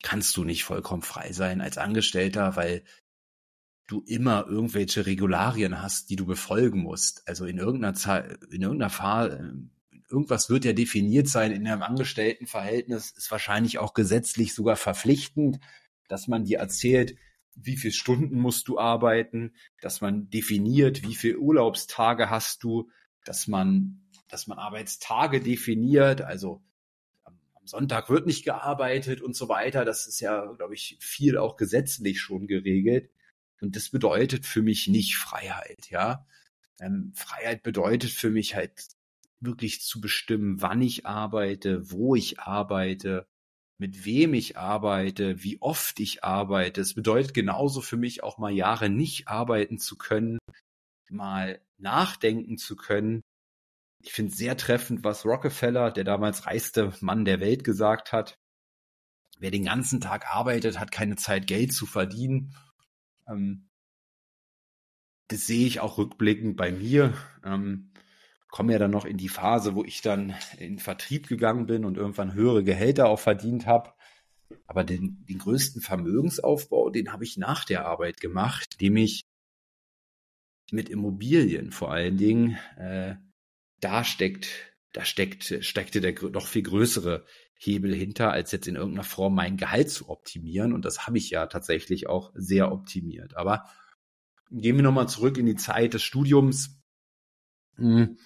kannst 0.05 0.37
du 0.37 0.45
nicht 0.45 0.63
vollkommen 0.63 1.03
frei 1.03 1.33
sein 1.33 1.61
als 1.61 1.79
Angestellter, 1.79 2.55
weil 2.55 2.85
du 3.89 4.05
immer 4.07 4.47
irgendwelche 4.47 5.07
Regularien 5.07 5.83
hast, 5.83 6.11
die 6.11 6.17
du 6.17 6.27
befolgen 6.27 6.83
musst. 6.83 7.27
Also 7.27 7.47
in 7.47 7.59
irgendeiner 7.59 7.95
Zeit, 7.95 8.39
in 8.51 8.63
irgendeiner 8.63 8.91
Phase, 8.91 9.69
irgendwas 10.11 10.51
wird 10.51 10.65
ja 10.67 10.75
definiert 10.75 11.27
sein 11.27 11.53
in 11.53 11.67
einem 11.67 11.83
Angestelltenverhältnis, 11.83 13.11
ist 13.11 13.31
wahrscheinlich 13.31 13.79
auch 13.79 13.95
gesetzlich 13.95 14.55
sogar 14.55 14.77
verpflichtend, 14.77 15.59
dass 16.07 16.29
man 16.29 16.45
dir 16.45 16.59
erzählt, 16.59 17.17
wie 17.55 17.77
viele 17.77 17.93
Stunden 17.95 18.39
musst 18.39 18.69
du 18.69 18.79
arbeiten, 18.79 19.55
dass 19.81 20.01
man 20.01 20.29
definiert, 20.31 21.03
wie 21.03 21.15
viele 21.15 21.39
Urlaubstage 21.39 22.31
hast 22.31 22.63
du, 22.63 22.91
dass 23.25 23.49
man, 23.49 24.03
dass 24.29 24.47
man 24.47 24.59
Arbeitstage 24.59 25.41
definiert, 25.41 26.21
also 26.21 26.63
am 27.25 27.39
Sonntag 27.65 28.11
wird 28.11 28.27
nicht 28.27 28.45
gearbeitet 28.45 29.23
und 29.23 29.35
so 29.35 29.49
weiter. 29.49 29.87
Das 29.87 30.07
ist 30.07 30.21
ja, 30.21 30.45
glaube 30.53 30.75
ich, 30.75 30.99
viel 31.01 31.39
auch 31.39 31.57
gesetzlich 31.57 32.21
schon 32.21 32.47
geregelt. 32.47 33.11
Und 33.61 33.77
das 33.77 33.91
bedeutet 33.91 34.47
für 34.47 34.63
mich 34.63 34.89
nicht 34.89 35.17
Freiheit, 35.17 35.91
ja. 35.91 36.27
Ähm, 36.81 37.13
Freiheit 37.15 37.63
bedeutet 37.63 38.11
für 38.11 38.31
mich 38.31 38.55
halt 38.55 38.73
wirklich 39.41 39.83
zu 39.83 40.01
bestimmen, 40.01 40.61
wann 40.63 40.83
ich 40.83 41.07
arbeite, 41.07 41.91
wo 41.91 42.15
ich 42.15 42.41
arbeite, 42.41 43.27
mit 43.79 44.05
wem 44.05 44.35
ich 44.35 44.57
arbeite, 44.57 45.43
wie 45.43 45.61
oft 45.63 46.01
ich 46.01 46.25
arbeite. 46.25 46.81
Es 46.81 46.95
bedeutet 46.95 47.35
genauso 47.35 47.81
für 47.81 47.97
mich 47.97 48.23
auch 48.23 48.39
mal 48.39 48.51
Jahre 48.51 48.89
nicht 48.89 49.29
arbeiten 49.29 49.79
zu 49.79 49.97
können, 49.97 50.39
mal 51.09 51.61
nachdenken 51.79 52.59
zu 52.59 52.77
können. 52.77 53.23
Ich 54.03 54.13
finde 54.13 54.35
sehr 54.35 54.57
treffend, 54.57 55.05
was 55.05 55.25
Rockefeller, 55.25 55.91
der 55.91 56.05
damals 56.05 56.47
reichste 56.47 56.93
Mann 57.01 57.25
der 57.25 57.41
Welt, 57.41 57.65
gesagt 57.65 58.13
hat. 58.13 58.37
Wer 59.39 59.53
den 59.53 59.65
ganzen 59.65 60.01
Tag 60.01 60.27
arbeitet, 60.35 60.81
hat 60.81 60.91
keine 60.91 61.17
Zeit, 61.17 61.47
Geld 61.47 61.73
zu 61.73 61.87
verdienen. 61.87 62.57
Ähm, 63.29 63.69
das 65.29 65.47
sehe 65.47 65.67
ich 65.67 65.81
auch 65.81 65.99
rückblickend 65.99 66.57
bei 66.57 66.73
mir. 66.73 67.15
Ähm, 67.45 67.93
komme 68.49 68.73
ja 68.73 68.79
dann 68.79 68.91
noch 68.91 69.05
in 69.05 69.19
die 69.19 69.29
Phase, 69.29 69.75
wo 69.75 69.85
ich 69.85 70.01
dann 70.01 70.35
in 70.59 70.79
Vertrieb 70.79 71.29
gegangen 71.29 71.67
bin 71.67 71.85
und 71.85 71.97
irgendwann 71.97 72.35
höhere 72.35 72.65
Gehälter 72.65 73.09
auch 73.09 73.21
verdient 73.21 73.67
habe. 73.67 73.93
Aber 74.67 74.85
den, 74.85 75.25
den 75.29 75.39
größten 75.39 75.83
Vermögensaufbau, 75.83 76.91
den 76.91 77.13
habe 77.13 77.25
ich 77.25 77.37
nach 77.37 77.65
der 77.65 77.85
Arbeit 77.85 78.21
gemacht, 78.21 78.77
indem 78.79 78.97
ich 78.97 79.23
mit 80.71 80.89
Immobilien 80.89 81.73
vor 81.73 81.93
allen 81.93 82.17
Dingen, 82.17 82.59
äh, 82.77 83.17
da 83.81 84.05
steckt, 84.05 84.49
da 84.93 85.05
steckt, 85.05 85.45
steckte 85.61 86.01
der 86.01 86.15
noch 86.31 86.47
viel 86.47 86.63
größere 86.63 87.25
Hebel 87.59 87.93
hinter, 87.95 88.31
als 88.31 88.53
jetzt 88.53 88.69
in 88.69 88.77
irgendeiner 88.77 89.05
Form 89.05 89.35
mein 89.35 89.57
Gehalt 89.57 89.91
zu 89.91 90.09
optimieren. 90.09 90.73
Und 90.73 90.85
das 90.85 91.07
habe 91.07 91.19
ich 91.19 91.31
ja 91.31 91.47
tatsächlich 91.47 92.09
auch 92.09 92.31
sehr 92.35 92.73
optimiert. 92.73 93.37
Aber 93.37 93.65
gehen 94.51 94.77
wir 94.77 94.83
nochmal 94.85 95.09
zurück 95.09 95.37
in 95.37 95.47
die 95.47 95.57
Zeit 95.57 95.95
des 95.95 96.03
Studiums. 96.03 96.81
Hm. 97.77 98.19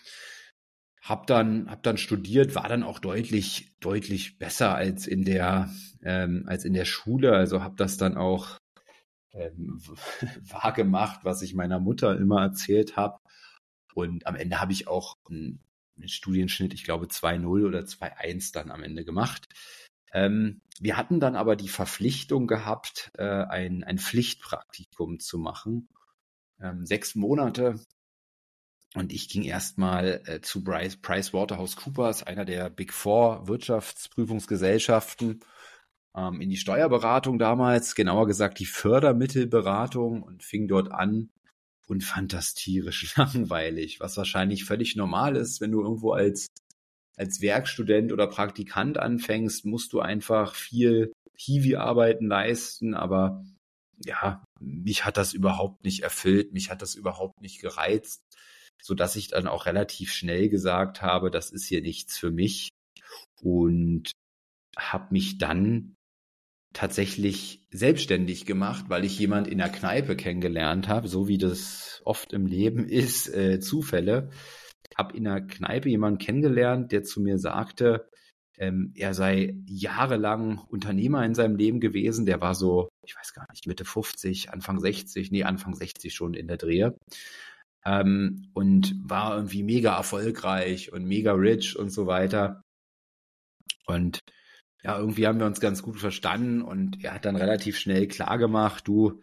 Hab 1.01 1.27
dann, 1.27 1.69
hab 1.69 1.83
dann 1.83 1.97
studiert, 1.97 2.55
war 2.55 2.69
dann 2.69 2.85
auch 2.85 3.01
deutlich, 3.01 3.73
deutlich 3.81 4.39
besser 4.39 4.75
als 4.75 5.07
in 5.07 5.25
der, 5.25 5.69
ähm, 6.03 6.45
als 6.47 6.65
in 6.65 6.75
der 6.75 6.85
Schule. 6.85 7.35
Also 7.35 7.63
habe 7.63 7.75
das 7.77 7.97
dann 7.97 8.17
auch 8.17 8.59
ähm, 9.33 9.81
wahr 10.43 11.21
was 11.23 11.43
ich 11.43 11.55
meiner 11.55 11.81
Mutter 11.81 12.17
immer 12.17 12.43
erzählt 12.43 12.97
habe. 12.97 13.19
Und 13.95 14.27
am 14.27 14.37
Ende 14.37 14.61
habe 14.61 14.73
ich 14.73 14.89
auch 14.89 15.17
einen 15.29 15.61
Studienschnitt, 16.05 16.75
ich 16.75 16.85
glaube 16.85 17.07
2.0 17.07 17.67
oder 17.67 17.81
2.1 17.81 18.53
dann 18.53 18.71
am 18.71 18.83
Ende 18.83 19.05
gemacht. 19.05 19.49
Ähm, 20.13 20.61
wir 20.79 20.97
hatten 20.97 21.21
dann 21.21 21.37
aber 21.37 21.57
die 21.57 21.69
Verpflichtung 21.69 22.47
gehabt, 22.47 23.11
äh, 23.17 23.25
ein, 23.25 23.85
ein 23.85 23.99
Pflichtpraktikum 23.99 25.21
zu 25.21 25.39
machen. 25.39 25.89
Ähm, 26.61 26.87
sechs 26.87 27.15
Monate. 27.15 27.81
Und 28.95 29.13
ich 29.13 29.29
ging 29.29 29.43
erstmal 29.43 30.23
äh, 30.27 30.41
zu 30.43 30.63
Bryce, 30.63 30.97
Price 30.97 31.33
Waterhouse 31.33 31.77
Coopers, 31.77 32.23
einer 32.23 32.45
der 32.45 32.69
Big 32.69 32.93
Four 32.93 33.49
Wirtschaftsprüfungsgesellschaften, 33.49 35.41
ähm, 36.15 36.41
in 36.43 36.51
die 36.51 36.59
Steuerberatung 36.59 37.39
damals, 37.39 37.95
genauer 37.95 38.27
gesagt 38.27 38.59
die 38.59 38.67
Fördermittelberatung 38.67 40.23
und 40.23 40.43
fing 40.43 40.69
dort 40.69 40.93
an, 40.93 41.31
und 41.87 42.05
fand 42.05 42.33
das 42.33 42.55
tierisch 42.55 43.15
langweilig, 43.17 44.01
was 44.01 44.17
wahrscheinlich 44.17 44.65
völlig 44.65 44.97
normal 44.97 45.37
ist, 45.37 45.61
wenn 45.61 45.73
du 45.73 45.83
irgendwo 45.83 46.13
als, 46.13 46.49
als 47.17 47.41
Werkstudent 47.41 48.13
oder 48.13 48.27
Praktikant 48.27 48.99
anfängst, 48.99 49.65
musst 49.65 49.93
du 49.93 50.01
einfach 50.01 50.55
viel 50.55 51.13
Hiwi-Arbeiten 51.37 52.27
leisten, 52.27 52.95
aber 52.95 53.45
ja, 54.05 54.45
mich 54.61 55.05
hat 55.05 55.17
das 55.17 55.33
überhaupt 55.33 55.85
nicht 55.85 56.03
erfüllt, 56.03 56.53
mich 56.53 56.71
hat 56.71 56.83
das 56.83 56.95
überhaupt 56.95 57.41
nicht 57.41 57.61
gereizt, 57.61 58.23
so 58.83 58.95
dass 58.95 59.17
ich 59.17 59.29
dann 59.29 59.47
auch 59.47 59.67
relativ 59.67 60.13
schnell 60.13 60.49
gesagt 60.49 61.03
habe, 61.03 61.31
das 61.31 61.51
ist 61.51 61.67
hier 61.67 61.83
nichts 61.83 62.19
für 62.19 62.31
mich. 62.31 62.71
Und 63.41 64.11
habe 64.77 65.09
mich 65.13 65.39
dann 65.39 65.95
tatsächlich 66.73 67.67
selbstständig 67.71 68.47
gemacht, 68.47 68.87
weil 68.89 69.05
ich 69.05 69.19
jemand 69.19 69.47
in 69.49 69.59
der 69.59 69.69
Kneipe 69.69 70.17
kennengelernt 70.17 70.89
habe, 70.89 71.09
so 71.09 71.29
wie 71.29 71.39
das 71.39 72.03
oft 72.05 72.33
im 72.33 72.47
Leben 72.47 72.87
ist, 72.87 73.29
äh, 73.29 73.61
Zufälle. 73.61 74.31
Hab 74.97 75.15
in 75.15 75.25
der 75.25 75.41
Kneipe 75.41 75.89
jemanden 75.89 76.19
kennengelernt, 76.19 76.93
der 76.93 77.03
zu 77.03 77.21
mir 77.21 77.39
sagte, 77.39 78.09
ähm, 78.59 78.93
er 78.95 79.15
sei 79.15 79.57
jahrelang 79.67 80.59
Unternehmer 80.59 81.25
in 81.25 81.35
seinem 81.35 81.57
Leben 81.57 81.81
gewesen. 81.81 82.27
Der 82.27 82.41
war 82.41 82.55
so, 82.55 82.89
ich 83.05 83.17
weiß 83.17 83.33
gar 83.33 83.47
nicht, 83.51 83.67
Mitte 83.67 83.85
50, 83.85 84.51
Anfang 84.51 84.79
60, 84.79 85.31
nee, 85.31 85.45
Anfang 85.45 85.75
60 85.75 86.15
schon 86.15 86.35
in 86.35 86.49
der 86.49 86.59
Drehe. 86.59 86.97
Ähm, 87.85 88.51
und 88.53 88.95
war 89.03 89.37
irgendwie 89.37 89.63
mega 89.63 89.97
erfolgreich 89.97 90.93
und 90.93 91.05
mega 91.05 91.33
rich 91.33 91.77
und 91.77 91.91
so 91.91 92.07
weiter. 92.07 92.63
Und 93.87 94.21
ja, 94.83 94.99
irgendwie 94.99 95.27
haben 95.27 95.39
wir 95.39 95.47
uns 95.47 95.61
ganz 95.61 95.83
gut 95.83 95.99
verstanden 95.99 96.63
und 96.63 97.05
er 97.05 97.15
hat 97.15 97.25
dann 97.25 97.37
relativ 97.37 97.79
schnell 97.79 98.09
klar 98.09 98.39
gemacht, 98.39 98.89
du, 98.89 99.23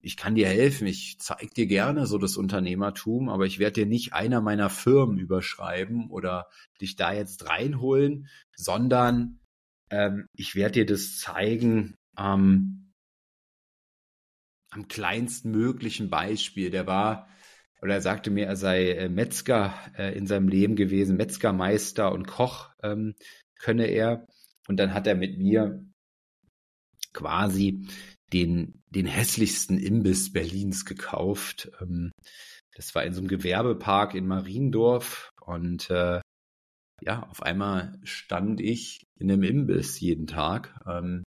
ich 0.00 0.16
kann 0.16 0.34
dir 0.34 0.48
helfen, 0.48 0.86
ich 0.86 1.18
zeig 1.20 1.54
dir 1.54 1.66
gerne 1.66 2.06
so 2.06 2.18
das 2.18 2.36
Unternehmertum, 2.36 3.28
aber 3.28 3.46
ich 3.46 3.58
werde 3.58 3.80
dir 3.80 3.86
nicht 3.86 4.12
einer 4.12 4.40
meiner 4.40 4.70
Firmen 4.70 5.18
überschreiben 5.18 6.10
oder 6.10 6.48
dich 6.80 6.96
da 6.96 7.12
jetzt 7.12 7.48
reinholen, 7.48 8.28
sondern 8.56 9.40
ähm, 9.90 10.26
ich 10.34 10.54
werde 10.54 10.72
dir 10.72 10.86
das 10.86 11.18
zeigen 11.18 11.94
ähm, 12.18 12.92
am 14.70 14.88
kleinsten 14.88 15.50
möglichen 15.50 16.10
Beispiel. 16.10 16.70
Der 16.70 16.86
war, 16.86 17.28
oder 17.80 17.94
er 17.94 18.00
sagte 18.00 18.30
mir, 18.30 18.46
er 18.46 18.56
sei 18.56 18.92
äh, 18.92 19.08
Metzger 19.08 19.74
äh, 19.96 20.16
in 20.16 20.26
seinem 20.26 20.48
Leben 20.48 20.76
gewesen, 20.76 21.16
Metzgermeister 21.16 22.10
und 22.12 22.26
Koch 22.26 22.70
ähm, 22.82 23.14
könne 23.58 23.86
er. 23.86 24.26
Und 24.68 24.76
dann 24.78 24.94
hat 24.94 25.06
er 25.06 25.14
mit 25.14 25.38
mir 25.38 25.84
quasi 27.12 27.86
den, 28.32 28.82
den 28.90 29.06
hässlichsten 29.06 29.78
Imbiss 29.78 30.32
Berlins 30.32 30.84
gekauft. 30.84 31.70
Ähm, 31.80 32.12
das 32.74 32.94
war 32.94 33.04
in 33.04 33.12
so 33.12 33.20
einem 33.20 33.28
Gewerbepark 33.28 34.14
in 34.14 34.26
Mariendorf 34.26 35.30
und 35.40 35.90
äh, 35.90 36.20
ja, 37.02 37.28
auf 37.28 37.42
einmal 37.42 37.98
stand 38.04 38.60
ich 38.60 39.04
in 39.18 39.30
einem 39.30 39.42
Imbiss 39.42 39.98
jeden 40.00 40.26
Tag. 40.26 40.80
Ähm, 40.86 41.24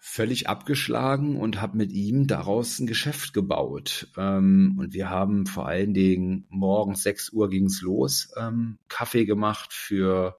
völlig 0.00 0.48
abgeschlagen 0.48 1.36
und 1.36 1.60
habe 1.60 1.76
mit 1.76 1.92
ihm 1.92 2.26
daraus 2.26 2.78
ein 2.78 2.86
Geschäft 2.86 3.34
gebaut. 3.34 4.08
Ähm, 4.16 4.76
und 4.78 4.94
wir 4.94 5.10
haben 5.10 5.46
vor 5.46 5.68
allen 5.68 5.92
Dingen 5.92 6.46
morgens 6.48 7.02
6 7.02 7.30
Uhr 7.32 7.50
ging's 7.50 7.82
los, 7.82 8.32
ähm, 8.36 8.78
Kaffee 8.88 9.26
gemacht 9.26 9.72
für, 9.72 10.38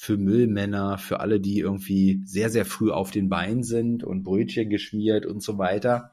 für 0.00 0.16
Müllmänner, 0.16 0.96
für 0.96 1.20
alle, 1.20 1.40
die 1.40 1.58
irgendwie 1.58 2.22
sehr, 2.24 2.48
sehr 2.48 2.64
früh 2.64 2.90
auf 2.90 3.10
den 3.10 3.28
Beinen 3.28 3.62
sind 3.62 4.02
und 4.02 4.22
Brötchen 4.22 4.70
geschmiert 4.70 5.26
und 5.26 5.42
so 5.42 5.58
weiter. 5.58 6.10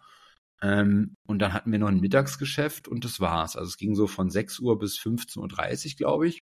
Ähm, 0.61 1.15
und 1.25 1.39
dann 1.39 1.53
hatten 1.53 1.71
wir 1.71 1.79
noch 1.79 1.87
ein 1.87 2.01
Mittagsgeschäft 2.01 2.89
und 2.89 3.05
das 3.05 3.21
war's. 3.21 3.55
Also 3.55 3.69
es 3.69 3.77
ging 3.77 3.95
so 3.95 4.05
von 4.05 4.29
6 4.29 4.59
Uhr 4.59 4.77
bis 4.77 4.99
15.30 4.99 5.91
Uhr, 5.91 5.95
glaube 5.95 6.27
ich. 6.27 6.43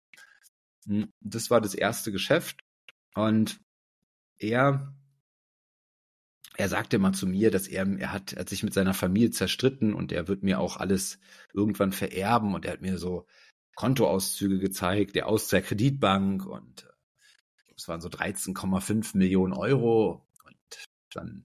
Hm, 0.87 1.13
das 1.21 1.51
war 1.51 1.61
das 1.61 1.75
erste 1.75 2.13
Geschäft. 2.13 2.61
Und 3.17 3.59
er 4.39 4.95
er 6.57 6.69
sagte 6.69 7.01
mal 7.01 7.13
zu 7.13 7.27
mir, 7.27 7.51
dass 7.51 7.67
er, 7.67 7.89
er 7.99 8.13
hat, 8.13 8.35
er 8.35 8.41
hat 8.41 8.51
sich 8.51 8.63
mit 8.63 8.73
seiner 8.75 8.95
Familie 8.95 9.33
zerstritten 9.33 9.95
und 9.95 10.13
er 10.13 10.29
wird 10.29 10.45
mir 10.45 10.61
auch 10.61 10.77
alles 10.77 11.19
irgendwann 11.53 11.91
vererben 11.91 12.55
und 12.55 12.67
er 12.67 12.75
hat 12.75 12.83
mir 12.83 12.99
so 12.99 13.27
Kontoauszüge 13.75 14.61
gezeigt, 14.61 15.17
der 15.17 15.27
aus 15.27 15.49
der 15.49 15.63
Kreditbank 15.63 16.47
und 16.47 16.92
es 17.77 17.89
waren 17.89 18.01
so 18.01 18.09
13,5 18.09 19.17
Millionen 19.17 19.53
Euro 19.53 20.27
und 20.45 20.57
dann 21.15 21.45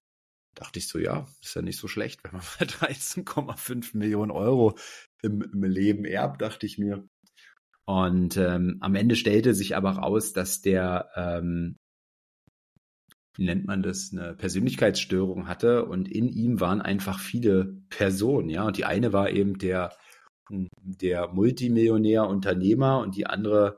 dachte 0.56 0.80
ich 0.80 0.88
so, 0.88 0.98
ja, 0.98 1.28
ist 1.42 1.56
ja 1.56 1.62
nicht 1.62 1.78
so 1.78 1.88
schlecht, 1.88 2.24
wenn 2.24 2.34
man 2.34 2.42
mal 2.60 2.68
13,5 2.68 3.98
Millionen 3.98 4.32
Euro 4.32 4.78
im, 5.22 5.42
im 5.42 5.64
Leben 5.64 6.06
erbt, 6.06 6.42
dachte 6.42 6.66
ich 6.66 6.78
mir. 6.78 7.08
Und 7.86 8.36
ähm, 8.38 8.78
am 8.82 8.96
Ende 8.96 9.16
stellte 9.16 9.54
sich 9.54 9.76
aber 9.76 9.92
raus, 9.92 10.34
dass 10.34 10.62
der 10.62 11.10
ähm, 11.16 11.78
wie 13.38 13.46
nennt 13.46 13.66
man 13.66 13.84
das, 13.84 14.12
eine 14.12 14.34
Persönlichkeitsstörung 14.34 15.48
hatte 15.48 15.86
und 15.86 16.12
in 16.12 16.28
ihm 16.28 16.60
waren 16.60 16.82
einfach 16.82 17.20
viele 17.20 17.78
Personen, 17.90 18.50
ja. 18.50 18.66
Und 18.66 18.78
die 18.78 18.86
eine 18.86 19.14
war 19.14 19.30
eben 19.30 19.60
der, 19.60 19.96
der 20.50 21.28
Multimillionär, 21.30 22.28
Unternehmer 22.28 23.00
und 23.00 23.16
die 23.16 23.28
andere, 23.28 23.78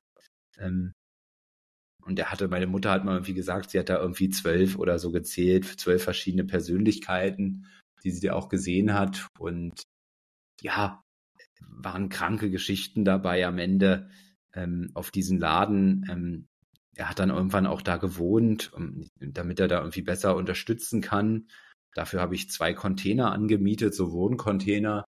ähm, 0.57 0.93
und 2.09 2.15
der 2.15 2.31
hatte, 2.31 2.47
meine 2.47 2.65
Mutter 2.65 2.89
hat 2.89 3.05
mal 3.05 3.13
irgendwie 3.13 3.35
gesagt, 3.35 3.69
sie 3.69 3.77
hat 3.77 3.89
da 3.89 3.99
irgendwie 3.99 4.29
zwölf 4.29 4.79
oder 4.79 4.97
so 4.97 5.11
gezählt, 5.11 5.65
zwölf 5.65 6.03
verschiedene 6.03 6.43
Persönlichkeiten, 6.43 7.67
die 8.03 8.09
sie 8.09 8.25
da 8.25 8.33
auch 8.33 8.49
gesehen 8.49 8.95
hat. 8.95 9.27
Und 9.37 9.83
ja, 10.59 11.03
waren 11.59 12.09
kranke 12.09 12.49
Geschichten 12.49 13.05
dabei 13.05 13.45
am 13.45 13.59
Ende 13.59 14.09
ähm, 14.55 14.89
auf 14.95 15.11
diesen 15.11 15.37
Laden. 15.37 16.03
Ähm, 16.09 16.47
er 16.95 17.11
hat 17.11 17.19
dann 17.19 17.29
irgendwann 17.29 17.67
auch 17.67 17.83
da 17.83 17.97
gewohnt, 17.97 18.71
damit 19.19 19.59
er 19.59 19.67
da 19.67 19.77
irgendwie 19.77 20.01
besser 20.01 20.35
unterstützen 20.35 21.01
kann. 21.01 21.47
Dafür 21.93 22.21
habe 22.21 22.33
ich 22.33 22.49
zwei 22.49 22.73
Container 22.73 23.31
angemietet, 23.31 23.93
so 23.93 24.11
Wohncontainer, 24.11 25.05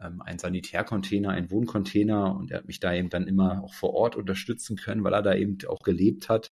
ähm, 0.00 0.22
ein 0.22 0.38
Sanitärcontainer, 0.38 1.30
ein 1.30 1.50
Wohncontainer 1.50 2.36
und 2.36 2.50
er 2.50 2.58
hat 2.58 2.66
mich 2.66 2.80
da 2.80 2.92
eben 2.94 3.08
dann 3.08 3.26
immer 3.26 3.62
auch 3.62 3.72
vor 3.74 3.94
Ort 3.94 4.16
unterstützen 4.16 4.76
können, 4.76 5.04
weil 5.04 5.14
er 5.14 5.22
da 5.22 5.34
eben 5.34 5.56
auch 5.68 5.78
gelebt 5.80 6.28
hat. 6.28 6.50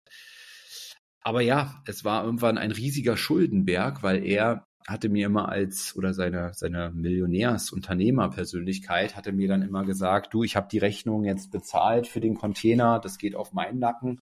Aber 1.21 1.41
ja, 1.41 1.83
es 1.85 2.05
war 2.05 2.23
irgendwann 2.23 2.57
ein 2.57 2.71
riesiger 2.71 3.17
Schuldenberg, 3.17 4.01
weil 4.03 4.25
er 4.25 4.65
hatte 4.87 5.09
mir 5.09 5.25
immer 5.25 5.49
als 5.49 5.95
oder 5.95 6.13
seine 6.13 6.51
seine 6.53 6.91
Millionärsunternehmerpersönlichkeit 6.91 9.15
hatte 9.15 9.31
mir 9.31 9.47
dann 9.47 9.63
immer 9.63 9.83
gesagt, 9.83 10.35
du, 10.35 10.43
ich 10.43 10.55
habe 10.55 10.67
die 10.71 10.77
Rechnung 10.77 11.23
jetzt 11.23 11.49
bezahlt 11.51 12.05
für 12.05 12.21
den 12.21 12.35
Container, 12.35 12.99
das 12.99 13.17
geht 13.17 13.33
auf 13.35 13.53
meinen 13.53 13.79
Nacken. 13.79 14.19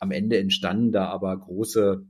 Am 0.00 0.10
Ende 0.10 0.38
entstanden 0.38 0.92
da 0.92 1.08
aber 1.08 1.38
große, 1.38 2.06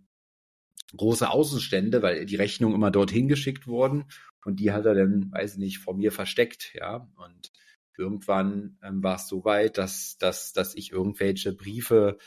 große 0.96 1.28
Außenstände, 1.28 2.02
weil 2.02 2.24
die 2.26 2.36
Rechnungen 2.36 2.76
immer 2.76 2.92
dorthin 2.92 3.26
geschickt 3.26 3.66
wurden 3.66 4.04
und 4.44 4.61
die 4.61 4.72
hat 4.72 4.87
er 4.87 4.94
dann, 4.94 5.33
weiß 5.33 5.55
ich 5.55 5.59
nicht, 5.59 5.79
vor 5.79 5.94
mir 5.94 6.12
versteckt, 6.12 6.72
ja. 6.74 7.09
Und 7.16 7.53
irgendwann 7.96 8.79
ähm, 8.83 9.03
war 9.03 9.16
es 9.16 9.29
so 9.29 9.44
weit, 9.44 9.79
dass, 9.79 10.18
dass, 10.18 10.53
dass 10.53 10.74
ich 10.74 10.92
irgendwelche 10.92 11.53
Briefe 11.53 12.18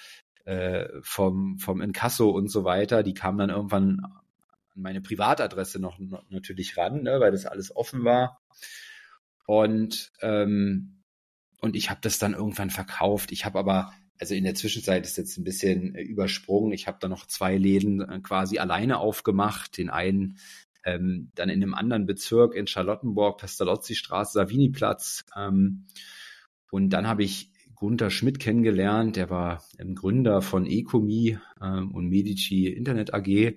äh, 0.46 0.88
vom, 1.02 1.58
vom 1.60 1.82
Inkasso 1.82 2.30
und 2.30 2.50
so 2.50 2.64
weiter, 2.64 3.04
die 3.04 3.14
kamen 3.14 3.38
dann 3.38 3.50
irgendwann 3.50 4.02
an 4.04 4.82
meine 4.82 5.02
Privatadresse 5.02 5.80
noch, 5.80 6.00
noch 6.00 6.30
natürlich 6.30 6.78
ran, 6.78 7.04
ne, 7.04 7.20
weil 7.20 7.32
das 7.32 7.46
alles 7.46 7.76
offen 7.76 8.04
war. 8.04 8.42
Und 9.46 10.12
ähm, 10.22 10.98
und 11.62 11.76
ich 11.76 11.92
habe 11.92 12.00
das 12.02 12.18
dann 12.18 12.34
irgendwann 12.34 12.72
verkauft. 12.72 13.32
Ich 13.32 13.46
habe 13.46 13.60
aber 13.60 13.94
also 14.22 14.36
in 14.36 14.44
der 14.44 14.54
Zwischenzeit 14.54 15.04
ist 15.06 15.18
jetzt 15.18 15.38
ein 15.38 15.44
bisschen 15.44 15.96
äh, 15.96 16.02
übersprungen. 16.02 16.74
Ich 16.74 16.88
habe 16.88 17.00
da 17.02 17.08
noch 17.08 17.26
zwei 17.26 17.58
Läden 17.58 18.02
äh, 18.02 18.20
quasi 18.20 18.60
alleine 18.60 19.00
aufgemacht. 19.00 19.78
Den 19.78 19.90
einen 19.90 20.38
ähm, 20.84 21.32
dann 21.36 21.50
in 21.50 21.62
einem 21.62 21.74
anderen 21.74 22.06
Bezirk 22.06 22.56
in 22.56 22.68
Charlottenburg, 22.68 23.40
Pestalozzi-Straße, 23.40 24.34
Savini-Platz. 24.34 25.24
Ähm, 25.36 25.86
und 26.72 26.90
dann 26.90 27.08
habe 27.08 27.24
ich 27.24 27.52
Gunther 27.76 28.12
Schmidt 28.12 28.40
kennengelernt. 28.40 29.16
Der 29.16 29.30
war 29.30 29.64
ähm, 29.80 29.96
Gründer 29.96 30.42
von 30.42 30.66
Ecomi 30.66 31.40
ähm, 31.62 31.92
und 31.94 32.10
Medici 32.10 32.68
Internet 32.68 33.14
AG. 33.14 33.56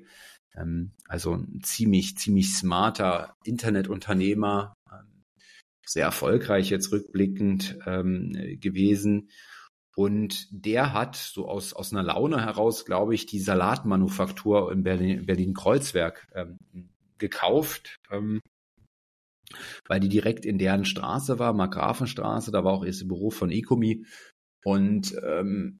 Ähm, 0.56 0.92
also 1.08 1.34
ein 1.34 1.60
ziemlich, 1.62 2.16
ziemlich 2.16 2.54
smarter 2.54 3.36
Internetunternehmer. 3.44 4.74
Ähm, 4.90 5.24
sehr 5.86 6.06
erfolgreich 6.06 6.70
jetzt 6.70 6.90
rückblickend 6.92 7.78
ähm, 7.86 8.32
gewesen. 8.60 9.28
Und 9.96 10.48
der 10.50 10.92
hat 10.92 11.16
so 11.16 11.46
aus, 11.46 11.72
aus 11.72 11.92
einer 11.92 12.02
Laune 12.02 12.40
heraus, 12.42 12.84
glaube 12.84 13.14
ich, 13.14 13.26
die 13.26 13.38
Salatmanufaktur 13.38 14.72
in 14.72 14.82
Berlin, 14.82 15.26
Berlin-Kreuzberg 15.26 16.26
ähm, 16.34 16.58
gekauft, 17.18 17.96
ähm, 18.10 18.40
weil 19.86 20.00
die 20.00 20.08
direkt 20.08 20.46
in 20.46 20.58
deren 20.58 20.84
Straße 20.84 21.38
war, 21.38 21.52
Markgrafenstraße, 21.52 22.50
da 22.50 22.64
war 22.64 22.72
auch 22.72 22.84
erst 22.84 23.06
Büro 23.06 23.30
von 23.30 23.50
Ecomi. 23.50 24.06
Und 24.64 25.14
ähm, 25.22 25.78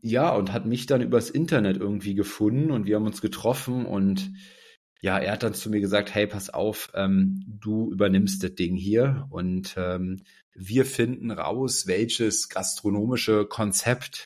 ja, 0.00 0.34
und 0.34 0.52
hat 0.52 0.66
mich 0.66 0.86
dann 0.86 1.02
übers 1.02 1.30
Internet 1.30 1.76
irgendwie 1.76 2.14
gefunden 2.14 2.70
und 2.70 2.86
wir 2.86 2.96
haben 2.96 3.06
uns 3.06 3.20
getroffen 3.20 3.86
und 3.86 4.32
ja, 5.00 5.18
er 5.18 5.32
hat 5.32 5.42
dann 5.42 5.54
zu 5.54 5.68
mir 5.70 5.80
gesagt, 5.80 6.14
hey, 6.14 6.26
pass 6.26 6.48
auf, 6.50 6.90
ähm, 6.94 7.44
du 7.46 7.92
übernimmst 7.92 8.42
das 8.42 8.54
Ding 8.54 8.76
hier 8.76 9.26
und 9.30 9.74
ähm, 9.76 10.22
wir 10.54 10.86
finden 10.86 11.30
raus, 11.30 11.86
welches 11.86 12.48
gastronomische 12.48 13.46
Konzept 13.46 14.24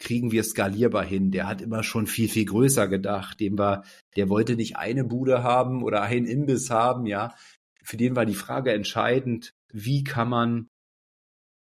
kriegen 0.00 0.32
wir 0.32 0.42
skalierbar 0.42 1.04
hin. 1.04 1.30
Der 1.30 1.46
hat 1.46 1.60
immer 1.60 1.84
schon 1.84 2.08
viel, 2.08 2.28
viel 2.28 2.46
größer 2.46 2.88
gedacht. 2.88 3.38
Dem 3.38 3.58
war, 3.58 3.84
der 4.16 4.28
wollte 4.28 4.56
nicht 4.56 4.76
eine 4.76 5.04
Bude 5.04 5.44
haben 5.44 5.84
oder 5.84 6.02
einen 6.02 6.26
Imbiss 6.26 6.70
haben, 6.70 7.06
ja. 7.06 7.34
Für 7.84 7.96
den 7.96 8.16
war 8.16 8.26
die 8.26 8.34
Frage 8.34 8.72
entscheidend, 8.72 9.54
wie 9.72 10.02
kann 10.02 10.28
man, 10.28 10.68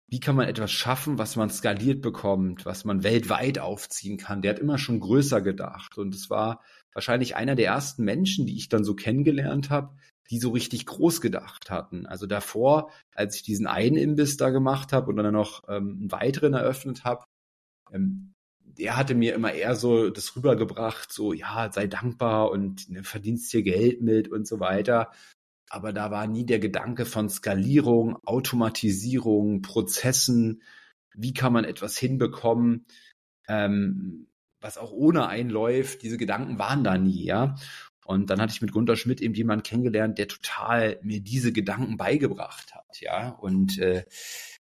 wie 0.08 0.20
kann 0.20 0.36
man 0.36 0.48
etwas 0.48 0.72
schaffen, 0.72 1.18
was 1.18 1.36
man 1.36 1.50
skaliert 1.50 2.02
bekommt, 2.02 2.66
was 2.66 2.86
man 2.86 3.04
weltweit 3.04 3.60
aufziehen 3.60 4.18
kann. 4.18 4.42
Der 4.42 4.54
hat 4.54 4.60
immer 4.60 4.78
schon 4.78 5.00
größer 5.00 5.42
gedacht. 5.42 5.98
Und 5.98 6.16
es 6.16 6.30
war 6.30 6.64
wahrscheinlich 6.94 7.36
einer 7.36 7.56
der 7.56 7.68
ersten 7.68 8.04
Menschen, 8.04 8.46
die 8.46 8.56
ich 8.56 8.70
dann 8.70 8.84
so 8.84 8.96
kennengelernt 8.96 9.70
habe, 9.70 9.96
die 10.30 10.40
so 10.40 10.52
richtig 10.52 10.86
groß 10.86 11.22
gedacht 11.22 11.70
hatten. 11.70 12.06
Also 12.06 12.26
davor, 12.26 12.92
als 13.14 13.36
ich 13.36 13.44
diesen 13.44 13.68
einen 13.68 13.98
Imbiss 13.98 14.38
da 14.38 14.50
gemacht 14.50 14.94
habe 14.94 15.10
und 15.10 15.18
dann 15.18 15.34
noch 15.34 15.64
ähm, 15.68 15.98
einen 16.00 16.12
weiteren 16.12 16.54
eröffnet 16.54 17.04
habe, 17.04 17.26
ähm, 17.94 18.34
der 18.80 18.96
hatte 18.96 19.16
mir 19.16 19.36
immer 19.36 19.52
eher 19.52 19.76
so 19.76 20.10
das 20.10 20.36
rübergebracht, 20.36 21.12
so 21.12 21.34
ja, 21.34 21.70
sei 21.72 21.88
dankbar 21.88 22.52
und 22.52 22.90
ne, 22.90 23.04
verdienst 23.04 23.52
hier 23.52 23.64
Geld 23.64 24.02
mit 24.02 24.30
und 24.30 24.48
so 24.48 24.60
weiter. 24.60 25.12
Aber 25.70 25.94
da 25.94 26.12
war 26.12 26.28
nie 26.28 26.46
der 26.46 26.60
Gedanke 26.60 27.06
von 27.06 27.30
Skalierung, 27.30 28.18
Automatisierung, 28.26 29.62
Prozessen, 29.62 30.64
wie 31.14 31.34
kann 31.34 31.54
man 31.54 31.66
etwas 31.66 31.98
hinbekommen, 31.98 32.86
ähm, 33.48 34.28
was 34.62 34.78
auch 34.78 34.92
ohne 34.92 35.28
einläuft. 35.28 36.02
Diese 36.02 36.18
Gedanken 36.18 36.58
waren 36.58 36.84
da 36.84 36.98
nie, 36.98 37.26
ja. 37.26 37.56
Und 38.06 38.32
dann 38.32 38.42
hatte 38.42 38.54
ich 38.54 38.62
mit 38.62 38.72
Gunter 38.72 38.96
Schmidt 38.96 39.22
eben 39.22 39.36
jemanden 39.36 39.64
kennengelernt, 39.64 40.18
der 40.18 40.28
total 40.28 41.00
mir 41.04 41.22
diese 41.22 41.52
Gedanken 41.54 41.98
beigebracht 41.98 42.74
hat, 42.74 43.02
ja. 43.02 43.30
Und 43.30 43.78
äh, 43.78 44.06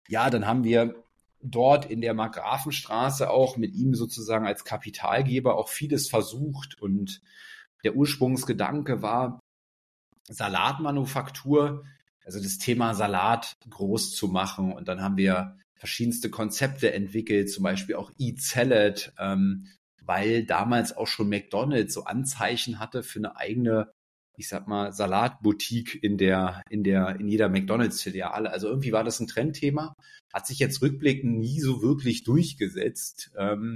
ja, 0.07 0.29
dann 0.29 0.45
haben 0.45 0.63
wir 0.63 1.03
dort 1.41 1.89
in 1.89 2.01
der 2.01 2.13
Markgrafenstraße 2.13 3.29
auch 3.29 3.57
mit 3.57 3.73
ihm 3.73 3.95
sozusagen 3.95 4.45
als 4.45 4.65
Kapitalgeber 4.65 5.57
auch 5.57 5.69
vieles 5.69 6.09
versucht. 6.09 6.81
Und 6.81 7.21
der 7.83 7.95
Ursprungsgedanke 7.95 9.01
war, 9.01 9.39
Salatmanufaktur, 10.29 11.85
also 12.23 12.41
das 12.41 12.57
Thema 12.57 12.93
Salat 12.93 13.53
groß 13.69 14.15
zu 14.15 14.27
machen. 14.27 14.73
Und 14.73 14.87
dann 14.87 15.01
haben 15.01 15.17
wir 15.17 15.57
verschiedenste 15.73 16.29
Konzepte 16.29 16.93
entwickelt, 16.93 17.51
zum 17.51 17.63
Beispiel 17.63 17.95
auch 17.95 18.11
E-Salad, 18.17 19.13
ähm, 19.17 19.67
weil 20.03 20.43
damals 20.45 20.95
auch 20.95 21.07
schon 21.07 21.29
McDonald's 21.29 21.93
so 21.93 22.03
Anzeichen 22.03 22.79
hatte 22.79 23.01
für 23.01 23.19
eine 23.19 23.37
eigene, 23.37 23.91
ich 24.39 24.47
sag 24.47 24.69
mal, 24.69 24.93
Salatboutique 24.93 26.01
in 26.01 26.17
der, 26.17 26.63
in 26.69 26.85
der, 26.85 27.19
in 27.19 27.27
jeder 27.27 27.49
McDonald's-Filiale. 27.49 28.49
Also 28.49 28.69
irgendwie 28.69 28.93
war 28.93 29.03
das 29.03 29.19
ein 29.19 29.27
Trendthema, 29.27 29.93
hat 30.33 30.47
sich 30.47 30.59
jetzt 30.59 30.81
rückblickend 30.81 31.39
nie 31.39 31.59
so 31.59 31.81
wirklich 31.81 32.23
durchgesetzt. 32.23 33.31
Ähm, 33.37 33.75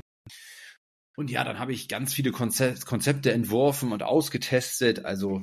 und 1.18 1.30
ja, 1.30 1.44
dann 1.44 1.60
habe 1.60 1.74
ich 1.74 1.90
ganz 1.90 2.14
viele 2.14 2.32
Konzepte 2.32 3.34
entworfen 3.34 3.92
und 3.92 4.04
ausgetestet. 4.04 5.04
Also, 5.04 5.42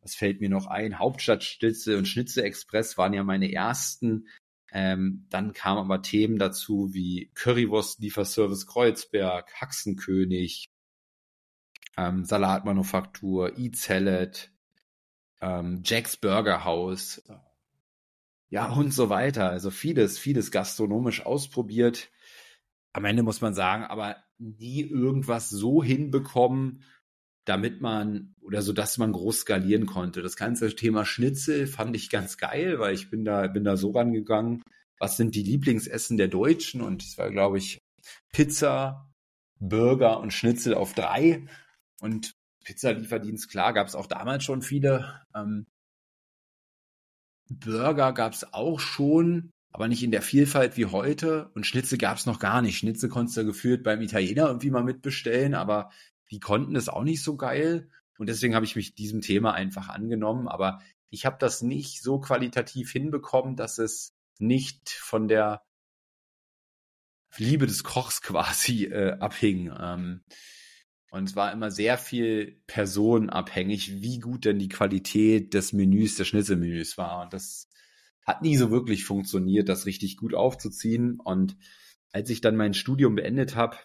was 0.00 0.14
fällt 0.14 0.40
mir 0.40 0.48
noch 0.48 0.66
ein? 0.66 0.98
Hauptstadtschnitze 0.98 1.98
und 1.98 2.08
Schnitze 2.08 2.42
Express 2.42 2.96
waren 2.96 3.12
ja 3.12 3.22
meine 3.22 3.52
ersten. 3.52 4.28
Ähm, 4.72 5.26
dann 5.28 5.52
kamen 5.52 5.78
aber 5.78 6.00
Themen 6.00 6.38
dazu 6.38 6.94
wie 6.94 7.30
Currywurst 7.34 8.00
Lieferservice 8.00 8.66
Kreuzberg, 8.66 9.52
Haxenkönig, 9.60 10.69
ähm, 12.00 12.24
Salatmanufaktur, 12.24 13.58
E-Salad, 13.58 14.50
ähm, 15.42 15.82
Jack's 15.84 16.16
Burger 16.16 16.64
House, 16.64 17.22
ja 18.48 18.72
und 18.72 18.94
so 18.94 19.10
weiter. 19.10 19.50
Also 19.50 19.70
vieles, 19.70 20.18
vieles 20.18 20.50
gastronomisch 20.50 21.24
ausprobiert. 21.26 22.10
Am 22.92 23.04
Ende 23.04 23.22
muss 23.22 23.40
man 23.40 23.54
sagen, 23.54 23.84
aber 23.84 24.16
nie 24.38 24.80
irgendwas 24.80 25.50
so 25.50 25.82
hinbekommen, 25.82 26.82
damit 27.44 27.82
man 27.82 28.34
oder 28.40 28.62
so, 28.62 28.72
dass 28.72 28.96
man 28.96 29.12
groß 29.12 29.40
skalieren 29.40 29.86
konnte. 29.86 30.22
Das 30.22 30.36
ganze 30.36 30.74
Thema 30.74 31.04
Schnitzel 31.04 31.66
fand 31.66 31.94
ich 31.96 32.08
ganz 32.08 32.38
geil, 32.38 32.78
weil 32.78 32.94
ich 32.94 33.10
bin 33.10 33.24
da, 33.24 33.46
bin 33.46 33.64
da 33.64 33.76
so 33.76 33.90
rangegangen. 33.90 34.62
Was 34.98 35.16
sind 35.16 35.34
die 35.34 35.42
Lieblingsessen 35.42 36.16
der 36.16 36.28
Deutschen? 36.28 36.80
Und 36.80 37.02
es 37.02 37.18
war, 37.18 37.30
glaube 37.30 37.58
ich, 37.58 37.78
Pizza, 38.32 39.10
Burger 39.58 40.20
und 40.20 40.32
Schnitzel 40.32 40.74
auf 40.74 40.94
drei. 40.94 41.46
Und 42.00 42.34
Pizzalieferdienst, 42.64 43.48
klar, 43.50 43.72
gab 43.72 43.86
es 43.86 43.94
auch 43.94 44.06
damals 44.06 44.44
schon 44.44 44.62
viele. 44.62 45.20
Ähm, 45.34 45.66
Burger 47.48 48.12
gab 48.12 48.32
es 48.32 48.52
auch 48.52 48.78
schon, 48.80 49.50
aber 49.72 49.88
nicht 49.88 50.02
in 50.02 50.10
der 50.10 50.22
Vielfalt 50.22 50.76
wie 50.76 50.86
heute. 50.86 51.50
Und 51.54 51.66
Schnitzel 51.66 51.98
gab 51.98 52.16
es 52.16 52.26
noch 52.26 52.38
gar 52.38 52.62
nicht. 52.62 52.78
Schnitzel 52.78 53.08
konntest 53.08 53.36
du 53.36 53.44
gefühlt 53.44 53.82
beim 53.82 54.00
Italiener 54.00 54.46
irgendwie 54.46 54.70
mal 54.70 54.84
mitbestellen, 54.84 55.54
aber 55.54 55.90
die 56.30 56.40
konnten 56.40 56.74
das 56.74 56.88
auch 56.88 57.02
nicht 57.02 57.22
so 57.22 57.36
geil. 57.36 57.90
Und 58.18 58.28
deswegen 58.28 58.54
habe 58.54 58.66
ich 58.66 58.76
mich 58.76 58.94
diesem 58.94 59.20
Thema 59.20 59.52
einfach 59.52 59.88
angenommen. 59.88 60.46
Aber 60.46 60.80
ich 61.08 61.26
habe 61.26 61.36
das 61.38 61.62
nicht 61.62 62.02
so 62.02 62.20
qualitativ 62.20 62.92
hinbekommen, 62.92 63.56
dass 63.56 63.78
es 63.78 64.14
nicht 64.38 64.90
von 64.90 65.26
der 65.26 65.62
Liebe 67.36 67.66
des 67.66 67.82
Kochs 67.84 68.22
quasi 68.22 68.84
äh, 68.84 69.18
abhing. 69.18 69.72
Ähm, 69.78 70.22
und 71.10 71.24
es 71.24 71.36
war 71.36 71.52
immer 71.52 71.70
sehr 71.70 71.98
viel 71.98 72.60
personenabhängig, 72.66 74.00
wie 74.00 74.20
gut 74.20 74.44
denn 74.44 74.58
die 74.58 74.68
Qualität 74.68 75.54
des 75.54 75.72
Menüs, 75.72 76.16
des 76.16 76.28
Schnitzelmenüs 76.28 76.96
war. 76.98 77.22
Und 77.22 77.32
das 77.32 77.68
hat 78.24 78.42
nie 78.42 78.56
so 78.56 78.70
wirklich 78.70 79.04
funktioniert, 79.04 79.68
das 79.68 79.86
richtig 79.86 80.16
gut 80.16 80.34
aufzuziehen. 80.34 81.18
Und 81.18 81.56
als 82.12 82.30
ich 82.30 82.40
dann 82.40 82.56
mein 82.56 82.74
Studium 82.74 83.16
beendet 83.16 83.56
habe, 83.56 83.76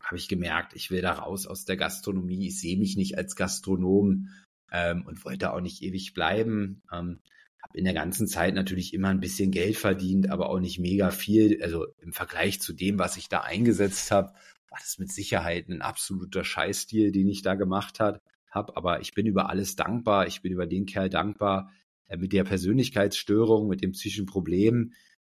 habe 0.00 0.16
ich 0.16 0.28
gemerkt, 0.28 0.74
ich 0.74 0.92
will 0.92 1.02
da 1.02 1.12
raus 1.12 1.48
aus 1.48 1.64
der 1.64 1.76
Gastronomie. 1.76 2.46
Ich 2.46 2.60
sehe 2.60 2.78
mich 2.78 2.96
nicht 2.96 3.18
als 3.18 3.34
Gastronom 3.34 4.28
ähm, 4.70 5.04
und 5.06 5.24
wollte 5.24 5.52
auch 5.52 5.60
nicht 5.60 5.82
ewig 5.82 6.14
bleiben. 6.14 6.82
Ähm, 6.92 7.18
habe 7.64 7.78
in 7.78 7.84
der 7.84 7.94
ganzen 7.94 8.28
Zeit 8.28 8.54
natürlich 8.54 8.94
immer 8.94 9.08
ein 9.08 9.18
bisschen 9.18 9.50
Geld 9.50 9.76
verdient, 9.76 10.30
aber 10.30 10.50
auch 10.50 10.60
nicht 10.60 10.78
mega 10.78 11.10
viel. 11.10 11.60
Also 11.60 11.86
im 11.98 12.12
Vergleich 12.12 12.60
zu 12.60 12.72
dem, 12.72 13.00
was 13.00 13.16
ich 13.16 13.28
da 13.28 13.40
eingesetzt 13.40 14.12
habe, 14.12 14.34
war 14.70 14.78
das 14.80 14.98
mit 14.98 15.10
Sicherheit 15.10 15.68
ein 15.68 15.82
absoluter 15.82 16.44
Scheißstil, 16.44 17.12
den 17.12 17.28
ich 17.28 17.42
da 17.42 17.54
gemacht 17.54 18.00
habe. 18.00 18.20
Aber 18.50 19.00
ich 19.00 19.12
bin 19.12 19.26
über 19.26 19.50
alles 19.50 19.76
dankbar. 19.76 20.26
Ich 20.26 20.42
bin 20.42 20.52
über 20.52 20.66
den 20.66 20.86
Kerl 20.86 21.10
dankbar 21.10 21.70
äh, 22.08 22.16
mit 22.16 22.32
der 22.32 22.44
Persönlichkeitsstörung, 22.44 23.68
mit 23.68 23.82
dem 23.82 23.92
psychischen 23.92 24.26
Problem. 24.26 24.92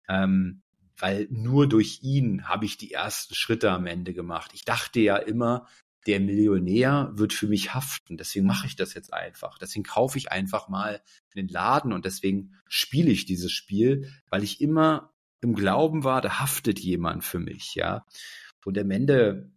Ähm, 0.08 0.62
weil 0.98 1.28
nur 1.30 1.68
durch 1.68 2.00
ihn 2.02 2.48
habe 2.48 2.66
ich 2.66 2.78
die 2.78 2.92
ersten 2.92 3.34
Schritte 3.34 3.72
am 3.72 3.86
Ende 3.86 4.14
gemacht. 4.14 4.52
Ich 4.54 4.66
dachte 4.66 5.00
ja 5.00 5.18
immer, 5.18 5.68
der 6.08 6.20
Millionär 6.20 7.12
wird 7.14 7.34
für 7.34 7.48
mich 7.48 7.74
haften. 7.74 8.18
Deswegen 8.18 8.46
mache 8.46 8.68
ich 8.68 8.76
das 8.76 8.94
jetzt 8.94 9.14
einfach. 9.14 9.58
Deswegen 9.58 9.84
kaufe 9.84 10.18
ich 10.18 10.32
einfach 10.32 10.68
mal 10.70 11.02
einen 11.36 11.48
Laden 11.48 11.94
und 11.94 12.06
deswegen 12.06 12.56
spiele 12.68 13.12
ich 13.12 13.26
dieses 13.26 13.52
Spiel, 13.52 14.12
weil 14.30 14.44
ich 14.44 14.62
immer 14.62 15.14
im 15.42 15.56
Glauben 15.56 16.04
war, 16.04 16.22
da 16.22 16.40
haftet 16.40 16.80
jemand 16.80 17.24
für 17.24 17.40
mich, 17.40 17.76
ja. 17.76 18.06
Und 18.70 18.78
am 18.78 18.92
Ende 18.92 19.52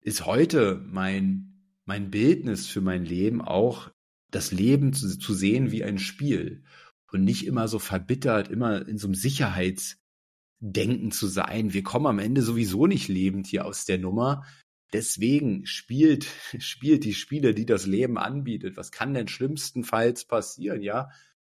ist 0.00 0.26
heute 0.26 0.82
mein, 0.84 1.62
mein 1.84 2.10
Bildnis 2.10 2.66
für 2.66 2.80
mein 2.80 3.04
Leben 3.04 3.40
auch 3.40 3.92
das 4.32 4.50
Leben 4.50 4.92
zu, 4.92 5.16
zu 5.16 5.34
sehen 5.34 5.70
wie 5.70 5.84
ein 5.84 6.00
Spiel 6.00 6.64
und 7.12 7.22
nicht 7.22 7.46
immer 7.46 7.68
so 7.68 7.78
verbittert, 7.78 8.50
immer 8.50 8.88
in 8.88 8.98
so 8.98 9.06
einem 9.06 9.14
Sicherheitsdenken 9.14 11.12
zu 11.12 11.28
sein. 11.28 11.72
Wir 11.72 11.84
kommen 11.84 12.06
am 12.06 12.18
Ende 12.18 12.42
sowieso 12.42 12.88
nicht 12.88 13.06
lebend 13.06 13.46
hier 13.46 13.66
aus 13.66 13.84
der 13.84 13.98
Nummer. 13.98 14.44
Deswegen 14.92 15.66
spielt, 15.66 16.26
spielt 16.58 17.04
die 17.04 17.14
Spiele, 17.14 17.54
die 17.54 17.66
das 17.66 17.86
Leben 17.86 18.18
anbietet. 18.18 18.76
Was 18.76 18.90
kann 18.90 19.14
denn 19.14 19.28
schlimmstenfalls 19.28 20.24
passieren? 20.24 20.82
Ja, 20.82 21.10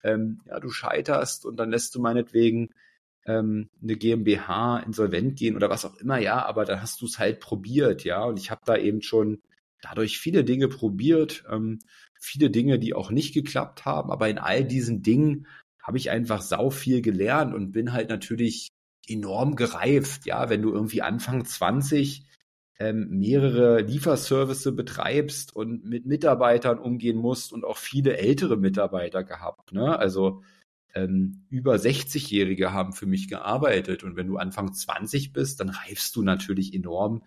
ähm, 0.04 0.42
ja, 0.44 0.60
du 0.60 0.70
scheiterst 0.70 1.44
und 1.44 1.56
dann 1.56 1.72
lässt 1.72 1.96
du 1.96 2.00
meinetwegen 2.00 2.68
ähm, 3.26 3.68
eine 3.82 3.96
GmbH 3.96 4.78
insolvent 4.80 5.38
gehen 5.38 5.56
oder 5.56 5.70
was 5.70 5.84
auch 5.84 5.96
immer, 5.96 6.18
ja, 6.18 6.44
aber 6.46 6.64
dann 6.64 6.82
hast 6.82 7.00
du 7.00 7.06
es 7.06 7.18
halt 7.18 7.40
probiert, 7.40 8.04
ja. 8.04 8.24
Und 8.24 8.38
ich 8.38 8.50
habe 8.50 8.62
da 8.64 8.76
eben 8.76 9.02
schon 9.02 9.42
dadurch 9.82 10.18
viele 10.18 10.44
Dinge 10.44 10.68
probiert, 10.68 11.44
ähm, 11.50 11.80
viele 12.20 12.50
Dinge, 12.50 12.78
die 12.78 12.94
auch 12.94 13.10
nicht 13.10 13.34
geklappt 13.34 13.84
haben, 13.84 14.10
aber 14.10 14.28
in 14.28 14.38
all 14.38 14.64
diesen 14.64 15.02
Dingen 15.02 15.46
habe 15.82 15.98
ich 15.98 16.10
einfach 16.10 16.42
sau 16.42 16.70
viel 16.70 17.00
gelernt 17.02 17.54
und 17.54 17.72
bin 17.72 17.92
halt 17.92 18.10
natürlich 18.10 18.68
enorm 19.06 19.56
gereift, 19.56 20.26
ja, 20.26 20.50
wenn 20.50 20.62
du 20.62 20.72
irgendwie 20.72 21.02
Anfang 21.02 21.44
20 21.44 22.26
ähm, 22.78 23.08
mehrere 23.10 23.80
Lieferservice 23.80 24.74
betreibst 24.74 25.54
und 25.56 25.84
mit 25.84 26.06
Mitarbeitern 26.06 26.78
umgehen 26.78 27.16
musst 27.16 27.52
und 27.52 27.64
auch 27.64 27.76
viele 27.78 28.16
ältere 28.18 28.56
Mitarbeiter 28.56 29.24
gehabt, 29.24 29.72
ne? 29.72 29.98
Also 29.98 30.42
ähm, 31.04 31.46
über 31.50 31.74
60-Jährige 31.74 32.72
haben 32.72 32.92
für 32.92 33.06
mich 33.06 33.28
gearbeitet 33.28 34.04
und 34.04 34.16
wenn 34.16 34.28
du 34.28 34.36
Anfang 34.36 34.72
20 34.72 35.32
bist, 35.32 35.60
dann 35.60 35.70
reifst 35.70 36.16
du 36.16 36.22
natürlich 36.22 36.74
enorm 36.74 37.22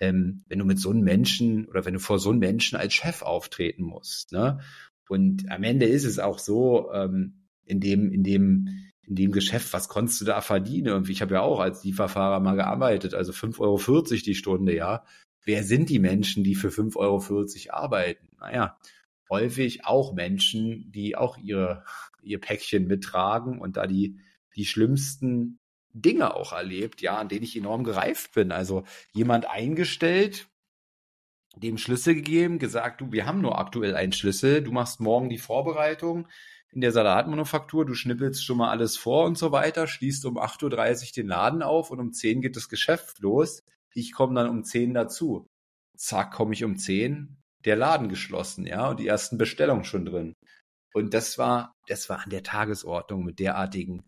ähm, 0.00 0.44
wenn 0.48 0.58
du 0.58 0.64
mit 0.64 0.78
so 0.78 0.90
einem 0.90 1.02
Menschen 1.02 1.66
oder 1.66 1.84
wenn 1.84 1.94
du 1.94 2.00
vor 2.00 2.18
so 2.18 2.30
einem 2.30 2.40
Menschen 2.40 2.76
als 2.76 2.94
Chef 2.94 3.22
auftreten 3.22 3.84
musst. 3.84 4.32
Ne? 4.32 4.60
Und 5.08 5.50
am 5.50 5.62
Ende 5.62 5.86
ist 5.86 6.04
es 6.04 6.18
auch 6.18 6.38
so, 6.38 6.90
ähm, 6.92 7.44
in 7.64 7.80
dem, 7.80 8.10
in 8.10 8.22
dem, 8.22 8.68
in 9.02 9.14
dem 9.14 9.32
Geschäft, 9.32 9.72
was 9.72 9.88
konntest 9.88 10.20
du 10.20 10.24
da 10.24 10.40
verdienen? 10.40 10.94
Und 10.94 11.08
ich 11.08 11.22
habe 11.22 11.34
ja 11.34 11.40
auch 11.42 11.60
als 11.60 11.84
Lieferfahrer 11.84 12.40
mal 12.40 12.56
gearbeitet, 12.56 13.14
also 13.14 13.32
5,40 13.32 13.60
Euro 13.60 14.02
die 14.02 14.34
Stunde, 14.34 14.74
ja. 14.74 15.04
Wer 15.46 15.62
sind 15.62 15.90
die 15.90 15.98
Menschen, 15.98 16.42
die 16.42 16.54
für 16.54 16.68
5,40 16.68 16.96
Euro 16.96 17.22
arbeiten? 17.70 18.28
Naja, 18.38 18.78
häufig 19.28 19.84
auch 19.84 20.14
Menschen, 20.14 20.90
die 20.90 21.16
auch 21.16 21.36
ihre, 21.36 21.84
ihr 22.24 22.40
Päckchen 22.40 22.86
mittragen 22.86 23.60
und 23.60 23.76
da 23.76 23.86
die, 23.86 24.18
die 24.56 24.64
schlimmsten 24.64 25.58
Dinge 25.92 26.34
auch 26.34 26.52
erlebt, 26.52 27.00
ja, 27.02 27.18
an 27.18 27.28
denen 27.28 27.44
ich 27.44 27.56
enorm 27.56 27.84
gereift 27.84 28.34
bin. 28.34 28.50
Also 28.52 28.84
jemand 29.12 29.48
eingestellt, 29.48 30.48
dem 31.56 31.78
Schlüssel 31.78 32.16
gegeben, 32.16 32.58
gesagt, 32.58 33.00
du, 33.00 33.12
wir 33.12 33.26
haben 33.26 33.40
nur 33.40 33.58
aktuell 33.58 33.94
einen 33.94 34.12
Schlüssel, 34.12 34.62
du 34.62 34.72
machst 34.72 35.00
morgen 35.00 35.28
die 35.28 35.38
Vorbereitung 35.38 36.26
in 36.72 36.80
der 36.80 36.90
Salatmanufaktur, 36.90 37.86
du 37.86 37.94
schnippelst 37.94 38.44
schon 38.44 38.58
mal 38.58 38.70
alles 38.70 38.96
vor 38.96 39.26
und 39.26 39.38
so 39.38 39.52
weiter, 39.52 39.86
schließt 39.86 40.24
um 40.24 40.36
8.30 40.36 40.64
Uhr 40.64 41.12
den 41.16 41.28
Laden 41.28 41.62
auf 41.62 41.92
und 41.92 42.00
um 42.00 42.12
10 42.12 42.40
geht 42.40 42.56
das 42.56 42.68
Geschäft 42.68 43.20
los. 43.20 43.62
Ich 43.92 44.12
komme 44.12 44.34
dann 44.34 44.50
um 44.50 44.64
10 44.64 44.92
dazu. 44.92 45.46
Zack, 45.96 46.32
komme 46.32 46.54
ich 46.54 46.64
um 46.64 46.76
10, 46.76 47.36
der 47.64 47.76
Laden 47.76 48.08
geschlossen, 48.08 48.66
ja, 48.66 48.88
und 48.88 48.98
die 48.98 49.06
ersten 49.06 49.38
Bestellungen 49.38 49.84
schon 49.84 50.04
drin. 50.04 50.34
Und 50.94 51.12
das 51.12 51.38
war, 51.38 51.76
das 51.88 52.08
war 52.08 52.22
an 52.22 52.30
der 52.30 52.44
Tagesordnung 52.44 53.24
mit 53.24 53.40
derartigen 53.40 54.04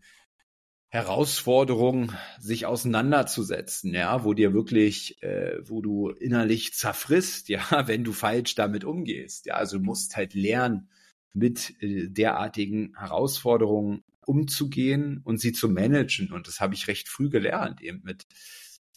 Herausforderung, 0.89 2.13
sich 2.39 2.65
auseinanderzusetzen, 2.65 3.93
ja, 3.93 4.23
wo 4.23 4.33
dir 4.33 4.53
wirklich, 4.53 5.21
äh, 5.21 5.57
wo 5.67 5.81
du 5.81 6.09
innerlich 6.09 6.73
zerfrisst, 6.73 7.49
ja, 7.49 7.87
wenn 7.87 8.05
du 8.05 8.13
falsch 8.13 8.55
damit 8.55 8.85
umgehst. 8.85 9.47
Ja, 9.47 9.55
also 9.55 9.77
du 9.77 9.83
musst 9.83 10.15
halt 10.15 10.33
lernen, 10.33 10.89
mit 11.33 11.75
äh, 11.83 12.07
derartigen 12.07 12.95
Herausforderungen 12.97 14.01
umzugehen 14.25 15.19
und 15.25 15.41
sie 15.41 15.51
zu 15.51 15.67
managen. 15.67 16.31
Und 16.31 16.47
das 16.47 16.61
habe 16.61 16.73
ich 16.73 16.87
recht 16.87 17.09
früh 17.09 17.29
gelernt, 17.29 17.81
eben 17.81 18.01
mit, 18.03 18.23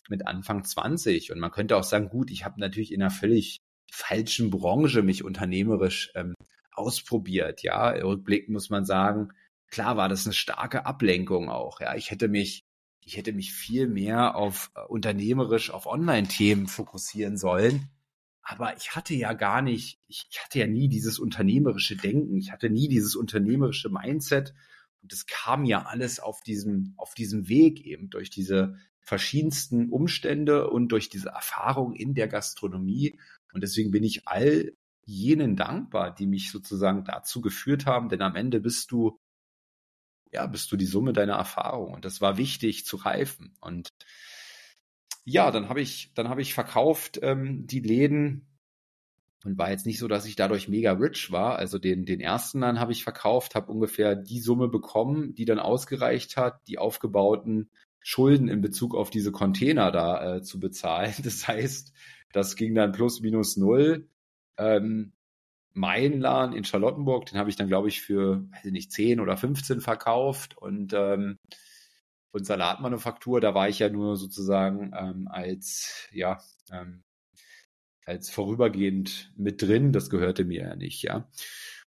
mit 0.08 0.28
Anfang 0.28 0.62
20. 0.62 1.32
Und 1.32 1.40
man 1.40 1.50
könnte 1.50 1.76
auch 1.76 1.84
sagen, 1.84 2.08
gut, 2.08 2.30
ich 2.30 2.44
habe 2.44 2.60
natürlich 2.60 2.92
in 2.92 3.02
einer 3.02 3.10
völlig 3.10 3.58
falschen 3.90 4.50
Branche 4.50 5.02
mich 5.02 5.24
unternehmerisch 5.24 6.12
ähm, 6.14 6.34
ausprobiert. 6.80 7.62
Ja, 7.62 7.90
rückblickend 7.90 8.50
muss 8.50 8.70
man 8.70 8.84
sagen, 8.84 9.28
klar 9.68 9.96
war 9.96 10.08
das 10.08 10.26
eine 10.26 10.34
starke 10.34 10.86
Ablenkung 10.86 11.48
auch. 11.48 11.80
Ja, 11.80 11.94
ich 11.94 12.10
hätte 12.10 12.28
mich, 12.28 12.64
ich 13.00 13.16
hätte 13.16 13.32
mich 13.32 13.52
viel 13.52 13.86
mehr 13.86 14.34
auf 14.34 14.70
äh, 14.74 14.80
unternehmerisch, 14.80 15.70
auf 15.70 15.86
Online-Themen 15.86 16.66
fokussieren 16.66 17.36
sollen. 17.36 17.88
Aber 18.42 18.76
ich 18.76 18.96
hatte 18.96 19.14
ja 19.14 19.32
gar 19.32 19.62
nicht, 19.62 20.00
ich, 20.08 20.26
ich 20.30 20.42
hatte 20.42 20.58
ja 20.58 20.66
nie 20.66 20.88
dieses 20.88 21.18
unternehmerische 21.18 21.96
Denken, 21.96 22.36
ich 22.36 22.50
hatte 22.50 22.70
nie 22.70 22.88
dieses 22.88 23.14
unternehmerische 23.14 23.90
Mindset. 23.90 24.54
Und 25.02 25.12
das 25.12 25.26
kam 25.26 25.64
ja 25.64 25.82
alles 25.86 26.20
auf 26.20 26.42
diesem, 26.42 26.94
auf 26.96 27.14
diesem 27.14 27.48
Weg 27.48 27.80
eben 27.86 28.10
durch 28.10 28.30
diese 28.30 28.76
verschiedensten 29.00 29.88
Umstände 29.88 30.70
und 30.70 30.88
durch 30.88 31.08
diese 31.08 31.30
Erfahrung 31.30 31.94
in 31.94 32.14
der 32.14 32.28
Gastronomie. 32.28 33.18
Und 33.52 33.62
deswegen 33.62 33.90
bin 33.90 34.04
ich 34.04 34.26
all 34.28 34.72
jenen 35.10 35.56
dankbar, 35.56 36.14
die 36.14 36.26
mich 36.26 36.50
sozusagen 36.50 37.04
dazu 37.04 37.40
geführt 37.40 37.86
haben, 37.86 38.08
denn 38.08 38.22
am 38.22 38.36
Ende 38.36 38.60
bist 38.60 38.90
du, 38.90 39.18
ja, 40.32 40.46
bist 40.46 40.70
du 40.72 40.76
die 40.76 40.86
Summe 40.86 41.12
deiner 41.12 41.34
Erfahrung. 41.34 41.94
Und 41.94 42.04
das 42.04 42.20
war 42.20 42.36
wichtig 42.36 42.86
zu 42.86 42.96
reifen. 42.96 43.54
Und 43.60 43.90
ja, 45.24 45.50
dann 45.50 45.68
habe 45.68 45.80
ich, 45.80 46.12
dann 46.14 46.28
habe 46.28 46.42
ich 46.42 46.54
verkauft 46.54 47.18
ähm, 47.22 47.66
die 47.66 47.80
Läden 47.80 48.46
und 49.44 49.58
war 49.58 49.70
jetzt 49.70 49.86
nicht 49.86 49.98
so, 49.98 50.06
dass 50.06 50.26
ich 50.26 50.36
dadurch 50.36 50.68
mega 50.68 50.92
rich 50.92 51.32
war. 51.32 51.56
Also 51.56 51.78
den, 51.78 52.04
den 52.04 52.20
ersten 52.20 52.60
dann 52.60 52.78
habe 52.78 52.92
ich 52.92 53.04
verkauft, 53.04 53.54
habe 53.54 53.72
ungefähr 53.72 54.14
die 54.14 54.40
Summe 54.40 54.68
bekommen, 54.68 55.34
die 55.34 55.44
dann 55.44 55.58
ausgereicht 55.58 56.36
hat, 56.36 56.60
die 56.68 56.78
aufgebauten 56.78 57.70
Schulden 58.00 58.48
in 58.48 58.60
Bezug 58.60 58.94
auf 58.94 59.10
diese 59.10 59.32
Container 59.32 59.90
da 59.90 60.36
äh, 60.36 60.42
zu 60.42 60.60
bezahlen. 60.60 61.14
Das 61.24 61.48
heißt, 61.48 61.92
das 62.32 62.56
ging 62.56 62.74
dann 62.74 62.92
plus 62.92 63.20
minus 63.20 63.56
null. 63.56 64.08
Ähm, 64.60 65.12
mein 65.74 66.20
Laden 66.20 66.54
in 66.54 66.64
Charlottenburg, 66.64 67.26
den 67.26 67.38
habe 67.38 67.50
ich 67.50 67.56
dann, 67.56 67.68
glaube 67.68 67.88
ich, 67.88 68.02
für, 68.02 68.42
weiß 68.52 68.66
ich 68.66 68.72
nicht, 68.72 68.92
10 68.92 69.20
oder 69.20 69.36
15 69.36 69.80
verkauft 69.80 70.56
und 70.58 70.92
ähm, 70.94 71.38
und 72.32 72.46
Salatmanufaktur, 72.46 73.40
da 73.40 73.54
war 73.54 73.68
ich 73.68 73.80
ja 73.80 73.88
nur 73.88 74.16
sozusagen 74.16 74.92
ähm, 74.96 75.28
als, 75.28 76.08
ja, 76.12 76.40
ähm, 76.72 77.02
als 78.06 78.30
vorübergehend 78.30 79.32
mit 79.36 79.62
drin, 79.62 79.92
das 79.92 80.10
gehörte 80.10 80.44
mir 80.44 80.62
ja 80.62 80.76
nicht, 80.76 81.02
ja. 81.02 81.28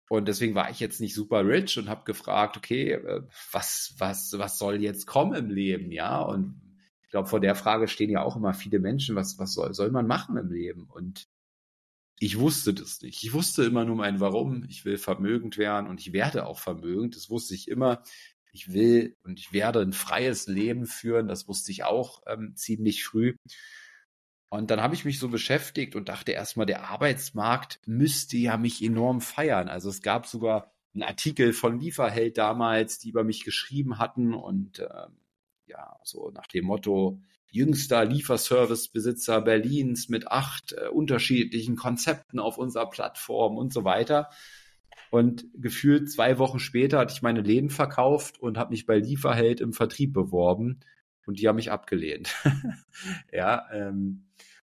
Und 0.09 0.27
deswegen 0.27 0.55
war 0.55 0.71
ich 0.71 0.81
jetzt 0.81 1.01
nicht 1.01 1.15
super 1.15 1.47
rich 1.47 1.79
und 1.79 1.89
habe 1.89 2.05
gefragt, 2.05 2.57
okay, 2.57 2.93
äh, 2.93 3.23
was, 3.53 3.95
was, 3.99 4.35
was 4.39 4.59
soll 4.59 4.81
jetzt 4.83 5.07
kommen 5.07 5.35
im 5.35 5.51
Leben, 5.51 5.93
ja? 5.93 6.21
Und 6.21 6.61
ich 7.03 7.11
glaube, 7.11 7.29
vor 7.29 7.41
der 7.41 7.55
Frage 7.55 7.89
stehen 7.89 8.11
ja 8.11 8.23
auch 8.23 8.37
immer 8.37 8.55
viele 8.55 8.79
Menschen, 8.81 9.17
was, 9.17 9.39
was 9.39 9.53
soll, 9.55 9.75
soll 9.75 9.91
man 9.91 10.07
machen 10.07 10.37
im 10.37 10.51
Leben? 10.51 10.87
Und 10.89 11.28
ich 12.21 12.39
wusste 12.39 12.75
das 12.75 13.01
nicht. 13.03 13.23
Ich 13.23 13.33
wusste 13.33 13.65
immer 13.65 13.85
nur 13.85 13.97
mein 13.97 14.21
Warum. 14.21 14.65
Ich 14.69 14.85
will 14.85 14.99
vermögend 14.99 15.59
werden 15.59 15.87
und 15.87 16.01
ich 16.01 16.13
werde 16.13 16.47
auch 16.47 16.59
vermögend. 16.59 17.17
Das 17.17 17.31
wusste 17.31 17.55
ich 17.55 17.69
immer. 17.69 18.03
Ich 18.53 18.73
will 18.73 19.17
und 19.23 19.39
ich 19.39 19.53
werde 19.53 19.81
ein 19.81 19.93
freies 19.93 20.47
Leben 20.47 20.87
führen. 20.87 21.29
Das 21.29 21.49
wusste 21.49 21.71
ich 21.71 21.85
auch 21.85 22.23
ähm, 22.27 22.55
ziemlich 22.57 23.05
früh. 23.05 23.37
Und 24.51 24.71
dann 24.71 24.81
habe 24.81 24.95
ich 24.95 25.05
mich 25.05 25.19
so 25.19 25.29
beschäftigt 25.29 25.95
und 25.95 26.09
dachte 26.09 26.33
erstmal, 26.33 26.67
der 26.67 26.89
Arbeitsmarkt 26.89 27.81
müsste 27.87 28.39
ja 28.39 28.57
mich 28.57 28.83
enorm 28.83 29.21
feiern. 29.21 29.69
Also 29.69 29.91
es 29.91 30.01
gab 30.01 30.27
sogar 30.27 30.73
einen 30.95 31.03
Artikel 31.03 31.53
von 31.53 31.79
Lieferheld 31.79 32.39
damals, 32.39 32.99
die 32.99 33.11
über 33.11 33.25
mich 33.25 33.45
geschrieben 33.45 33.99
hatten 33.99 34.35
und 34.35 34.81
ähm, 34.81 35.19
ja, 35.67 35.99
so 36.03 36.31
nach 36.31 36.47
dem 36.47 36.65
Motto, 36.65 37.21
jüngster 37.51 38.05
Lieferservice-Besitzer 38.05 39.41
Berlins 39.41 40.09
mit 40.09 40.29
acht 40.29 40.73
äh, 40.73 40.89
unterschiedlichen 40.89 41.77
Konzepten 41.77 42.39
auf 42.39 42.59
unserer 42.59 42.91
Plattform 42.91 43.57
und 43.57 43.73
so 43.73 43.85
weiter. 43.85 44.31
Und 45.11 45.47
gefühlt 45.55 46.11
zwei 46.11 46.39
Wochen 46.39 46.59
später 46.59 46.99
hatte 46.99 47.15
ich 47.15 47.23
meine 47.23 47.41
Läden 47.41 47.71
verkauft 47.71 48.39
und 48.39 48.59
habe 48.59 48.71
mich 48.71 48.85
bei 48.85 48.99
Lieferheld 48.99 49.61
im 49.61 49.73
Vertrieb 49.73 50.13
beworben 50.13 50.81
und 51.27 51.41
die 51.41 51.49
haben 51.49 51.57
mich 51.57 51.71
abgelehnt. 51.71 52.35
ja, 53.33 53.67
ähm, 53.73 54.27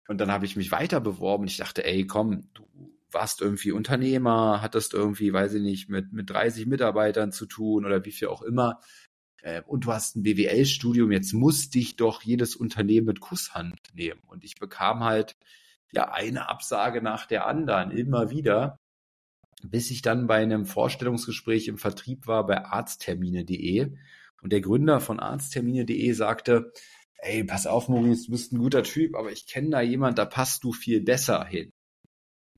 und 0.06 0.20
dann 0.20 0.30
habe 0.30 0.44
ich 0.44 0.56
mich 0.56 0.72
weiter 0.72 1.00
beworben 1.00 1.42
und 1.44 1.50
ich 1.50 1.56
dachte, 1.56 1.84
ey, 1.84 2.06
komm, 2.06 2.48
du 2.54 2.64
warst 3.12 3.40
irgendwie 3.40 3.72
Unternehmer, 3.72 4.60
hattest 4.62 4.94
irgendwie, 4.94 5.32
weiß 5.32 5.54
ich 5.54 5.62
nicht, 5.62 5.88
mit, 5.88 6.12
mit 6.12 6.30
30 6.30 6.66
Mitarbeitern 6.66 7.32
zu 7.32 7.46
tun 7.46 7.84
oder 7.84 8.04
wie 8.04 8.12
viel 8.12 8.28
auch 8.28 8.42
immer. 8.42 8.80
Äh, 9.42 9.62
und 9.66 9.86
du 9.86 9.92
hast 9.92 10.16
ein 10.16 10.22
BWL-Studium, 10.22 11.12
jetzt 11.12 11.32
muss 11.32 11.70
dich 11.70 11.96
doch 11.96 12.22
jedes 12.22 12.56
Unternehmen 12.56 13.06
mit 13.06 13.20
Kusshand 13.20 13.78
nehmen. 13.94 14.20
Und 14.26 14.44
ich 14.44 14.56
bekam 14.56 15.04
halt 15.04 15.36
ja 15.92 16.12
eine 16.12 16.48
Absage 16.48 17.02
nach 17.02 17.26
der 17.26 17.46
anderen 17.46 17.90
immer 17.90 18.30
wieder, 18.30 18.78
bis 19.62 19.90
ich 19.90 20.02
dann 20.02 20.26
bei 20.26 20.42
einem 20.42 20.66
Vorstellungsgespräch 20.66 21.68
im 21.68 21.78
Vertrieb 21.78 22.26
war 22.26 22.46
bei 22.46 22.64
arzttermine.de. 22.64 23.92
Und 24.42 24.52
der 24.52 24.60
Gründer 24.60 25.00
von 25.00 25.20
arzttermine.de 25.20 26.12
sagte, 26.12 26.72
ey, 27.18 27.44
pass 27.44 27.66
auf, 27.66 27.88
Maurice, 27.88 28.26
du 28.26 28.32
bist 28.32 28.52
ein 28.52 28.58
guter 28.58 28.82
Typ, 28.82 29.14
aber 29.14 29.30
ich 29.30 29.46
kenne 29.46 29.70
da 29.70 29.80
jemand, 29.80 30.18
da 30.18 30.24
passt 30.24 30.64
du 30.64 30.72
viel 30.72 31.02
besser 31.02 31.44
hin. 31.44 31.70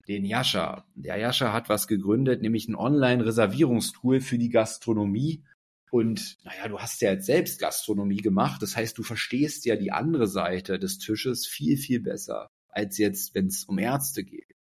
Den 0.09 0.25
Jascha. 0.25 0.85
Der 0.95 1.17
Jascha 1.17 1.53
hat 1.53 1.69
was 1.69 1.87
gegründet, 1.87 2.43
nämlich 2.43 2.69
ein 2.69 2.75
Online-Reservierungstool 2.75 4.21
für 4.21 4.39
die 4.39 4.51
Gastronomie. 4.51 5.45
Und 5.93 6.39
naja, 6.43 6.69
du 6.69 6.79
hast 6.79 7.03
ja 7.03 7.13
jetzt 7.13 7.27
selbst 7.27 7.61
Gastronomie 7.61 8.23
gemacht. 8.23 8.63
Das 8.63 8.77
heißt, 8.77 8.97
du 8.97 9.03
verstehst 9.03 9.67
ja 9.67 9.77
die 9.77 9.93
andere 9.93 10.27
Seite 10.27 10.79
des 10.79 10.99
Tisches 10.99 11.47
viel, 11.47 11.77
viel 11.77 12.01
besser, 12.01 12.49
als 12.69 12.97
jetzt, 12.97 13.35
wenn 13.35 13.49
es 13.49 13.65
um 13.65 13.79
Ärzte 13.79 14.25
geht. 14.25 14.57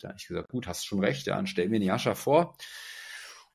Da 0.00 0.08
habe 0.08 0.18
ich 0.18 0.26
gesagt, 0.26 0.48
gut, 0.48 0.66
hast 0.66 0.84
schon 0.84 1.04
recht, 1.04 1.28
dann 1.28 1.46
stell 1.46 1.68
mir 1.68 1.78
den 1.78 1.86
Jascha 1.86 2.16
vor. 2.16 2.56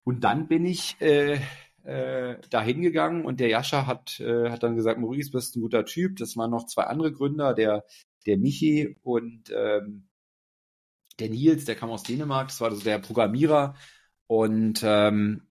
Und 0.05 0.23
dann 0.23 0.47
bin 0.47 0.65
ich 0.65 0.95
äh, 1.01 1.41
äh, 1.83 2.37
da 2.49 2.61
hingegangen 2.61 3.25
und 3.25 3.41
der 3.41 3.49
Jascha 3.49 3.87
hat, 3.87 4.21
äh, 4.21 4.49
hat 4.49 4.63
dann 4.63 4.77
gesagt, 4.77 4.97
Maurice, 4.97 5.31
bist 5.31 5.57
ein 5.57 5.61
guter 5.61 5.83
Typ. 5.83 6.15
Das 6.15 6.37
waren 6.37 6.51
noch 6.51 6.65
zwei 6.65 6.83
andere 6.83 7.11
Gründer, 7.11 7.53
der, 7.53 7.83
der 8.25 8.37
Michi 8.37 8.95
und 9.03 9.51
ähm, 9.53 10.07
der 11.19 11.29
Nils, 11.29 11.65
der 11.65 11.75
kam 11.75 11.89
aus 11.89 12.03
Dänemark, 12.03 12.47
das 12.47 12.61
war 12.61 12.69
also 12.69 12.83
der 12.83 12.99
Programmierer. 12.99 13.75
Und 14.27 14.81
ähm, 14.81 15.45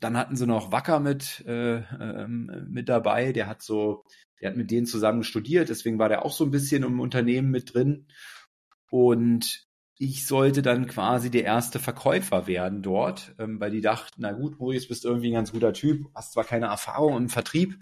dann 0.00 0.16
hatten 0.16 0.36
sie 0.36 0.46
noch 0.46 0.72
Wacker 0.72 1.00
mit, 1.00 1.44
äh, 1.46 1.78
ähm, 1.78 2.66
mit 2.70 2.88
dabei, 2.88 3.32
der 3.32 3.46
hat 3.46 3.62
so, 3.62 4.04
der 4.40 4.50
hat 4.50 4.56
mit 4.56 4.70
denen 4.70 4.86
zusammen 4.86 5.24
studiert, 5.24 5.68
deswegen 5.68 5.98
war 5.98 6.08
der 6.08 6.24
auch 6.24 6.32
so 6.32 6.44
ein 6.44 6.50
bisschen 6.50 6.82
im 6.84 7.00
Unternehmen 7.00 7.50
mit 7.50 7.74
drin. 7.74 8.06
Und 8.90 9.66
ich 9.98 10.26
sollte 10.26 10.62
dann 10.62 10.86
quasi 10.86 11.30
der 11.30 11.44
erste 11.44 11.80
Verkäufer 11.80 12.46
werden 12.46 12.82
dort, 12.82 13.34
ähm, 13.38 13.58
weil 13.60 13.72
die 13.72 13.80
dachten, 13.80 14.22
na 14.22 14.32
gut, 14.32 14.58
Maurice, 14.60 14.88
bist 14.88 15.04
irgendwie 15.04 15.30
ein 15.30 15.34
ganz 15.34 15.52
guter 15.52 15.72
Typ, 15.72 16.06
hast 16.14 16.32
zwar 16.32 16.44
keine 16.44 16.66
Erfahrung 16.66 17.16
im 17.16 17.28
Vertrieb, 17.28 17.76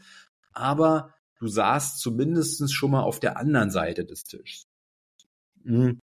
aber 0.53 1.15
du 1.39 1.47
saßt 1.47 2.01
zumindest 2.01 2.73
schon 2.73 2.91
mal 2.91 3.03
auf 3.03 3.21
der 3.21 3.37
anderen 3.37 3.71
Seite 3.71 4.07
des 4.07 4.25
Tisches. 4.25 4.67
Mhm. 5.63 6.01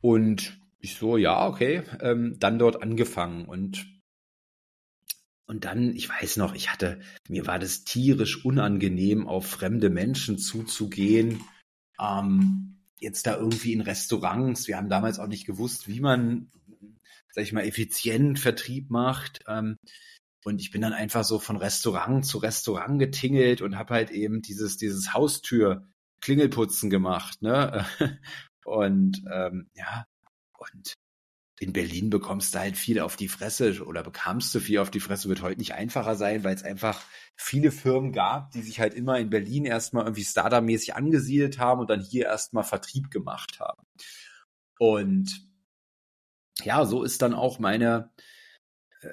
Und 0.00 0.58
ich 0.80 0.96
so, 0.96 1.16
ja, 1.16 1.46
okay, 1.46 1.82
ähm, 2.00 2.36
dann 2.38 2.58
dort 2.58 2.82
angefangen 2.82 3.46
und 3.46 3.86
und 5.46 5.64
dann, 5.64 5.94
ich 5.94 6.08
weiß 6.08 6.38
noch, 6.38 6.54
ich 6.54 6.72
hatte, 6.72 7.00
mir 7.28 7.46
war 7.46 7.58
das 7.58 7.84
tierisch 7.84 8.44
unangenehm, 8.44 9.26
auf 9.26 9.46
fremde 9.46 9.90
Menschen 9.90 10.38
zuzugehen. 10.38 11.42
Ähm, 12.00 12.78
jetzt 12.98 13.26
da 13.26 13.36
irgendwie 13.36 13.74
in 13.74 13.82
Restaurants. 13.82 14.66
Wir 14.66 14.76
haben 14.76 14.88
damals 14.88 15.18
auch 15.18 15.26
nicht 15.26 15.46
gewusst, 15.46 15.86
wie 15.86 16.00
man, 16.00 16.50
sag 17.30 17.44
ich 17.44 17.52
mal, 17.52 17.66
effizient 17.66 18.38
Vertrieb 18.38 18.90
macht. 18.90 19.40
Ähm, 19.46 19.76
und 20.44 20.60
ich 20.60 20.70
bin 20.70 20.80
dann 20.80 20.92
einfach 20.92 21.24
so 21.24 21.38
von 21.38 21.56
Restaurant 21.56 22.24
zu 22.24 22.38
Restaurant 22.38 22.98
getingelt 22.98 23.60
und 23.60 23.76
habe 23.76 23.94
halt 23.94 24.10
eben 24.10 24.42
dieses, 24.42 24.76
dieses 24.76 25.12
Haustür 25.12 25.86
Klingelputzen 26.20 26.90
gemacht, 26.90 27.42
ne? 27.42 27.86
Und 28.64 29.22
ähm, 29.30 29.68
ja, 29.74 30.06
und 30.58 30.94
in 31.64 31.72
Berlin 31.72 32.10
bekommst 32.10 32.54
du 32.54 32.58
halt 32.58 32.76
viel 32.76 33.00
auf 33.00 33.16
die 33.16 33.28
Fresse 33.28 33.82
oder 33.86 34.02
bekamst 34.02 34.54
du 34.54 34.60
viel 34.60 34.80
auf 34.80 34.90
die 34.90 35.00
Fresse, 35.00 35.30
wird 35.30 35.40
heute 35.40 35.58
nicht 35.58 35.72
einfacher 35.72 36.14
sein, 36.14 36.44
weil 36.44 36.54
es 36.54 36.62
einfach 36.62 37.02
viele 37.36 37.72
Firmen 37.72 38.12
gab, 38.12 38.50
die 38.50 38.60
sich 38.60 38.80
halt 38.80 38.92
immer 38.92 39.18
in 39.18 39.30
Berlin 39.30 39.64
erstmal 39.64 40.04
irgendwie 40.04 40.24
Startup-mäßig 40.24 40.94
angesiedelt 40.94 41.58
haben 41.58 41.80
und 41.80 41.88
dann 41.88 42.02
hier 42.02 42.26
erstmal 42.26 42.64
Vertrieb 42.64 43.10
gemacht 43.10 43.60
haben. 43.60 43.82
Und 44.78 45.48
ja, 46.62 46.84
so 46.84 47.02
ist 47.02 47.22
dann 47.22 47.32
auch 47.32 47.58
meine, 47.58 48.10
äh, 49.00 49.08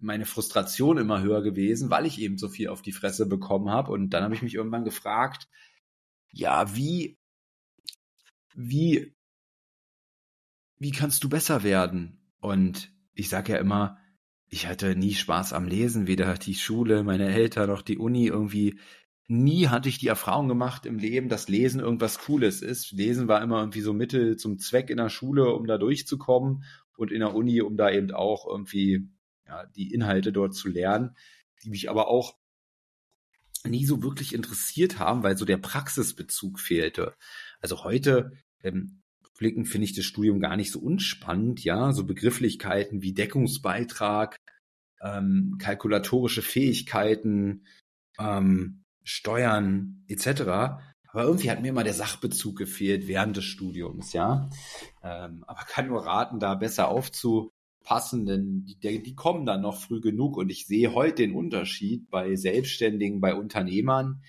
meine 0.00 0.26
Frustration 0.26 0.98
immer 0.98 1.22
höher 1.22 1.42
gewesen, 1.42 1.88
weil 1.88 2.04
ich 2.04 2.20
eben 2.20 2.36
so 2.36 2.48
viel 2.48 2.68
auf 2.68 2.82
die 2.82 2.92
Fresse 2.92 3.26
bekommen 3.26 3.70
habe. 3.70 3.92
Und 3.92 4.10
dann 4.10 4.24
habe 4.24 4.34
ich 4.34 4.42
mich 4.42 4.54
irgendwann 4.54 4.84
gefragt, 4.84 5.48
ja, 6.32 6.74
wie, 6.74 7.16
wie 8.56 9.15
wie 10.78 10.90
kannst 10.90 11.24
du 11.24 11.28
besser 11.28 11.62
werden? 11.62 12.20
Und 12.40 12.92
ich 13.14 13.28
sage 13.28 13.52
ja 13.52 13.58
immer, 13.58 13.98
ich 14.48 14.66
hatte 14.66 14.94
nie 14.94 15.14
Spaß 15.14 15.52
am 15.52 15.66
Lesen, 15.66 16.06
weder 16.06 16.34
die 16.34 16.54
Schule, 16.54 17.02
meine 17.02 17.28
Eltern 17.28 17.68
noch 17.68 17.82
die 17.82 17.98
Uni 17.98 18.26
irgendwie. 18.26 18.78
Nie 19.28 19.66
hatte 19.68 19.88
ich 19.88 19.98
die 19.98 20.06
Erfahrung 20.06 20.46
gemacht 20.46 20.86
im 20.86 20.98
Leben, 20.98 21.28
dass 21.28 21.48
Lesen 21.48 21.80
irgendwas 21.80 22.20
Cooles 22.20 22.62
ist. 22.62 22.92
Lesen 22.92 23.26
war 23.26 23.42
immer 23.42 23.58
irgendwie 23.58 23.80
so 23.80 23.92
Mittel 23.92 24.36
zum 24.36 24.58
Zweck 24.58 24.88
in 24.88 24.98
der 24.98 25.08
Schule, 25.08 25.52
um 25.52 25.66
da 25.66 25.78
durchzukommen 25.78 26.62
und 26.96 27.10
in 27.10 27.20
der 27.20 27.34
Uni, 27.34 27.60
um 27.60 27.76
da 27.76 27.90
eben 27.90 28.12
auch 28.12 28.46
irgendwie 28.46 29.08
ja, 29.46 29.66
die 29.66 29.92
Inhalte 29.92 30.32
dort 30.32 30.54
zu 30.54 30.68
lernen, 30.68 31.16
die 31.64 31.70
mich 31.70 31.90
aber 31.90 32.08
auch 32.08 32.36
nie 33.64 33.84
so 33.84 34.02
wirklich 34.02 34.32
interessiert 34.32 35.00
haben, 35.00 35.24
weil 35.24 35.36
so 35.36 35.44
der 35.44 35.56
Praxisbezug 35.56 36.60
fehlte. 36.60 37.16
Also 37.60 37.82
heute 37.82 38.30
ähm, 38.62 39.02
blicken 39.36 39.64
finde 39.64 39.84
ich 39.84 39.94
das 39.94 40.04
Studium 40.04 40.40
gar 40.40 40.56
nicht 40.56 40.72
so 40.72 40.80
unspannend, 40.80 41.62
ja, 41.64 41.92
so 41.92 42.04
Begrifflichkeiten 42.04 43.02
wie 43.02 43.12
Deckungsbeitrag, 43.12 44.36
ähm, 45.00 45.56
kalkulatorische 45.58 46.42
Fähigkeiten, 46.42 47.64
ähm, 48.18 48.82
Steuern 49.04 50.04
etc. 50.08 50.40
Aber 51.08 51.24
irgendwie 51.24 51.50
hat 51.50 51.62
mir 51.62 51.68
immer 51.68 51.84
der 51.84 51.94
Sachbezug 51.94 52.56
gefehlt 52.56 53.06
während 53.06 53.36
des 53.36 53.44
Studiums, 53.44 54.12
ja. 54.12 54.50
Ähm, 55.02 55.44
aber 55.46 55.62
kann 55.62 55.86
nur 55.86 56.04
raten, 56.04 56.40
da 56.40 56.54
besser 56.54 56.88
aufzupassen, 56.88 58.26
denn 58.26 58.64
die, 58.64 59.02
die 59.02 59.14
kommen 59.14 59.46
dann 59.46 59.62
noch 59.62 59.80
früh 59.80 60.00
genug 60.00 60.36
und 60.36 60.50
ich 60.50 60.66
sehe 60.66 60.94
heute 60.94 61.22
den 61.22 61.34
Unterschied 61.34 62.10
bei 62.10 62.34
Selbstständigen, 62.36 63.20
bei 63.20 63.34
Unternehmern, 63.34 64.22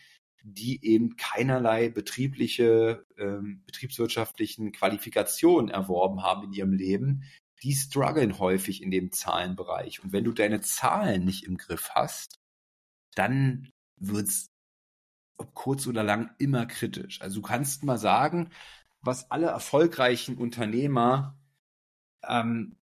die 0.53 0.83
eben 0.85 1.17
keinerlei 1.17 1.89
betriebliche, 1.89 3.05
ähm, 3.17 3.63
betriebswirtschaftlichen 3.65 4.71
Qualifikationen 4.71 5.69
erworben 5.69 6.23
haben 6.23 6.45
in 6.45 6.53
ihrem 6.53 6.73
Leben, 6.73 7.23
die 7.63 7.73
strugglen 7.73 8.39
häufig 8.39 8.81
in 8.81 8.89
dem 8.89 9.11
Zahlenbereich. 9.11 10.01
Und 10.01 10.13
wenn 10.13 10.23
du 10.23 10.31
deine 10.31 10.61
Zahlen 10.61 11.25
nicht 11.25 11.43
im 11.43 11.57
Griff 11.57 11.89
hast, 11.95 12.39
dann 13.15 13.71
wird's 13.97 14.51
ob 15.37 15.53
kurz 15.53 15.85
oder 15.85 16.03
lang 16.03 16.31
immer 16.39 16.65
kritisch. 16.65 17.21
Also 17.21 17.41
du 17.41 17.47
kannst 17.47 17.83
mal 17.83 17.97
sagen, 17.97 18.49
was 19.01 19.29
alle 19.29 19.47
erfolgreichen 19.47 20.37
Unternehmer 20.37 21.37
ähm, 22.27 22.77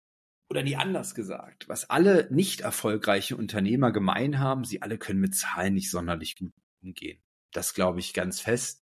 oder 0.50 0.62
nie 0.62 0.76
anders 0.76 1.14
gesagt, 1.14 1.68
was 1.68 1.88
alle 1.88 2.28
nicht 2.30 2.60
erfolgreiche 2.60 3.36
Unternehmer 3.36 3.90
gemein 3.92 4.38
haben, 4.38 4.64
sie 4.64 4.82
alle 4.82 4.98
können 4.98 5.20
mit 5.20 5.34
Zahlen 5.34 5.74
nicht 5.74 5.90
sonderlich 5.90 6.36
gut 6.36 6.52
umgehen. 6.82 7.22
Das 7.52 7.74
glaube 7.74 8.00
ich 8.00 8.14
ganz 8.14 8.40
fest. 8.40 8.82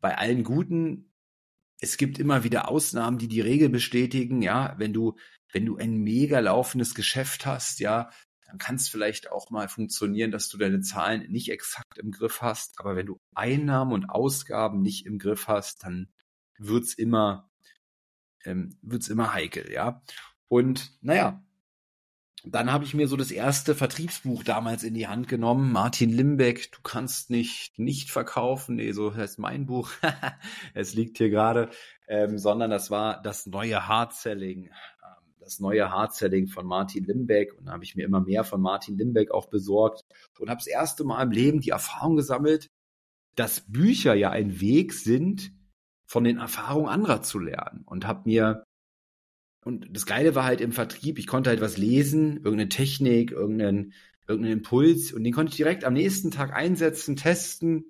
Bei 0.00 0.16
allen 0.16 0.44
Guten, 0.44 1.12
es 1.80 1.96
gibt 1.96 2.18
immer 2.18 2.44
wieder 2.44 2.68
Ausnahmen, 2.68 3.18
die 3.18 3.28
die 3.28 3.40
Regel 3.40 3.68
bestätigen. 3.68 4.42
Ja, 4.42 4.74
wenn 4.78 4.92
du, 4.92 5.16
wenn 5.52 5.66
du 5.66 5.76
ein 5.76 5.96
mega 5.96 6.38
laufendes 6.40 6.94
Geschäft 6.94 7.46
hast, 7.46 7.80
ja, 7.80 8.10
dann 8.46 8.58
kann 8.58 8.76
es 8.76 8.88
vielleicht 8.88 9.30
auch 9.30 9.50
mal 9.50 9.68
funktionieren, 9.68 10.30
dass 10.30 10.48
du 10.48 10.58
deine 10.58 10.80
Zahlen 10.80 11.30
nicht 11.30 11.50
exakt 11.50 11.98
im 11.98 12.10
Griff 12.10 12.42
hast. 12.42 12.80
Aber 12.80 12.96
wenn 12.96 13.06
du 13.06 13.18
Einnahmen 13.34 13.92
und 13.92 14.10
Ausgaben 14.10 14.82
nicht 14.82 15.06
im 15.06 15.18
Griff 15.18 15.48
hast, 15.48 15.84
dann 15.84 16.12
wird's 16.58 16.94
immer, 16.94 17.50
ähm, 18.44 18.76
wird's 18.82 19.08
immer 19.08 19.32
heikel, 19.32 19.70
ja. 19.72 20.02
Und 20.48 20.98
naja, 21.00 21.44
dann 22.44 22.72
habe 22.72 22.84
ich 22.84 22.94
mir 22.94 23.06
so 23.06 23.16
das 23.16 23.30
erste 23.30 23.74
Vertriebsbuch 23.74 24.42
damals 24.44 24.82
in 24.82 24.94
die 24.94 25.08
Hand 25.08 25.28
genommen. 25.28 25.72
Martin 25.72 26.10
Limbeck, 26.10 26.72
du 26.72 26.78
kannst 26.82 27.30
nicht 27.30 27.78
nicht 27.78 28.10
verkaufen. 28.10 28.76
Nee, 28.76 28.92
so 28.92 29.14
heißt 29.14 29.38
mein 29.38 29.66
Buch. 29.66 29.90
es 30.74 30.94
liegt 30.94 31.18
hier 31.18 31.30
gerade. 31.30 31.70
Ähm, 32.08 32.38
sondern 32.38 32.70
das 32.70 32.90
war 32.90 33.22
das 33.22 33.46
neue 33.46 33.86
Hard 33.86 34.14
Selling. 34.14 34.66
Ähm, 34.66 35.34
das 35.38 35.60
neue 35.60 35.90
Hard 35.90 36.14
Selling 36.14 36.48
von 36.48 36.66
Martin 36.66 37.04
Limbeck. 37.04 37.58
Und 37.58 37.66
da 37.66 37.72
habe 37.72 37.84
ich 37.84 37.94
mir 37.94 38.06
immer 38.06 38.20
mehr 38.20 38.44
von 38.44 38.60
Martin 38.60 38.96
Limbeck 38.96 39.30
auch 39.32 39.46
besorgt 39.46 40.02
und 40.38 40.48
habe 40.48 40.58
das 40.58 40.66
erste 40.66 41.04
Mal 41.04 41.22
im 41.22 41.30
Leben 41.32 41.60
die 41.60 41.70
Erfahrung 41.70 42.16
gesammelt, 42.16 42.70
dass 43.36 43.70
Bücher 43.70 44.14
ja 44.14 44.30
ein 44.30 44.60
Weg 44.60 44.94
sind, 44.94 45.52
von 46.06 46.24
den 46.24 46.38
Erfahrungen 46.38 46.88
anderer 46.88 47.22
zu 47.22 47.38
lernen. 47.38 47.82
Und 47.84 48.06
habe 48.06 48.22
mir 48.24 48.64
und 49.64 49.88
das 49.90 50.06
Geile 50.06 50.34
war 50.34 50.44
halt 50.44 50.60
im 50.60 50.72
Vertrieb, 50.72 51.18
ich 51.18 51.26
konnte 51.26 51.50
halt 51.50 51.60
was 51.60 51.76
lesen, 51.76 52.36
irgendeine 52.36 52.68
Technik, 52.68 53.30
irgendeinen, 53.30 53.92
irgendeinen 54.26 54.58
Impuls 54.58 55.12
und 55.12 55.24
den 55.24 55.32
konnte 55.32 55.50
ich 55.50 55.56
direkt 55.56 55.84
am 55.84 55.92
nächsten 55.92 56.30
Tag 56.30 56.54
einsetzen, 56.54 57.16
testen 57.16 57.84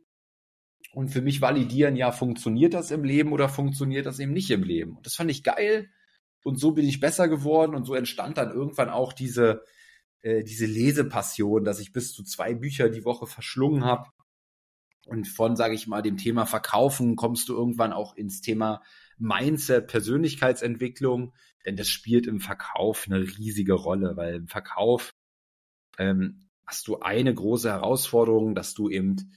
und 0.92 1.08
für 1.10 1.22
mich 1.22 1.40
validieren, 1.40 1.96
ja, 1.96 2.10
funktioniert 2.10 2.74
das 2.74 2.90
im 2.90 3.04
Leben 3.04 3.32
oder 3.32 3.48
funktioniert 3.48 4.06
das 4.06 4.18
eben 4.18 4.32
nicht 4.32 4.50
im 4.50 4.64
Leben. 4.64 4.96
Und 4.96 5.06
das 5.06 5.14
fand 5.14 5.30
ich 5.30 5.44
geil 5.44 5.88
und 6.42 6.58
so 6.58 6.72
bin 6.72 6.86
ich 6.86 7.00
besser 7.00 7.28
geworden 7.28 7.74
und 7.74 7.84
so 7.84 7.94
entstand 7.94 8.38
dann 8.38 8.50
irgendwann 8.50 8.88
auch 8.88 9.12
diese, 9.12 9.62
äh, 10.22 10.42
diese 10.42 10.66
Lesepassion, 10.66 11.64
dass 11.64 11.80
ich 11.80 11.92
bis 11.92 12.12
zu 12.12 12.24
zwei 12.24 12.54
Bücher 12.54 12.88
die 12.88 13.04
Woche 13.04 13.26
verschlungen 13.26 13.84
habe. 13.84 14.08
Und 15.06 15.28
von, 15.28 15.56
sage 15.56 15.74
ich 15.74 15.86
mal, 15.86 16.02
dem 16.02 16.18
Thema 16.18 16.46
Verkaufen 16.46 17.16
kommst 17.16 17.48
du 17.48 17.54
irgendwann 17.54 17.92
auch 17.92 18.16
ins 18.16 18.40
Thema 18.40 18.82
Mindset, 19.18 19.86
Persönlichkeitsentwicklung, 19.86 21.32
denn 21.66 21.76
das 21.76 21.88
spielt 21.88 22.26
im 22.26 22.40
Verkauf 22.40 23.06
eine 23.06 23.20
riesige 23.20 23.74
Rolle, 23.74 24.16
weil 24.16 24.34
im 24.34 24.48
Verkauf 24.48 25.14
ähm, 25.98 26.48
hast 26.66 26.88
du 26.88 27.00
eine 27.00 27.34
große 27.34 27.68
Herausforderung, 27.68 28.54
dass 28.54 28.74
du 28.74 28.88
eben 28.88 29.32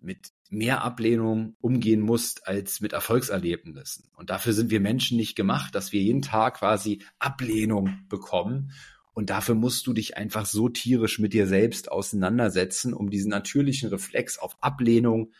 mit 0.00 0.32
mehr 0.50 0.82
Ablehnung 0.82 1.56
umgehen 1.60 2.00
musst 2.00 2.46
als 2.46 2.80
mit 2.80 2.92
Erfolgserlebnissen. 2.92 4.10
Und 4.16 4.30
dafür 4.30 4.52
sind 4.52 4.70
wir 4.70 4.80
Menschen 4.80 5.16
nicht 5.16 5.34
gemacht, 5.34 5.74
dass 5.74 5.92
wir 5.92 6.02
jeden 6.02 6.22
Tag 6.22 6.58
quasi 6.58 7.02
Ablehnung 7.18 8.04
bekommen. 8.08 8.72
Und 9.14 9.30
dafür 9.30 9.54
musst 9.54 9.86
du 9.86 9.92
dich 9.92 10.16
einfach 10.16 10.44
so 10.44 10.68
tierisch 10.68 11.18
mit 11.18 11.32
dir 11.32 11.46
selbst 11.46 11.90
auseinandersetzen, 11.90 12.92
um 12.94 13.10
diesen 13.10 13.30
natürlichen 13.30 13.88
Reflex 13.90 14.38
auf 14.38 14.56
Ablehnung 14.62 15.32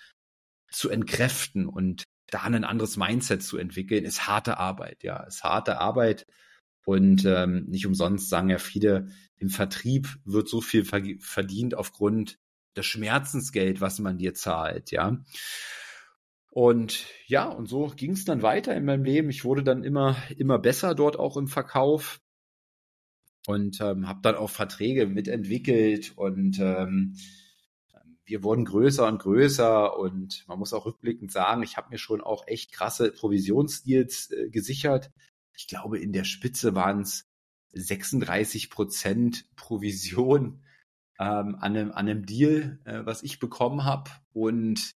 zu 0.70 0.88
entkräften 0.88 1.66
und 1.66 2.04
da 2.32 2.42
ein 2.42 2.64
anderes 2.64 2.96
Mindset 2.96 3.42
zu 3.42 3.58
entwickeln, 3.58 4.04
ist 4.04 4.26
harte 4.26 4.58
Arbeit, 4.58 5.02
ja, 5.02 5.22
ist 5.24 5.44
harte 5.44 5.78
Arbeit. 5.78 6.26
Und 6.84 7.24
ähm, 7.24 7.66
nicht 7.68 7.86
umsonst 7.86 8.28
sagen 8.28 8.48
ja 8.48 8.58
viele, 8.58 9.06
im 9.36 9.50
Vertrieb 9.50 10.08
wird 10.24 10.48
so 10.48 10.60
viel 10.60 10.84
verdient 10.84 11.74
aufgrund 11.74 12.38
des 12.76 12.86
Schmerzensgeld, 12.86 13.80
was 13.80 13.98
man 13.98 14.18
dir 14.18 14.34
zahlt, 14.34 14.90
ja. 14.90 15.22
Und 16.50 17.06
ja, 17.26 17.48
und 17.48 17.66
so 17.66 17.92
ging 17.96 18.12
es 18.12 18.24
dann 18.24 18.42
weiter 18.42 18.74
in 18.74 18.84
meinem 18.84 19.04
Leben. 19.04 19.30
Ich 19.30 19.44
wurde 19.44 19.62
dann 19.62 19.84
immer, 19.84 20.16
immer 20.36 20.58
besser 20.58 20.94
dort 20.94 21.18
auch 21.18 21.36
im 21.36 21.48
Verkauf 21.48 22.20
und 23.46 23.80
ähm, 23.80 24.08
habe 24.08 24.20
dann 24.22 24.34
auch 24.34 24.50
Verträge 24.50 25.06
mitentwickelt 25.06 26.12
und 26.16 26.58
ähm, 26.60 27.16
wir 28.32 28.42
wurden 28.42 28.64
größer 28.64 29.06
und 29.06 29.18
größer 29.18 29.98
und 29.98 30.48
man 30.48 30.58
muss 30.58 30.72
auch 30.72 30.86
rückblickend 30.86 31.30
sagen, 31.30 31.62
ich 31.62 31.76
habe 31.76 31.90
mir 31.90 31.98
schon 31.98 32.22
auch 32.22 32.46
echt 32.46 32.72
krasse 32.72 33.12
Provisionsdeals 33.12 34.30
äh, 34.30 34.48
gesichert. 34.48 35.10
Ich 35.54 35.68
glaube, 35.68 35.98
in 35.98 36.14
der 36.14 36.24
Spitze 36.24 36.74
waren 36.74 37.02
es 37.02 37.26
36 37.74 38.70
Prozent 38.70 39.44
Provision 39.54 40.64
ähm, 41.18 41.56
an, 41.56 41.76
einem, 41.76 41.90
an 41.90 42.08
einem 42.08 42.24
Deal, 42.24 42.80
äh, 42.86 43.04
was 43.04 43.22
ich 43.22 43.38
bekommen 43.38 43.84
habe 43.84 44.10
und 44.32 44.92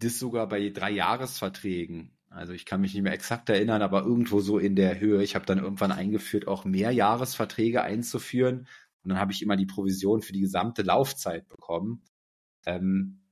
das 0.00 0.18
sogar 0.18 0.50
bei 0.50 0.68
drei 0.68 0.90
Jahresverträgen. 0.90 2.14
Also 2.28 2.52
ich 2.52 2.66
kann 2.66 2.82
mich 2.82 2.92
nicht 2.92 3.04
mehr 3.04 3.14
exakt 3.14 3.48
erinnern, 3.48 3.80
aber 3.80 4.02
irgendwo 4.02 4.40
so 4.40 4.58
in 4.58 4.76
der 4.76 5.00
Höhe. 5.00 5.22
Ich 5.22 5.34
habe 5.34 5.46
dann 5.46 5.60
irgendwann 5.60 5.92
eingeführt, 5.92 6.46
auch 6.46 6.66
mehr 6.66 6.90
Jahresverträge 6.90 7.80
einzuführen, 7.80 8.68
und 9.02 9.10
dann 9.10 9.18
habe 9.18 9.32
ich 9.32 9.42
immer 9.42 9.56
die 9.56 9.66
Provision 9.66 10.22
für 10.22 10.32
die 10.32 10.40
gesamte 10.40 10.82
Laufzeit 10.82 11.48
bekommen. 11.48 12.02
Ähm, 12.66 13.22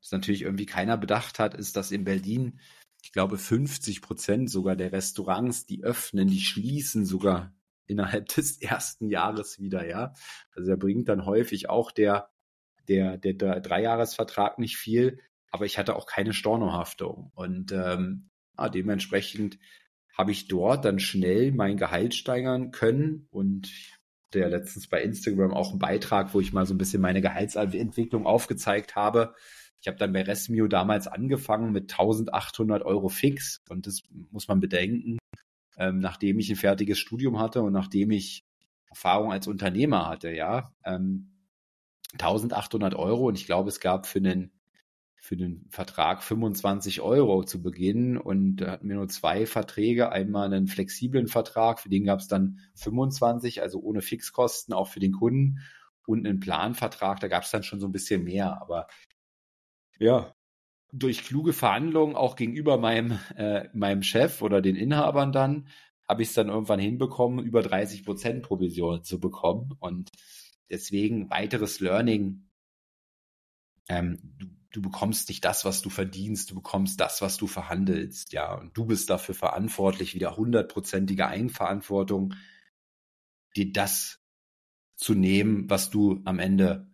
was 0.00 0.12
natürlich 0.12 0.42
irgendwie 0.42 0.66
keiner 0.66 0.96
bedacht 0.96 1.38
hat, 1.38 1.54
ist, 1.54 1.76
dass 1.76 1.90
in 1.90 2.04
Berlin, 2.04 2.60
ich 3.02 3.12
glaube, 3.12 3.38
50 3.38 4.02
Prozent 4.02 4.50
sogar 4.50 4.76
der 4.76 4.92
Restaurants, 4.92 5.66
die 5.66 5.82
öffnen, 5.82 6.28
die 6.28 6.40
schließen 6.40 7.04
sogar 7.04 7.52
innerhalb 7.86 8.28
des 8.34 8.60
ersten 8.60 9.08
Jahres 9.08 9.58
wieder, 9.58 9.86
ja. 9.86 10.12
Also 10.54 10.70
er 10.70 10.76
bringt 10.76 11.08
dann 11.08 11.24
häufig 11.24 11.68
auch 11.68 11.90
der, 11.90 12.30
der, 12.88 13.18
der, 13.18 13.34
der 13.34 13.60
Dreijahresvertrag 13.60 14.58
nicht 14.58 14.76
viel, 14.76 15.20
aber 15.50 15.66
ich 15.66 15.78
hatte 15.78 15.96
auch 15.96 16.06
keine 16.06 16.32
Stornohaftung. 16.32 17.32
Und 17.34 17.72
ähm, 17.72 18.30
ja, 18.58 18.68
dementsprechend 18.68 19.58
habe 20.16 20.32
ich 20.32 20.48
dort 20.48 20.84
dann 20.84 20.98
schnell 20.98 21.52
mein 21.52 21.76
Gehalt 21.76 22.14
steigern 22.14 22.70
können 22.70 23.26
und 23.30 23.70
ja 24.34 24.48
letztens 24.48 24.88
bei 24.88 25.02
Instagram 25.02 25.52
auch 25.52 25.70
einen 25.70 25.78
Beitrag, 25.78 26.34
wo 26.34 26.40
ich 26.40 26.52
mal 26.52 26.66
so 26.66 26.74
ein 26.74 26.78
bisschen 26.78 27.00
meine 27.00 27.20
Gehaltsentwicklung 27.20 28.26
aufgezeigt 28.26 28.96
habe. 28.96 29.34
Ich 29.80 29.88
habe 29.88 29.98
dann 29.98 30.12
bei 30.12 30.22
Resmio 30.22 30.68
damals 30.68 31.06
angefangen 31.06 31.72
mit 31.72 31.92
1800 31.92 32.82
Euro 32.82 33.08
fix 33.08 33.62
und 33.68 33.86
das 33.86 34.02
muss 34.30 34.48
man 34.48 34.60
bedenken, 34.60 35.18
ähm, 35.76 35.98
nachdem 35.98 36.38
ich 36.38 36.50
ein 36.50 36.56
fertiges 36.56 36.98
Studium 36.98 37.38
hatte 37.38 37.62
und 37.62 37.72
nachdem 37.72 38.10
ich 38.10 38.44
Erfahrung 38.88 39.32
als 39.32 39.46
Unternehmer 39.46 40.08
hatte, 40.08 40.32
ja. 40.32 40.72
Ähm, 40.84 41.32
1800 42.12 42.94
Euro 42.94 43.28
und 43.28 43.36
ich 43.36 43.46
glaube, 43.46 43.68
es 43.68 43.80
gab 43.80 44.06
für 44.06 44.18
einen 44.18 44.55
für 45.26 45.36
den 45.36 45.66
Vertrag 45.70 46.22
25 46.22 47.00
Euro 47.00 47.42
zu 47.42 47.60
Beginn 47.60 48.16
und 48.16 48.58
da 48.58 48.70
hatten 48.70 48.88
wir 48.88 48.94
nur 48.94 49.08
zwei 49.08 49.44
Verträge. 49.44 50.12
Einmal 50.12 50.46
einen 50.46 50.68
flexiblen 50.68 51.26
Vertrag, 51.26 51.80
für 51.80 51.88
den 51.88 52.04
gab 52.04 52.20
es 52.20 52.28
dann 52.28 52.60
25, 52.76 53.60
also 53.60 53.80
ohne 53.80 54.02
Fixkosten, 54.02 54.72
auch 54.72 54.86
für 54.86 55.00
den 55.00 55.12
Kunden. 55.12 55.58
Und 56.06 56.24
einen 56.24 56.38
Planvertrag, 56.38 57.18
da 57.18 57.26
gab 57.26 57.42
es 57.42 57.50
dann 57.50 57.64
schon 57.64 57.80
so 57.80 57.88
ein 57.88 57.92
bisschen 57.92 58.22
mehr. 58.22 58.62
Aber 58.62 58.86
ja, 59.98 60.32
durch 60.92 61.24
kluge 61.24 61.52
Verhandlungen 61.52 62.14
auch 62.14 62.36
gegenüber 62.36 62.78
meinem, 62.78 63.18
äh, 63.34 63.68
meinem 63.74 64.04
Chef 64.04 64.42
oder 64.42 64.62
den 64.62 64.76
Inhabern 64.76 65.32
dann, 65.32 65.66
habe 66.08 66.22
ich 66.22 66.28
es 66.28 66.34
dann 66.34 66.50
irgendwann 66.50 66.78
hinbekommen, 66.78 67.44
über 67.44 67.62
30 67.62 68.04
Prozent 68.04 68.44
Provision 68.44 69.02
zu 69.02 69.18
bekommen. 69.18 69.72
Und 69.80 70.10
deswegen 70.70 71.30
weiteres 71.30 71.80
Learning. 71.80 72.48
Ähm, 73.88 74.18
du, 74.38 74.46
du 74.76 74.82
bekommst 74.82 75.28
nicht 75.30 75.44
das, 75.44 75.64
was 75.64 75.80
du 75.80 75.88
verdienst, 75.88 76.50
du 76.50 76.54
bekommst 76.54 77.00
das, 77.00 77.22
was 77.22 77.38
du 77.38 77.46
verhandelst, 77.46 78.32
ja, 78.32 78.54
und 78.54 78.76
du 78.76 78.84
bist 78.84 79.08
dafür 79.08 79.34
verantwortlich, 79.34 80.14
wieder 80.14 80.36
hundertprozentige 80.36 81.26
Eigenverantwortung, 81.26 82.34
dir 83.56 83.72
das 83.72 84.20
zu 84.96 85.14
nehmen, 85.14 85.70
was 85.70 85.88
du 85.88 86.20
am 86.24 86.38
Ende 86.38 86.90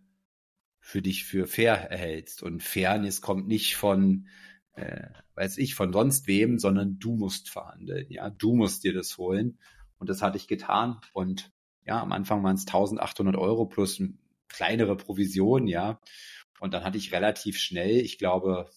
für 0.79 1.01
dich 1.01 1.25
für 1.25 1.45
fair 1.45 1.91
erhältst. 1.91 2.41
Und 2.41 2.63
Fairness 2.63 3.21
kommt 3.21 3.47
nicht 3.47 3.75
von, 3.75 4.27
äh, 4.73 5.07
weiß 5.35 5.57
ich, 5.57 5.75
von 5.75 5.91
sonst 5.91 6.27
wem, 6.27 6.59
sondern 6.59 6.99
du 6.99 7.15
musst 7.15 7.49
verhandeln. 7.49 8.05
Ja, 8.09 8.29
du 8.29 8.53
musst 8.53 8.83
dir 8.83 8.93
das 8.93 9.17
holen. 9.17 9.59
Und 9.97 10.09
das 10.09 10.21
hatte 10.21 10.37
ich 10.37 10.47
getan. 10.47 10.99
Und 11.13 11.51
ja, 11.85 12.01
am 12.01 12.11
Anfang 12.11 12.43
waren 12.43 12.55
es 12.55 12.65
1800 12.67 13.35
Euro 13.35 13.65
plus 13.65 14.01
kleinere 14.47 14.95
Provision, 14.95 15.67
ja. 15.67 15.99
Und 16.63 16.73
dann 16.73 16.85
hatte 16.85 16.97
ich 16.97 17.11
relativ 17.11 17.59
schnell, 17.59 17.97
ich 17.97 18.17
glaube, 18.17 18.69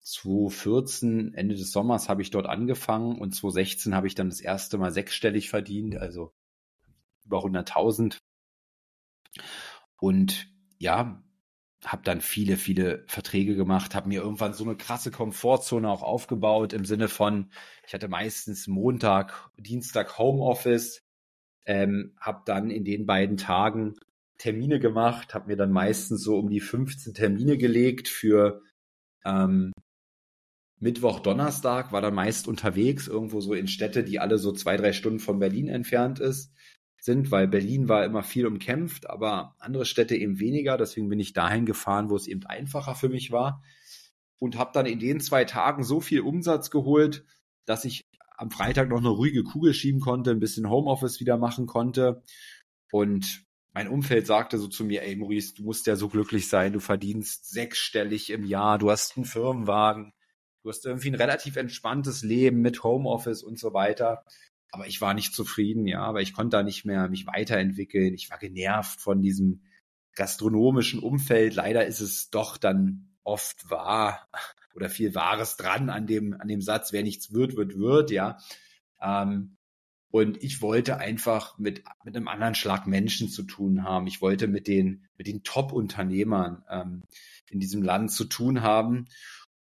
2014, 0.00 1.32
Ende 1.32 1.54
des 1.54 1.72
Sommers 1.72 2.10
habe 2.10 2.20
ich 2.20 2.30
dort 2.30 2.44
angefangen 2.44 3.18
und 3.18 3.34
2016 3.34 3.94
habe 3.94 4.06
ich 4.06 4.14
dann 4.14 4.28
das 4.28 4.42
erste 4.42 4.76
Mal 4.76 4.90
sechsstellig 4.92 5.48
verdient, 5.48 5.96
also 5.96 6.34
über 7.24 7.38
100.000. 7.38 8.18
Und 9.96 10.46
ja, 10.78 11.24
habe 11.86 12.02
dann 12.02 12.20
viele, 12.20 12.58
viele 12.58 13.06
Verträge 13.06 13.56
gemacht, 13.56 13.94
habe 13.94 14.08
mir 14.08 14.20
irgendwann 14.20 14.52
so 14.52 14.64
eine 14.64 14.76
krasse 14.76 15.10
Komfortzone 15.10 15.88
auch 15.88 16.02
aufgebaut 16.02 16.74
im 16.74 16.84
Sinne 16.84 17.08
von, 17.08 17.50
ich 17.86 17.94
hatte 17.94 18.08
meistens 18.08 18.66
Montag, 18.66 19.50
Dienstag 19.56 20.18
Homeoffice, 20.18 21.02
ähm, 21.64 22.14
habe 22.20 22.42
dann 22.44 22.68
in 22.68 22.84
den 22.84 23.06
beiden 23.06 23.38
Tagen 23.38 23.96
Termine 24.44 24.78
gemacht, 24.78 25.32
habe 25.32 25.46
mir 25.46 25.56
dann 25.56 25.72
meistens 25.72 26.22
so 26.22 26.38
um 26.38 26.50
die 26.50 26.60
15 26.60 27.14
Termine 27.14 27.56
gelegt 27.56 28.08
für 28.08 28.60
ähm, 29.24 29.72
Mittwoch, 30.78 31.20
Donnerstag, 31.20 31.92
war 31.92 32.02
dann 32.02 32.14
meist 32.14 32.46
unterwegs, 32.46 33.08
irgendwo 33.08 33.40
so 33.40 33.54
in 33.54 33.68
Städte, 33.68 34.04
die 34.04 34.20
alle 34.20 34.36
so 34.36 34.52
zwei, 34.52 34.76
drei 34.76 34.92
Stunden 34.92 35.18
von 35.18 35.38
Berlin 35.38 35.68
entfernt 35.68 36.20
ist 36.20 36.52
sind, 37.00 37.30
weil 37.30 37.48
Berlin 37.48 37.88
war 37.88 38.04
immer 38.04 38.22
viel 38.22 38.46
umkämpft, 38.46 39.08
aber 39.08 39.56
andere 39.58 39.86
Städte 39.86 40.14
eben 40.14 40.40
weniger. 40.40 40.76
Deswegen 40.76 41.08
bin 41.08 41.20
ich 41.20 41.32
dahin 41.32 41.64
gefahren, 41.64 42.10
wo 42.10 42.16
es 42.16 42.26
eben 42.26 42.44
einfacher 42.44 42.94
für 42.94 43.08
mich 43.08 43.30
war 43.30 43.62
und 44.38 44.58
habe 44.58 44.72
dann 44.74 44.86
in 44.86 44.98
den 44.98 45.20
zwei 45.20 45.44
Tagen 45.44 45.84
so 45.84 46.00
viel 46.00 46.20
Umsatz 46.20 46.70
geholt, 46.70 47.24
dass 47.64 47.86
ich 47.86 48.04
am 48.36 48.50
Freitag 48.50 48.90
noch 48.90 48.98
eine 48.98 49.08
ruhige 49.08 49.42
Kugel 49.42 49.72
schieben 49.72 50.00
konnte, 50.00 50.30
ein 50.30 50.40
bisschen 50.40 50.68
Homeoffice 50.68 51.20
wieder 51.20 51.38
machen 51.38 51.66
konnte 51.66 52.22
und 52.90 53.43
mein 53.74 53.88
Umfeld 53.88 54.26
sagte 54.26 54.58
so 54.58 54.68
zu 54.68 54.84
mir, 54.84 55.02
ey 55.02 55.16
Maurice, 55.16 55.54
du 55.54 55.64
musst 55.64 55.86
ja 55.86 55.96
so 55.96 56.08
glücklich 56.08 56.48
sein, 56.48 56.72
du 56.72 56.80
verdienst 56.80 57.50
sechsstellig 57.50 58.30
im 58.30 58.44
Jahr, 58.44 58.78
du 58.78 58.90
hast 58.90 59.16
einen 59.16 59.26
Firmenwagen, 59.26 60.14
du 60.62 60.70
hast 60.70 60.86
irgendwie 60.86 61.10
ein 61.10 61.16
relativ 61.16 61.56
entspanntes 61.56 62.22
Leben 62.22 62.60
mit 62.60 62.82
Homeoffice 62.82 63.42
und 63.42 63.58
so 63.58 63.74
weiter 63.74 64.24
aber 64.74 64.88
ich 64.88 65.00
war 65.00 65.14
nicht 65.14 65.32
zufrieden, 65.32 65.86
ja, 65.86 66.00
aber 66.00 66.20
ich 66.20 66.32
konnte 66.32 66.56
da 66.56 66.64
nicht 66.64 66.84
mehr 66.84 67.08
mich 67.08 67.28
weiterentwickeln. 67.28 68.12
Ich 68.12 68.28
war 68.28 68.38
genervt 68.38 69.00
von 69.00 69.22
diesem 69.22 69.62
gastronomischen 70.16 70.98
Umfeld. 70.98 71.54
Leider 71.54 71.86
ist 71.86 72.00
es 72.00 72.28
doch 72.28 72.56
dann 72.56 73.14
oft 73.22 73.70
wahr 73.70 74.28
oder 74.74 74.90
viel 74.90 75.14
Wahres 75.14 75.56
dran 75.56 75.90
an 75.90 76.08
dem, 76.08 76.34
an 76.34 76.48
dem 76.48 76.60
Satz, 76.60 76.92
wer 76.92 77.04
nichts 77.04 77.32
wird, 77.32 77.54
wird, 77.54 77.78
wird, 77.78 78.10
ja. 78.10 78.38
Ähm, 79.00 79.56
und 80.14 80.44
ich 80.44 80.62
wollte 80.62 80.98
einfach 80.98 81.58
mit, 81.58 81.82
mit 82.04 82.14
einem 82.14 82.28
anderen 82.28 82.54
Schlag 82.54 82.86
Menschen 82.86 83.28
zu 83.28 83.42
tun 83.42 83.82
haben. 83.82 84.06
Ich 84.06 84.22
wollte 84.22 84.46
mit 84.46 84.68
den, 84.68 85.08
mit 85.18 85.26
den 85.26 85.42
Top-Unternehmern 85.42 86.62
ähm, 86.70 87.02
in 87.50 87.58
diesem 87.58 87.82
Land 87.82 88.12
zu 88.12 88.26
tun 88.26 88.62
haben. 88.62 89.06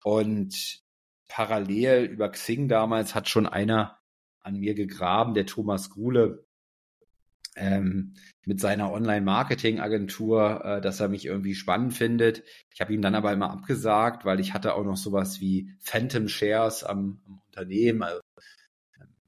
Und 0.02 0.80
parallel 1.28 2.06
über 2.06 2.30
Xing 2.30 2.68
damals 2.68 3.14
hat 3.14 3.28
schon 3.28 3.46
einer 3.46 3.98
an 4.40 4.56
mir 4.56 4.72
gegraben, 4.72 5.34
der 5.34 5.44
Thomas 5.44 5.90
Gruhle, 5.90 6.46
ähm, 7.54 8.14
mit 8.46 8.60
seiner 8.60 8.92
Online-Marketing-Agentur, 8.92 10.64
äh, 10.64 10.80
dass 10.80 11.00
er 11.00 11.10
mich 11.10 11.26
irgendwie 11.26 11.54
spannend 11.54 11.92
findet. 11.92 12.44
Ich 12.72 12.80
habe 12.80 12.94
ihm 12.94 13.02
dann 13.02 13.14
aber 13.14 13.30
immer 13.34 13.50
abgesagt, 13.50 14.24
weil 14.24 14.40
ich 14.40 14.54
hatte 14.54 14.72
auch 14.72 14.84
noch 14.84 14.96
sowas 14.96 15.38
wie 15.42 15.74
Phantom 15.80 16.28
Shares 16.28 16.82
am, 16.82 17.20
am 17.26 17.42
Unternehmen. 17.44 18.02
Also, 18.02 18.22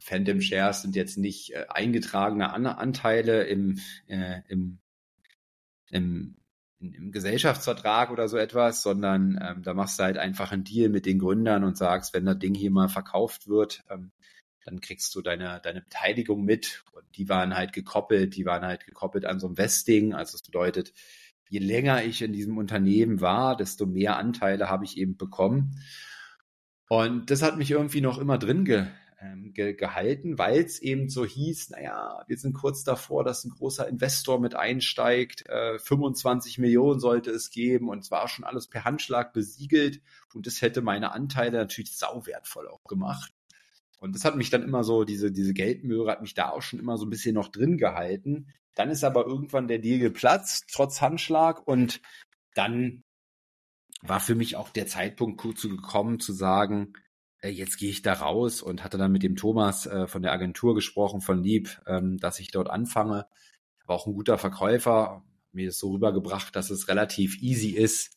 Phantom 0.02 0.40
Shares 0.40 0.82
sind 0.82 0.96
jetzt 0.96 1.18
nicht 1.18 1.52
äh, 1.52 1.66
eingetragene 1.68 2.52
An 2.52 2.66
Anteile 2.66 3.44
im, 3.44 3.78
äh, 4.06 4.40
im, 4.48 4.78
im, 5.90 6.36
im 6.80 7.12
Gesellschaftsvertrag 7.12 8.10
oder 8.10 8.28
so 8.28 8.36
etwas, 8.36 8.82
sondern 8.82 9.38
ähm, 9.42 9.62
da 9.62 9.74
machst 9.74 9.98
du 9.98 10.04
halt 10.04 10.18
einfach 10.18 10.52
einen 10.52 10.64
Deal 10.64 10.88
mit 10.88 11.06
den 11.06 11.18
Gründern 11.18 11.64
und 11.64 11.76
sagst, 11.76 12.14
wenn 12.14 12.24
das 12.24 12.38
Ding 12.38 12.54
hier 12.54 12.70
mal 12.70 12.88
verkauft 12.88 13.48
wird, 13.48 13.82
ähm, 13.88 14.12
dann 14.64 14.80
kriegst 14.80 15.14
du 15.14 15.22
deine, 15.22 15.60
deine 15.62 15.82
Beteiligung 15.82 16.44
mit. 16.44 16.84
Und 16.92 17.04
die 17.16 17.28
waren 17.28 17.56
halt 17.56 17.72
gekoppelt, 17.72 18.36
die 18.36 18.46
waren 18.46 18.62
halt 18.62 18.84
gekoppelt 18.84 19.24
an 19.24 19.40
so 19.40 19.48
ein 19.48 19.56
Vesting. 19.56 20.14
Also 20.14 20.32
das 20.32 20.42
bedeutet, 20.42 20.92
je 21.48 21.58
länger 21.58 22.04
ich 22.04 22.22
in 22.22 22.32
diesem 22.32 22.58
Unternehmen 22.58 23.20
war, 23.20 23.56
desto 23.56 23.86
mehr 23.86 24.16
Anteile 24.16 24.68
habe 24.68 24.84
ich 24.84 24.96
eben 24.96 25.16
bekommen. 25.16 25.82
Und 26.88 27.30
das 27.30 27.42
hat 27.42 27.56
mich 27.56 27.70
irgendwie 27.70 28.00
noch 28.00 28.18
immer 28.18 28.38
drin 28.38 28.64
ge, 28.64 28.86
ähm, 29.22 29.52
ge, 29.52 29.74
gehalten, 29.74 30.38
weil 30.38 30.60
es 30.60 30.80
eben 30.80 31.08
so 31.08 31.24
hieß, 31.24 31.70
naja, 31.70 32.24
wir 32.26 32.36
sind 32.36 32.54
kurz 32.54 32.82
davor, 32.82 33.24
dass 33.24 33.44
ein 33.44 33.50
großer 33.50 33.88
Investor 33.88 34.40
mit 34.40 34.54
einsteigt, 34.54 35.48
äh, 35.48 35.78
25 35.78 36.58
Millionen 36.58 36.98
sollte 36.98 37.30
es 37.30 37.50
geben 37.50 37.88
und 37.88 38.00
es 38.00 38.10
war 38.10 38.26
schon 38.28 38.44
alles 38.44 38.68
per 38.68 38.84
Handschlag 38.84 39.32
besiegelt 39.32 40.00
und 40.34 40.46
das 40.46 40.60
hätte 40.60 40.82
meine 40.82 41.12
Anteile 41.12 41.58
natürlich 41.58 41.96
sauwertvoll 41.96 42.68
auch 42.68 42.84
gemacht. 42.84 43.32
Und 44.00 44.16
das 44.16 44.24
hat 44.24 44.34
mich 44.34 44.50
dann 44.50 44.64
immer 44.64 44.82
so, 44.82 45.04
diese, 45.04 45.30
diese 45.30 45.54
Geldmöhre 45.54 46.10
hat 46.10 46.22
mich 46.22 46.34
da 46.34 46.48
auch 46.48 46.62
schon 46.62 46.80
immer 46.80 46.98
so 46.98 47.06
ein 47.06 47.10
bisschen 47.10 47.36
noch 47.36 47.46
drin 47.46 47.78
gehalten. 47.78 48.48
Dann 48.74 48.90
ist 48.90 49.04
aber 49.04 49.26
irgendwann 49.26 49.68
der 49.68 49.78
Deal 49.78 50.00
geplatzt, 50.00 50.64
trotz 50.72 51.00
Handschlag. 51.00 51.64
Und 51.68 52.00
dann 52.56 53.04
war 54.00 54.18
für 54.18 54.34
mich 54.34 54.56
auch 54.56 54.70
der 54.70 54.88
Zeitpunkt 54.88 55.38
kurz 55.38 55.62
gekommen, 55.62 56.18
zu 56.18 56.32
sagen, 56.32 56.94
jetzt 57.50 57.78
gehe 57.78 57.90
ich 57.90 58.02
da 58.02 58.12
raus 58.14 58.62
und 58.62 58.84
hatte 58.84 58.98
dann 58.98 59.12
mit 59.12 59.22
dem 59.22 59.36
Thomas 59.36 59.86
äh, 59.86 60.06
von 60.06 60.22
der 60.22 60.32
Agentur 60.32 60.74
gesprochen, 60.74 61.20
von 61.20 61.42
Lieb, 61.42 61.80
ähm, 61.86 62.18
dass 62.18 62.38
ich 62.40 62.50
dort 62.50 62.70
anfange. 62.70 63.26
War 63.86 63.96
auch 63.96 64.06
ein 64.06 64.14
guter 64.14 64.38
Verkäufer, 64.38 65.24
mir 65.52 65.68
ist 65.68 65.78
so 65.78 65.92
rübergebracht, 65.92 66.54
dass 66.56 66.70
es 66.70 66.88
relativ 66.88 67.40
easy 67.42 67.70
ist, 67.70 68.16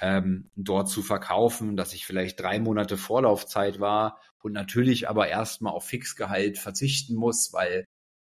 ähm, 0.00 0.50
dort 0.56 0.88
zu 0.88 1.02
verkaufen, 1.02 1.76
dass 1.76 1.94
ich 1.94 2.06
vielleicht 2.06 2.40
drei 2.40 2.58
Monate 2.58 2.96
Vorlaufzeit 2.96 3.80
war 3.80 4.20
und 4.42 4.52
natürlich 4.52 5.08
aber 5.08 5.28
erstmal 5.28 5.72
auf 5.72 5.86
Fixgehalt 5.86 6.58
verzichten 6.58 7.14
muss, 7.14 7.52
weil 7.52 7.84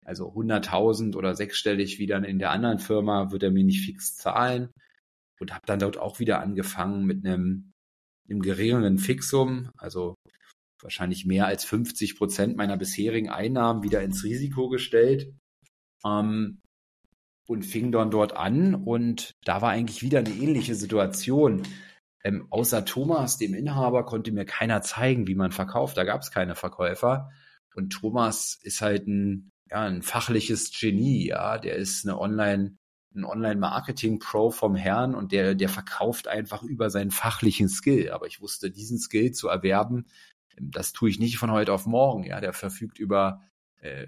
also 0.06 0.34
100.000 0.34 1.16
oder 1.16 1.36
sechsstellig 1.36 2.00
wie 2.00 2.08
dann 2.08 2.24
in 2.24 2.40
der 2.40 2.52
anderen 2.52 2.80
Firma 2.80 3.32
wird 3.32 3.44
er 3.44 3.52
mir 3.52 3.64
nicht 3.64 3.86
fix 3.86 4.18
zahlen 4.18 4.70
und 5.40 5.54
habe 5.54 5.66
dann 5.66 5.80
dort 5.80 5.98
auch 5.98 6.20
wieder 6.20 6.42
angefangen 6.42 7.06
mit 7.06 7.26
einem, 7.26 7.73
einem 8.30 8.42
geringeren 8.42 8.98
Fixum, 8.98 9.70
also 9.78 10.16
wahrscheinlich 10.82 11.26
mehr 11.26 11.48
als 11.48 11.66
50 11.66 12.18
Prozent 12.18 12.58
meiner 12.58 12.78
bisherigen 12.78 13.30
Einnahmen 13.30 13.84
wieder 13.84 14.02
ins 14.02 14.24
Risiko 14.24 14.70
gestellt. 14.70 15.34
Ähm, 16.06 16.60
und 17.48 17.64
fing 17.64 17.92
dann 17.92 18.12
dort 18.12 18.36
an 18.36 18.74
und 18.76 19.32
da 19.44 19.62
war 19.62 19.72
eigentlich 19.72 20.02
wieder 20.02 20.20
eine 20.20 20.30
ähnliche 20.30 20.76
Situation. 20.76 21.64
Ähm, 22.24 22.48
außer 22.50 22.86
Thomas, 22.86 23.38
dem 23.38 23.54
Inhaber, 23.54 24.06
konnte 24.06 24.32
mir 24.32 24.46
keiner 24.46 24.82
zeigen, 24.82 25.28
wie 25.28 25.36
man 25.36 25.52
verkauft. 25.52 25.98
Da 25.98 26.06
gab 26.06 26.22
es 26.22 26.32
keine 26.32 26.56
Verkäufer. 26.56 27.32
Und 27.76 27.92
Thomas 27.92 28.58
ist 28.62 28.82
halt 28.82 29.08
ein, 29.08 29.50
ja, 29.70 29.82
ein 29.82 30.02
fachliches 30.04 30.72
Genie, 30.72 31.28
ja. 31.28 31.58
Der 31.58 31.76
ist 31.76 32.08
eine 32.08 32.20
Online, 32.20 32.78
ein 33.16 33.26
Online-Marketing-Pro 33.26 34.52
vom 34.52 34.76
Herrn 34.76 35.16
und 35.16 35.32
der, 35.32 35.56
der 35.56 35.70
verkauft 35.70 36.28
einfach 36.28 36.64
über 36.64 36.90
seinen 36.90 37.12
fachlichen 37.12 37.70
Skill. 37.70 38.12
Aber 38.12 38.28
ich 38.28 38.42
wusste, 38.42 38.72
diesen 38.72 39.00
Skill 39.00 39.32
zu 39.32 39.48
erwerben, 39.48 40.06
ähm, 40.58 40.72
das 40.72 40.94
tue 40.94 41.10
ich 41.10 41.20
nicht 41.20 41.38
von 41.38 41.52
heute 41.52 41.74
auf 41.74 41.86
morgen, 41.86 42.24
ja. 42.24 42.40
Der 42.42 42.54
verfügt 42.54 43.00
über 43.00 43.42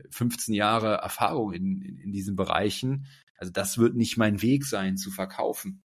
15 0.10 0.54
äh, 0.54 0.58
Jahre 0.58 0.96
Erfahrung 0.96 1.52
in, 1.52 1.82
in, 1.82 1.98
in 1.98 2.12
diesen 2.14 2.38
Bereichen 2.38 3.08
also 3.38 3.52
das 3.52 3.78
wird 3.78 3.96
nicht 3.96 4.18
mein 4.18 4.42
Weg 4.42 4.66
sein, 4.66 4.98
zu 4.98 5.12
verkaufen. 5.12 5.84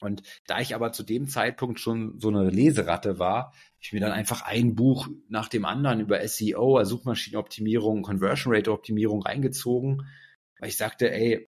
Und 0.00 0.22
da 0.46 0.60
ich 0.60 0.74
aber 0.74 0.92
zu 0.92 1.02
dem 1.02 1.28
Zeitpunkt 1.28 1.78
schon 1.78 2.18
so 2.18 2.28
eine 2.28 2.48
Leseratte 2.48 3.18
war, 3.18 3.52
ich 3.78 3.92
mir 3.92 4.00
dann 4.00 4.12
einfach 4.12 4.42
ein 4.42 4.74
Buch 4.74 5.08
nach 5.28 5.48
dem 5.48 5.66
anderen 5.66 6.00
über 6.00 6.26
SEO, 6.26 6.82
Suchmaschinenoptimierung, 6.84 8.02
Conversion 8.02 8.54
Rate 8.54 8.72
Optimierung 8.72 9.22
reingezogen, 9.22 10.06
weil 10.58 10.70
ich 10.70 10.78
sagte, 10.78 11.12
ey, 11.12 11.49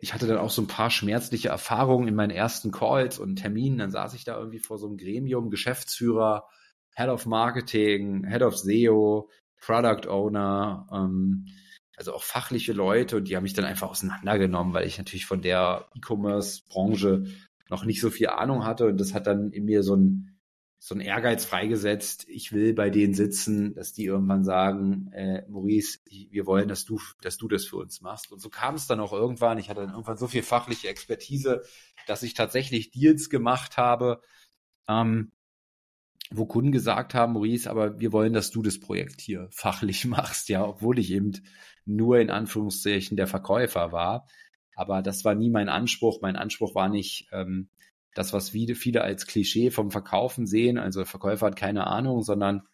ich 0.00 0.14
hatte 0.14 0.26
dann 0.26 0.38
auch 0.38 0.50
so 0.50 0.62
ein 0.62 0.68
paar 0.68 0.90
schmerzliche 0.90 1.48
Erfahrungen 1.48 2.08
in 2.08 2.14
meinen 2.14 2.30
ersten 2.30 2.70
Calls 2.70 3.18
und 3.18 3.36
Terminen. 3.36 3.78
Dann 3.78 3.90
saß 3.90 4.14
ich 4.14 4.24
da 4.24 4.38
irgendwie 4.38 4.60
vor 4.60 4.78
so 4.78 4.86
einem 4.86 4.96
Gremium, 4.96 5.50
Geschäftsführer, 5.50 6.46
Head 6.94 7.08
of 7.08 7.26
Marketing, 7.26 8.24
Head 8.24 8.42
of 8.42 8.56
SEO, 8.56 9.28
Product 9.60 10.08
Owner, 10.08 10.86
ähm, 10.92 11.46
also 11.96 12.14
auch 12.14 12.22
fachliche 12.22 12.72
Leute 12.72 13.16
und 13.16 13.28
die 13.28 13.34
haben 13.36 13.42
mich 13.42 13.54
dann 13.54 13.64
einfach 13.64 13.88
auseinandergenommen, 13.90 14.72
weil 14.72 14.86
ich 14.86 14.98
natürlich 14.98 15.26
von 15.26 15.42
der 15.42 15.88
E-Commerce-Branche 15.96 17.24
noch 17.68 17.84
nicht 17.84 18.00
so 18.00 18.10
viel 18.10 18.28
Ahnung 18.28 18.64
hatte 18.64 18.86
und 18.86 18.98
das 18.98 19.14
hat 19.14 19.26
dann 19.26 19.50
in 19.50 19.64
mir 19.64 19.82
so 19.82 19.96
ein 19.96 20.37
so 20.78 20.94
ein 20.94 21.00
Ehrgeiz 21.00 21.44
freigesetzt. 21.44 22.26
Ich 22.28 22.52
will 22.52 22.72
bei 22.72 22.88
denen 22.88 23.14
sitzen, 23.14 23.74
dass 23.74 23.92
die 23.92 24.04
irgendwann 24.04 24.44
sagen, 24.44 25.10
äh, 25.12 25.42
Maurice, 25.48 25.98
wir 26.08 26.46
wollen, 26.46 26.68
dass 26.68 26.84
du, 26.84 27.00
dass 27.20 27.36
du 27.36 27.48
das 27.48 27.64
für 27.64 27.76
uns 27.76 28.00
machst. 28.00 28.30
Und 28.30 28.40
so 28.40 28.48
kam 28.48 28.76
es 28.76 28.86
dann 28.86 29.00
auch 29.00 29.12
irgendwann. 29.12 29.58
Ich 29.58 29.70
hatte 29.70 29.80
dann 29.80 29.90
irgendwann 29.90 30.16
so 30.16 30.28
viel 30.28 30.42
fachliche 30.42 30.88
Expertise, 30.88 31.62
dass 32.06 32.22
ich 32.22 32.34
tatsächlich 32.34 32.90
Deals 32.92 33.28
gemacht 33.28 33.76
habe, 33.76 34.20
ähm, 34.88 35.32
wo 36.30 36.46
Kunden 36.46 36.72
gesagt 36.72 37.14
haben, 37.14 37.32
Maurice, 37.32 37.68
aber 37.70 37.98
wir 37.98 38.12
wollen, 38.12 38.32
dass 38.32 38.50
du 38.50 38.62
das 38.62 38.78
Projekt 38.78 39.20
hier 39.20 39.48
fachlich 39.50 40.04
machst, 40.06 40.48
ja, 40.48 40.64
obwohl 40.64 40.98
ich 40.98 41.10
eben 41.10 41.32
nur 41.86 42.20
in 42.20 42.30
Anführungszeichen 42.30 43.16
der 43.16 43.26
Verkäufer 43.26 43.92
war. 43.92 44.28
Aber 44.76 45.02
das 45.02 45.24
war 45.24 45.34
nie 45.34 45.50
mein 45.50 45.68
Anspruch. 45.68 46.20
Mein 46.22 46.36
Anspruch 46.36 46.76
war 46.76 46.88
nicht 46.88 47.28
ähm, 47.32 47.68
das, 48.18 48.32
was 48.32 48.50
viele, 48.50 49.02
als 49.02 49.28
Klischee 49.28 49.70
vom 49.70 49.92
Verkaufen 49.92 50.44
sehen. 50.44 50.76
Also 50.76 50.98
der 51.00 51.06
Verkäufer 51.06 51.46
hat 51.46 51.56
keine 51.56 51.86
Ahnung, 51.86 52.24
sondern 52.24 52.66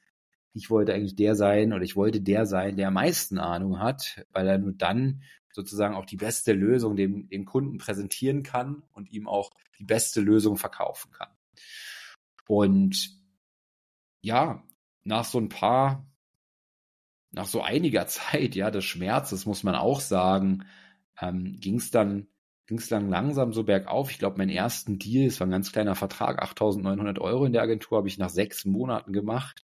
ich 0.55 0.71
wollte 0.71 0.95
eigentlich 0.95 1.17
der 1.17 1.35
sein 1.35 1.75
oder 1.75 1.83
ich 1.83 1.97
wollte 1.97 2.23
der 2.23 2.47
sein, 2.47 2.79
der 2.79 2.89
am 2.89 2.95
meisten 2.95 3.39
Ahnung 3.39 3.79
hat, 3.79 4.25
weil 4.33 4.49
er 4.49 4.57
nur 4.57 4.73
dann 4.73 5.23
sozusagen 5.53 5.95
auch 5.95 6.07
die 6.07 6.17
beste 6.17 6.55
Lösung 6.55 6.97
dem, 6.97 7.29
dem 7.29 7.45
Kunden 7.45 7.77
präsentieren 7.77 8.43
kann 8.43 8.85
und 8.93 9.13
ihm 9.13 9.29
auch 9.29 9.51
die 9.79 9.85
beste 9.85 10.23
Lösung 10.23 10.57
verkaufen 10.57 11.13
kann. 11.13 11.29
Und 12.47 13.11
ja, 14.23 14.65
nach 15.03 15.27
so 15.27 15.39
ein 15.39 15.51
paar, 15.51 16.07
nach 17.33 17.47
so 17.47 17.61
einiger 17.61 18.07
Zeit, 18.07 18.55
ja, 18.55 18.71
des 18.71 18.87
Schmerzes, 18.87 19.45
muss 19.45 19.63
man 19.63 19.75
auch 19.75 20.01
sagen, 20.01 20.65
ähm, 21.21 21.61
ging 21.61 21.77
es 21.77 21.91
dann, 21.91 22.29
ging 22.67 22.79
es 22.79 22.89
dann 22.89 23.09
langsam 23.09 23.53
so 23.53 23.65
bergauf. 23.65 24.11
Ich 24.11 24.19
glaube, 24.19 24.39
meinen 24.39 24.51
ersten 24.51 24.99
Deal, 24.99 25.27
es 25.27 25.41
war 25.41 25.47
ein 25.47 25.51
ganz 25.51 25.73
kleiner 25.73 25.95
Vertrag, 25.95 26.43
8.900 26.43 27.21
Euro 27.21 27.45
in 27.45 27.53
der 27.53 27.63
Agentur, 27.63 27.99
habe 27.99 28.09
ich 28.09 28.19
nach 28.19 28.31
sechs 28.31 28.65
Monaten 28.65 29.13
gemacht. 29.13 29.65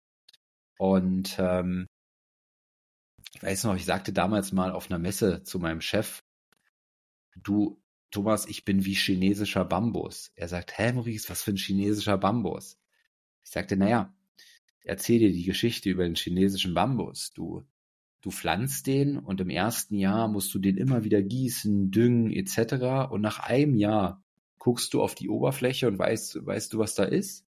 Und 0.78 1.36
ähm, 1.40 1.88
ich 3.34 3.42
weiß 3.42 3.64
noch, 3.64 3.76
ich 3.76 3.86
sagte 3.86 4.14
damals 4.14 4.52
mal 4.52 4.72
auf 4.72 4.90
einer 4.90 5.00
Messe 5.00 5.44
zu 5.44 5.60
meinem 5.60 5.82
Chef, 5.82 6.24
du, 7.36 7.82
Thomas, 8.12 8.46
ich 8.46 8.64
bin 8.64 8.86
wie 8.86 8.94
chinesischer 8.94 9.66
Bambus. 9.66 10.32
Er 10.36 10.48
sagt, 10.48 10.78
hä, 10.78 10.94
Maurice, 10.94 11.30
was 11.30 11.42
für 11.42 11.52
ein 11.52 11.58
chinesischer 11.58 12.18
Bambus? 12.18 12.78
Ich 13.44 13.50
sagte, 13.50 13.76
naja, 13.76 14.14
erzähl 14.84 15.20
dir 15.20 15.32
die 15.32 15.46
Geschichte 15.46 15.90
über 15.90 16.04
den 16.04 16.16
chinesischen 16.16 16.76
Bambus. 16.76 17.34
Du, 17.34 17.64
du 18.24 18.32
pflanzt 18.32 18.88
den 18.88 19.20
und 19.20 19.42
im 19.42 19.50
ersten 19.50 19.96
Jahr 19.96 20.28
musst 20.28 20.54
du 20.54 20.60
den 20.60 20.78
immer 20.78 21.04
wieder 21.04 21.22
gießen, 21.22 21.92
düngen 21.92 22.32
etc. 22.32 23.12
Und 23.12 23.22
nach 23.22 23.40
einem 23.40 23.76
Jahr 23.76 24.24
guckst 24.58 24.94
du 24.94 25.04
auf 25.04 25.14
die 25.14 25.30
Oberfläche 25.30 25.88
und 25.88 26.00
weißt, 26.00 26.46
weißt 26.46 26.74
du, 26.74 26.80
was 26.80 26.96
da 26.96 27.04
ist? 27.04 27.46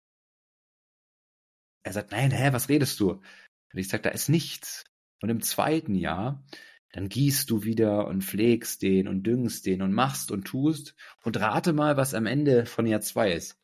Er 1.83 1.93
sagt, 1.93 2.11
nein, 2.11 2.31
hä, 2.31 2.49
was 2.51 2.67
redest 2.67 2.99
du? 2.99 3.11
Und 3.11 3.79
ich 3.79 3.87
sag, 3.87 4.03
da 4.03 4.09
ist 4.09 4.27
nichts. 4.27 4.83
Und 5.21 5.29
im 5.29 5.41
zweiten 5.41 5.95
Jahr, 5.95 6.43
dann 6.91 7.07
gießt 7.07 7.49
du 7.49 7.63
wieder 7.63 8.07
und 8.07 8.23
pflegst 8.23 8.81
den 8.81 9.07
und 9.07 9.23
düngst 9.23 9.65
den 9.65 9.81
und 9.81 9.93
machst 9.93 10.29
und 10.29 10.45
tust 10.45 10.93
und 11.23 11.39
rate 11.39 11.71
mal, 11.71 11.95
was 11.95 12.13
am 12.13 12.25
Ende 12.25 12.65
von 12.65 12.85
Jahr 12.85 13.01
zwei 13.01 13.31
ist. 13.31 13.57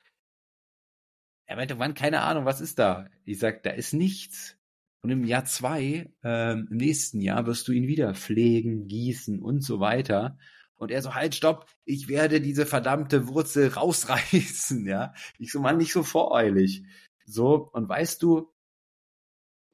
Er 1.45 1.57
meinte, 1.57 1.77
wann, 1.77 1.93
keine 1.93 2.21
Ahnung, 2.21 2.45
was 2.45 2.61
ist 2.61 2.79
da? 2.79 3.09
Ich 3.25 3.39
sag, 3.39 3.63
da 3.63 3.71
ist 3.71 3.93
nichts. 3.93 4.57
Und 5.01 5.09
im 5.09 5.25
Jahr 5.25 5.45
zwei, 5.45 6.13
ähm, 6.23 6.67
im 6.69 6.77
nächsten 6.77 7.21
Jahr, 7.21 7.45
wirst 7.47 7.67
du 7.67 7.71
ihn 7.71 7.87
wieder 7.87 8.13
pflegen, 8.13 8.87
gießen 8.87 9.41
und 9.41 9.61
so 9.61 9.79
weiter. 9.79 10.37
Und 10.75 10.91
er 10.91 11.01
so, 11.01 11.15
halt, 11.15 11.35
stopp, 11.35 11.67
ich 11.85 12.07
werde 12.07 12.41
diese 12.41 12.65
verdammte 12.65 13.27
Wurzel 13.27 13.69
rausreißen, 13.69 14.85
ja. 14.87 15.13
Ich 15.37 15.51
so, 15.51 15.59
Mann, 15.59 15.77
nicht 15.77 15.93
so 15.93 16.03
voreilig. 16.03 16.83
So, 17.25 17.69
und 17.71 17.89
weißt 17.89 18.21
du, 18.21 18.51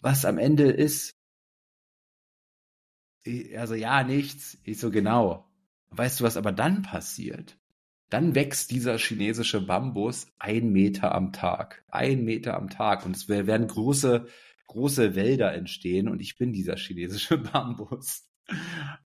was 0.02 0.26
am 0.26 0.38
Ende 0.38 0.72
ist? 0.72 1.16
Also, 3.56 3.76
ja, 3.76 4.04
nichts. 4.04 4.58
Ich 4.64 4.80
so, 4.80 4.92
genau. 4.92 5.50
Weißt 5.90 6.20
du, 6.20 6.24
was 6.24 6.38
aber 6.38 6.52
dann 6.52 6.82
passiert? 6.84 7.58
Dann 8.10 8.36
wächst 8.36 8.72
dieser 8.72 8.98
chinesische 8.98 9.66
Bambus 9.66 10.28
ein 10.40 10.72
Meter 10.72 11.14
am 11.14 11.34
Tag. 11.34 11.84
Ein 11.90 12.24
Meter 12.24 12.56
am 12.56 12.70
Tag. 12.70 13.06
Und 13.06 13.16
es 13.16 13.28
werden 13.28 13.68
große, 13.68 14.28
große 14.68 15.16
Wälder 15.16 15.54
entstehen. 15.54 16.08
Und 16.08 16.22
ich 16.22 16.38
bin 16.38 16.54
dieser 16.54 16.76
chinesische 16.76 17.38
Bambus. 17.54 18.28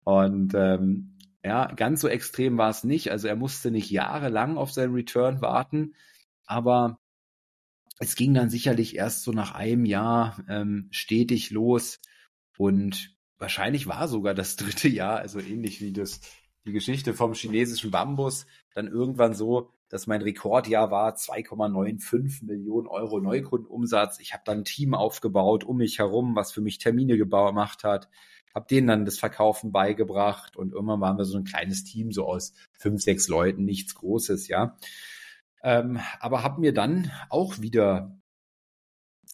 Und 0.03 0.53
ähm, 0.55 1.17
ja, 1.43 1.67
ganz 1.73 2.01
so 2.01 2.07
extrem 2.07 2.57
war 2.57 2.69
es 2.69 2.83
nicht. 2.83 3.11
Also 3.11 3.27
er 3.27 3.35
musste 3.35 3.71
nicht 3.71 3.89
jahrelang 3.89 4.57
auf 4.57 4.71
seinen 4.71 4.93
Return 4.93 5.41
warten. 5.41 5.95
Aber 6.45 6.99
es 7.99 8.15
ging 8.15 8.33
dann 8.33 8.49
sicherlich 8.49 8.95
erst 8.95 9.23
so 9.23 9.31
nach 9.31 9.53
einem 9.53 9.85
Jahr 9.85 10.43
ähm, 10.49 10.89
stetig 10.91 11.51
los. 11.51 11.99
Und 12.57 13.15
wahrscheinlich 13.37 13.87
war 13.87 14.07
sogar 14.07 14.33
das 14.33 14.55
dritte 14.57 14.89
Jahr, 14.89 15.19
also 15.19 15.39
ähnlich 15.39 15.81
wie 15.81 15.93
das 15.93 16.21
die 16.65 16.71
Geschichte 16.71 17.13
vom 17.13 17.33
chinesischen 17.33 17.91
Bambus 17.91 18.45
dann 18.73 18.87
irgendwann 18.87 19.33
so, 19.33 19.73
dass 19.93 20.07
mein 20.07 20.23
Rekordjahr 20.23 20.89
war 20.89 21.13
2,95 21.13 22.45
Millionen 22.45 22.87
Euro 22.87 23.19
Neukundenumsatz. 23.19 24.19
Ich 24.19 24.33
habe 24.33 24.41
dann 24.43 24.61
ein 24.61 24.65
Team 24.65 24.95
aufgebaut 24.95 25.63
um 25.63 25.77
mich 25.77 25.99
herum, 25.99 26.35
was 26.35 26.51
für 26.51 26.61
mich 26.61 26.79
Termine 26.79 27.15
gemacht 27.15 27.83
hat, 27.83 28.09
habe 28.55 28.65
denen 28.67 28.87
dann 28.87 29.05
das 29.05 29.19
Verkaufen 29.19 29.71
beigebracht 29.71 30.57
und 30.57 30.73
irgendwann 30.73 30.99
waren 30.99 31.19
wir 31.19 31.25
so 31.25 31.37
ein 31.37 31.43
kleines 31.43 31.83
Team 31.83 32.11
so 32.11 32.25
aus 32.25 32.55
fünf, 32.71 33.03
sechs 33.03 33.27
Leuten, 33.27 33.65
nichts 33.65 33.93
Großes, 33.93 34.47
ja. 34.47 34.75
Ähm, 35.61 35.99
aber 36.19 36.41
habe 36.41 36.61
mir 36.61 36.73
dann 36.73 37.11
auch 37.29 37.61
wieder 37.61 38.19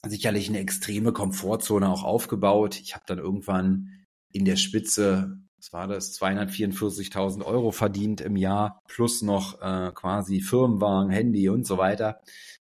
sicherlich 0.06 0.50
eine 0.50 0.60
extreme 0.60 1.14
Komfortzone 1.14 1.88
auch 1.88 2.04
aufgebaut. 2.04 2.82
Ich 2.82 2.96
habe 2.96 3.06
dann 3.08 3.20
irgendwann 3.20 4.06
in 4.30 4.44
der 4.44 4.58
Spitze 4.58 5.40
was 5.60 5.74
war 5.74 5.88
das, 5.88 6.20
244.000 6.20 7.44
Euro 7.44 7.72
verdient 7.72 8.22
im 8.22 8.38
Jahr, 8.38 8.82
plus 8.88 9.22
noch 9.22 9.62
äh, 9.62 9.92
quasi 9.94 10.40
Firmenwagen, 10.40 11.12
Handy 11.12 11.50
und 11.50 11.68
so 11.68 11.78
weiter. 11.78 12.22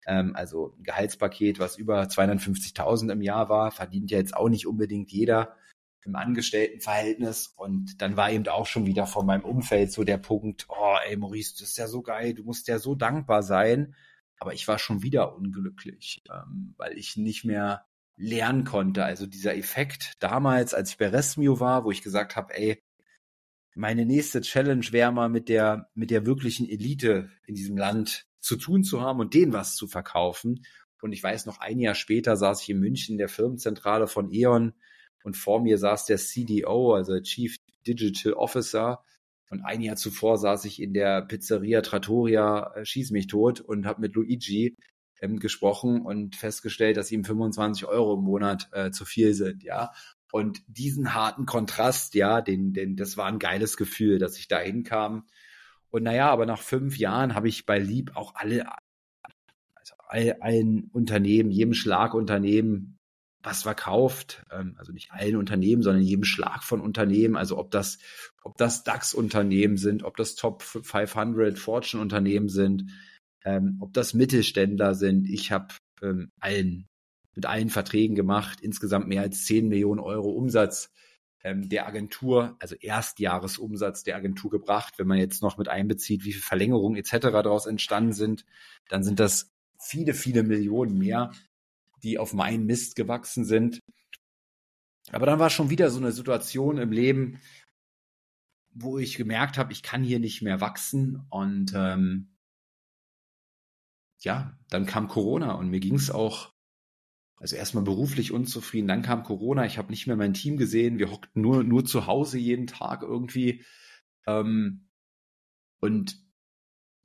Ähm, 0.07 0.37
also 0.37 0.75
ein 0.79 0.83
Gehaltspaket, 0.83 1.59
was 1.59 1.79
über 1.79 2.03
250.000 2.03 3.11
im 3.13 3.23
Jahr 3.23 3.49
war, 3.49 3.71
verdient 3.71 4.11
ja 4.11 4.19
jetzt 4.19 4.37
auch 4.37 4.51
nicht 4.51 4.67
unbedingt 4.67 5.11
jeder 5.11 5.57
im 6.05 6.15
Angestelltenverhältnis. 6.15 7.55
Und 7.57 8.03
dann 8.03 8.19
war 8.19 8.31
eben 8.31 8.47
auch 8.49 8.67
schon 8.67 8.85
wieder 8.85 9.07
von 9.07 9.25
meinem 9.25 9.45
Umfeld 9.45 9.91
so 9.91 10.05
der 10.05 10.19
Punkt, 10.19 10.67
oh 10.69 10.97
ey 11.07 11.17
Maurice, 11.17 11.55
das 11.59 11.71
ist 11.71 11.79
ja 11.79 11.89
so 11.89 12.03
geil, 12.03 12.35
du 12.35 12.45
musst 12.45 12.69
ja 12.69 12.79
so 12.79 12.95
dankbar 12.95 13.43
sein. 13.43 13.95
Aber 14.39 14.53
ich 14.53 14.69
war 14.69 14.79
schon 14.79 15.03
wieder 15.03 15.35
unglücklich, 15.35 16.23
ähm, 16.31 16.75
weil 16.77 16.99
ich 16.99 17.17
nicht 17.17 17.45
mehr 17.45 17.87
lernen 18.17 18.65
konnte. 18.65 19.05
Also 19.05 19.27
dieser 19.27 19.57
Effekt 19.57 20.13
damals, 20.21 20.75
als 20.75 20.91
ich 20.91 20.99
bei 20.99 21.09
Resmio 21.09 21.61
war, 21.61 21.85
wo 21.85 21.91
ich 21.91 22.03
gesagt 22.03 22.37
habe, 22.37 22.57
ey, 22.57 22.83
meine 23.75 24.07
nächste 24.07 24.41
Challenge 24.41 24.87
wäre 24.93 25.13
mal 25.13 25.29
mit 25.29 25.49
der, 25.49 25.91
mit 25.95 26.11
der 26.11 26.27
wirklichen 26.27 26.69
Elite 26.69 27.31
in 27.47 27.55
diesem 27.55 27.77
Land 27.77 28.27
zu 28.41 28.57
tun 28.57 28.85
zu 28.85 29.01
haben 29.01 29.21
und 29.21 29.35
denen 29.35 29.53
was 29.53 29.75
zu 29.75 29.89
verkaufen. 29.89 30.65
Und 31.03 31.13
ich 31.13 31.23
weiß 31.23 31.47
noch, 31.47 31.59
ein 31.59 31.81
Jahr 31.81 31.95
später 31.95 32.37
saß 32.37 32.63
ich 32.63 32.71
in 32.71 32.79
München 32.79 33.15
in 33.15 33.19
der 33.19 33.29
Firmenzentrale 33.29 34.07
von 34.07 34.33
E.ON 34.33 34.75
und 35.25 35.37
vor 35.37 35.61
mir 35.61 35.79
saß 35.79 36.07
der 36.07 36.19
CDO, 36.19 36.95
also 36.95 37.19
Chief 37.21 37.57
Digital 37.87 38.35
Officer. 38.35 39.03
Und 39.51 39.63
ein 39.63 39.83
Jahr 39.83 39.97
zuvor 39.97 40.39
saß 40.39 40.65
ich 40.65 40.81
in 40.81 40.95
der 40.95 41.23
Pizzeria 41.23 41.83
Trattoria, 41.83 42.73
äh, 42.75 42.85
schieß 42.85 43.11
mich 43.11 43.27
tot 43.27 43.61
und 43.61 43.87
habe 43.87 44.01
mit 44.01 44.15
Luigi 44.15 44.77
ähm, 45.21 45.39
gesprochen 45.39 46.03
und 46.03 46.37
festgestellt, 46.37 46.97
dass 46.97 47.13
ihm 47.13 47.25
25 47.25 47.87
Euro 47.87 48.15
im 48.15 48.25
Monat 48.25 48.69
äh, 48.73 48.91
zu 48.91 49.05
viel 49.05 49.35
sind, 49.35 49.63
ja. 49.63 49.93
Und 50.33 50.63
diesen 50.67 51.15
harten 51.15 51.47
Kontrast, 51.47 52.15
ja, 52.17 52.41
den, 52.41 52.73
den, 52.73 52.97
das 52.97 53.17
war 53.17 53.27
ein 53.27 53.39
geiles 53.39 53.77
Gefühl, 53.77 54.19
dass 54.19 54.37
ich 54.37 54.49
da 54.49 54.59
hinkam. 54.59 55.27
Und 55.91 56.03
naja, 56.03 56.29
aber 56.31 56.45
nach 56.45 56.61
fünf 56.61 56.99
Jahren 56.99 57.37
habe 57.37 57.49
ich 57.49 57.67
bei 57.67 57.79
Lieb 57.79 58.17
auch 58.17 58.35
alle, 58.35 58.67
also 59.75 59.95
all, 60.09 60.37
allen 60.41 60.91
Unternehmen, 60.93 61.53
jedem 61.53 61.73
Schlagunternehmen 61.73 62.99
was 63.45 63.63
verkauft, 63.63 64.45
ähm, 64.51 64.75
also 64.79 64.93
nicht 64.93 65.13
allen 65.13 65.37
Unternehmen, 65.37 65.83
sondern 65.83 66.03
jedem 66.03 66.25
Schlag 66.25 66.65
von 66.65 66.81
Unternehmen, 66.81 67.37
also 67.37 67.59
ob 67.59 67.71
das, 67.71 67.99
ob 68.43 68.57
das 68.57 68.85
DAX-Unternehmen 68.85 69.77
sind, 69.77 70.03
ob 70.03 70.17
das 70.17 70.35
Top 70.35 70.63
500 70.63 71.59
Fortune-Unternehmen 71.59 72.49
sind, 72.49 72.91
ähm, 73.45 73.79
ob 73.81 73.93
das 73.93 74.15
Mittelständler 74.15 74.95
sind. 74.95 75.29
Ich 75.29 75.53
habe 75.53 75.75
ähm, 76.03 76.31
allen 76.41 76.89
mit 77.35 77.47
allen 77.47 77.71
Verträgen 77.71 78.15
gemacht, 78.15 78.61
insgesamt 78.61 79.09
mehr 79.09 79.23
als 79.23 79.45
10 79.45 79.69
Millionen 79.69 80.01
Euro 80.01 80.31
Umsatz 80.31 80.91
ähm, 81.43 81.69
der 81.69 81.87
Agentur, 81.87 82.57
also 82.61 82.75
Erstjahresumsatz 82.77 84.03
der 84.05 84.17
Agentur 84.17 84.51
gebracht. 84.51 84.95
Wenn 84.99 85.09
man 85.09 85.19
jetzt 85.19 85.43
noch 85.43 85.59
mit 85.59 85.69
einbezieht, 85.69 86.25
wie 86.25 86.33
viel 86.33 86.43
Verlängerungen 86.43 86.97
etc. 86.97 87.19
daraus 87.21 87.67
entstanden 87.67 88.13
sind, 88.13 88.45
dann 88.89 89.03
sind 89.03 89.21
das 89.21 89.53
viele, 89.81 90.15
viele 90.15 90.43
Millionen 90.43 90.97
mehr, 90.97 91.33
die 92.03 92.19
auf 92.19 92.33
meinen 92.33 92.67
Mist 92.67 92.97
gewachsen 92.97 93.45
sind. 93.45 93.81
Aber 95.13 95.27
dann 95.27 95.39
war 95.39 95.51
schon 95.51 95.71
wieder 95.71 95.91
so 95.91 95.99
eine 95.99 96.13
Situation 96.13 96.79
im 96.79 96.93
Leben, 96.93 97.41
wo 98.71 98.99
ich 98.99 99.17
gemerkt 99.17 99.59
habe, 99.59 99.73
ich 99.73 99.83
kann 99.83 100.03
hier 100.03 100.19
nicht 100.19 100.41
mehr 100.41 100.61
wachsen. 100.61 101.27
Und 101.29 101.73
ähm, 101.77 102.34
ja, 104.25 104.59
dann 104.71 104.87
kam 104.87 105.09
Corona 105.09 105.53
und 105.53 105.69
mir 105.69 105.81
ging 105.81 105.95
es 105.95 106.11
auch, 106.11 106.53
also 107.37 107.57
erstmal 107.57 107.85
beruflich 107.85 108.33
unzufrieden, 108.33 108.89
dann 108.89 109.03
kam 109.03 109.23
Corona, 109.23 109.67
ich 109.67 109.79
habe 109.79 109.91
nicht 109.91 110.07
mehr 110.07 110.17
mein 110.17 110.35
Team 110.35 110.57
gesehen, 110.57 110.99
wir 110.99 111.11
hockten 111.11 111.43
nur, 111.43 111.63
nur 111.63 111.85
zu 111.85 112.07
Hause 112.07 112.39
jeden 112.39 112.67
Tag 112.67 113.03
irgendwie. 113.03 113.65
Ähm, 114.27 114.89
und 115.81 116.25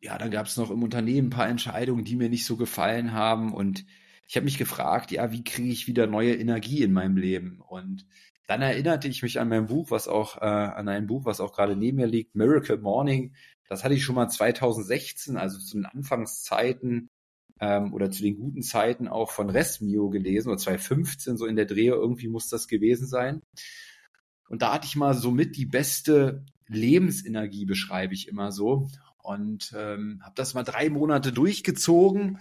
ja, 0.02 0.18
dann 0.18 0.32
gab 0.32 0.46
es 0.46 0.58
noch 0.58 0.72
im 0.72 0.84
Unternehmen 0.84 1.28
ein 1.28 1.32
paar 1.32 1.50
Entscheidungen, 1.50 2.06
die 2.06 2.16
mir 2.16 2.30
nicht 2.30 2.46
so 2.46 2.56
gefallen 2.56 3.12
haben. 3.12 3.54
Und 3.54 3.86
ich 4.28 4.38
habe 4.38 4.46
mich 4.46 4.58
gefragt, 4.58 5.12
ja, 5.12 5.32
wie 5.32 5.44
kriege 5.44 5.70
ich 5.70 5.88
wieder 5.88 6.08
neue 6.08 6.36
Energie 6.36 6.84
in 6.84 6.94
meinem 6.94 7.18
Leben? 7.18 7.60
Und 7.60 8.06
dann 8.48 8.62
erinnerte 8.62 9.10
ich 9.10 9.22
mich 9.22 9.40
an 9.40 9.50
mein 9.50 9.68
Buch, 9.68 9.92
was 9.92 10.08
auch 10.08 10.38
äh, 10.38 10.46
an 10.46 10.88
ein 10.88 11.08
Buch, 11.08 11.26
was 11.26 11.42
auch 11.42 11.52
gerade 11.54 11.76
neben 11.76 11.98
mir 11.98 12.08
liegt, 12.08 12.36
Miracle 12.36 12.78
Morning. 12.78 13.36
Das 13.70 13.84
hatte 13.84 13.94
ich 13.94 14.04
schon 14.04 14.16
mal 14.16 14.28
2016, 14.28 15.38
also 15.38 15.60
zu 15.60 15.78
den 15.78 15.86
Anfangszeiten 15.86 17.08
ähm, 17.60 17.94
oder 17.94 18.10
zu 18.12 18.24
den 18.24 18.38
guten 18.38 18.64
Zeiten 18.64 19.08
auch 19.08 19.32
von 19.32 19.50
Resmio 19.50 20.10
gelesen 20.10 20.50
oder 20.50 20.58
2015 20.58 21.38
so 21.38 21.46
in 21.46 21.56
der 21.56 21.66
Drehe 21.66 21.94
irgendwie 21.94 22.28
muss 22.28 22.50
das 22.50 22.68
gewesen 22.68 23.08
sein. 23.08 23.42
Und 24.50 24.64
da 24.64 24.74
hatte 24.74 24.88
ich 24.88 24.96
mal 24.96 25.14
so 25.14 25.32
mit 25.32 25.56
die 25.56 25.68
beste 25.68 26.44
Lebensenergie 26.68 27.66
beschreibe 27.66 28.14
ich 28.14 28.28
immer 28.28 28.52
so 28.52 28.90
und 29.22 29.74
ähm, 29.76 30.22
habe 30.24 30.34
das 30.36 30.56
mal 30.56 30.64
drei 30.64 30.90
Monate 30.90 31.32
durchgezogen 31.32 32.40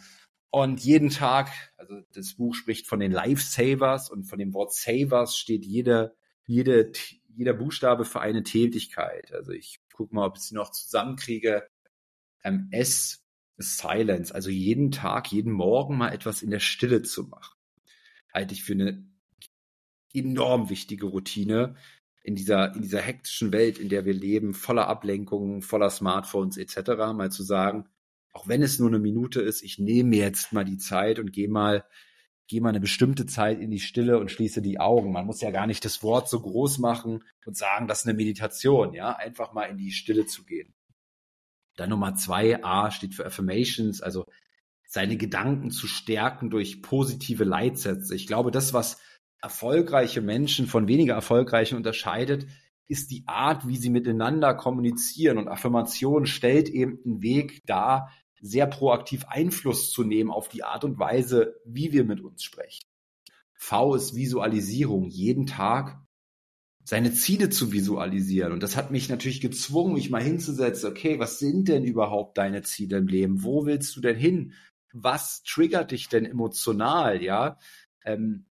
und 0.51 0.81
jeden 0.81 1.11
Tag, 1.11 1.51
also 1.77 2.01
das 2.15 2.35
Buch 2.35 2.55
spricht 2.55 2.87
von 2.87 3.01
den 3.01 3.13
Lifesavers 3.13 4.11
und 4.11 4.25
von 4.25 4.39
dem 4.39 4.55
Wort 4.55 4.73
Savers 4.73 5.37
steht 5.37 5.67
jede, 5.67 6.15
jede, 6.47 6.93
jeder 7.29 7.53
Buchstabe 7.53 8.07
für 8.07 8.21
eine 8.21 8.43
Tätigkeit. 8.43 9.33
Also 9.33 9.53
ich 9.53 9.79
gucke 9.99 10.15
mal, 10.15 10.27
ob 10.27 10.37
ich 10.37 10.45
sie 10.45 10.55
noch 10.55 10.71
zusammenkriege. 10.71 11.69
Ähm, 12.45 12.69
S 12.71 13.25
Silence, 13.59 14.33
also 14.33 14.51
jeden 14.51 14.93
Tag, 14.93 15.33
jeden 15.33 15.53
Morgen 15.53 15.99
mal 15.99 16.13
etwas 16.13 16.43
in 16.43 16.51
der 16.51 16.61
Stille 16.61 17.03
zu 17.03 17.25
machen. 17.25 17.57
Halte 18.33 18.55
ich 18.55 18.63
für 18.63 18.75
eine 18.75 19.05
enorm 20.15 20.71
wichtige 20.71 21.07
Routine, 21.07 21.75
in 22.23 22.37
dieser, 22.37 22.75
in 22.75 22.83
dieser 22.83 23.01
hektischen 23.01 23.53
Welt, 23.53 23.79
in 23.79 23.89
der 23.89 24.05
wir 24.05 24.15
leben, 24.15 24.55
voller 24.55 24.87
Ablenkungen, 24.87 25.63
voller 25.63 25.91
Smartphones 25.91 26.57
etc., 26.57 27.13
mal 27.15 27.33
zu 27.33 27.43
sagen, 27.43 27.89
auch 28.33 28.47
wenn 28.47 28.63
es 28.63 28.79
nur 28.79 28.89
eine 28.89 29.01
Minute 29.01 29.41
ist, 29.41 29.63
ich 29.63 29.79
nehme 29.79 30.15
jetzt 30.15 30.53
mal 30.53 30.65
die 30.65 30.79
Zeit 30.79 31.19
und 31.19 31.33
gehe 31.33 31.49
mal, 31.49 31.85
gehe 32.49 32.63
mal 32.63 32.71
eine 32.71 32.81
bestimmte 32.81 33.27
Zeit 33.27 33.61
in 33.61 33.71
die 33.71 33.79
Stille 33.79 34.19
und 34.19 34.31
schließe 34.31 34.63
die 34.63 34.81
Augen. 34.81 35.13
Man 35.13 35.27
muss 35.27 35.43
ja 35.43 35.51
gar 35.51 35.67
nicht 35.67 35.85
das 35.85 36.03
Wort 36.03 36.29
so 36.29 36.41
groß 36.41 36.79
machen 36.79 37.23
und 37.45 37.57
sagen, 37.57 37.87
das 37.87 38.01
ist 38.01 38.07
eine 38.07 38.17
Meditation, 38.17 38.95
ja, 38.95 39.15
einfach 39.15 39.53
mal 39.53 39.65
in 39.65 39.77
die 39.77 39.93
Stille 39.93 40.27
zu 40.27 40.45
gehen. 40.45 40.75
Dann 41.77 41.91
Nummer 41.91 42.15
zwei, 42.15 42.65
A 42.65 42.91
steht 42.91 43.15
für 43.15 43.27
Affirmations, 43.27 44.01
also 44.01 44.25
seine 44.87 45.19
Gedanken 45.19 45.71
zu 45.71 45.87
stärken 45.87 46.49
durch 46.49 46.81
positive 46.81 47.45
Leitsätze. 47.45 48.15
Ich 48.15 48.27
glaube, 48.27 48.51
das, 48.51 48.73
was 48.73 48.99
erfolgreiche 49.43 50.23
Menschen 50.23 50.67
von 50.67 50.89
weniger 50.89 51.15
erfolgreichen 51.15 51.77
unterscheidet, 51.77 52.47
ist 52.89 53.11
die 53.11 53.25
Art, 53.27 53.69
wie 53.69 53.77
sie 53.77 53.91
miteinander 53.91 54.55
kommunizieren. 54.55 55.37
Und 55.37 55.49
Affirmation 55.49 56.25
stellt 56.25 56.71
eben 56.71 56.99
einen 57.05 57.23
Weg 57.23 57.61
dar, 57.67 58.11
sehr 58.41 58.67
proaktiv 58.67 59.25
Einfluss 59.29 59.91
zu 59.91 60.05
nehmen 60.05 60.31
auf 60.31 60.49
die 60.49 60.65
Art 60.65 60.85
und 60.85 60.99
Weise, 60.99 61.61
wie 61.65 61.93
wir 61.93 62.05
mit 62.05 62.21
uns 62.21 62.43
sprechen. 62.43 62.85
V 63.55 63.95
ist 63.95 64.15
Visualisierung. 64.15 65.07
Jeden 65.07 65.47
Tag 65.47 66.01
seine 66.85 67.13
Ziele 67.13 67.51
zu 67.51 67.71
visualisieren. 67.71 68.53
Und 68.53 68.63
das 68.63 68.75
hat 68.75 68.91
mich 68.91 69.11
natürlich 69.11 69.43
gezwungen, 69.43 69.93
mich 69.93 70.09
mal 70.09 70.23
hinzusetzen, 70.23 70.89
okay, 70.89 71.19
was 71.19 71.39
sind 71.39 71.69
denn 71.69 71.85
überhaupt 71.85 72.39
deine 72.39 72.63
Ziele 72.63 72.97
im 72.97 73.09
Leben? 73.09 73.43
Wo 73.43 73.67
willst 73.67 73.95
du 73.97 74.01
denn 74.01 74.17
hin? 74.17 74.55
Was 74.95 75.43
triggert 75.43 75.91
dich 75.91 76.09
denn 76.09 76.25
emotional? 76.25 77.23
Ja, 77.23 77.59
ähm, 78.07 78.47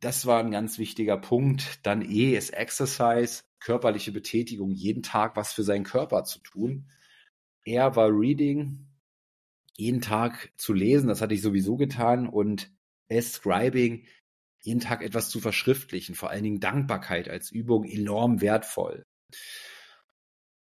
das 0.00 0.26
war 0.26 0.40
ein 0.40 0.50
ganz 0.50 0.78
wichtiger 0.78 1.16
Punkt. 1.16 1.86
Dann 1.86 2.02
E 2.02 2.36
ist 2.36 2.50
Exercise, 2.50 3.44
körperliche 3.60 4.10
Betätigung, 4.10 4.72
jeden 4.72 5.04
Tag 5.04 5.36
was 5.36 5.52
für 5.52 5.62
seinen 5.62 5.84
Körper 5.84 6.24
zu 6.24 6.40
tun. 6.40 6.90
R 7.64 7.94
war 7.94 8.08
Reading, 8.08 8.89
jeden 9.80 10.00
Tag 10.00 10.52
zu 10.56 10.72
lesen, 10.72 11.08
das 11.08 11.20
hatte 11.20 11.34
ich 11.34 11.42
sowieso 11.42 11.76
getan. 11.76 12.28
Und 12.28 12.70
S, 13.08 13.34
Scribing, 13.34 14.06
jeden 14.62 14.80
Tag 14.80 15.02
etwas 15.02 15.30
zu 15.30 15.40
verschriftlichen, 15.40 16.14
vor 16.14 16.30
allen 16.30 16.44
Dingen 16.44 16.60
Dankbarkeit 16.60 17.28
als 17.28 17.50
Übung 17.50 17.84
enorm 17.84 18.40
wertvoll. 18.40 19.04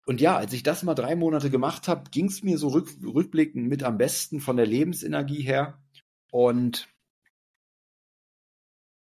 Und 0.06 0.20
ja, 0.20 0.36
als 0.36 0.52
ich 0.52 0.62
das 0.62 0.84
mal 0.84 0.94
drei 0.94 1.16
Monate 1.16 1.50
gemacht 1.50 1.88
habe, 1.88 2.10
ging 2.10 2.26
es 2.26 2.42
mir 2.42 2.58
so 2.58 2.68
rück, 2.68 2.90
rückblickend 3.02 3.66
mit 3.66 3.82
am 3.82 3.98
besten 3.98 4.38
von 4.40 4.56
der 4.56 4.66
Lebensenergie 4.66 5.42
her. 5.42 5.82
Und 6.30 6.88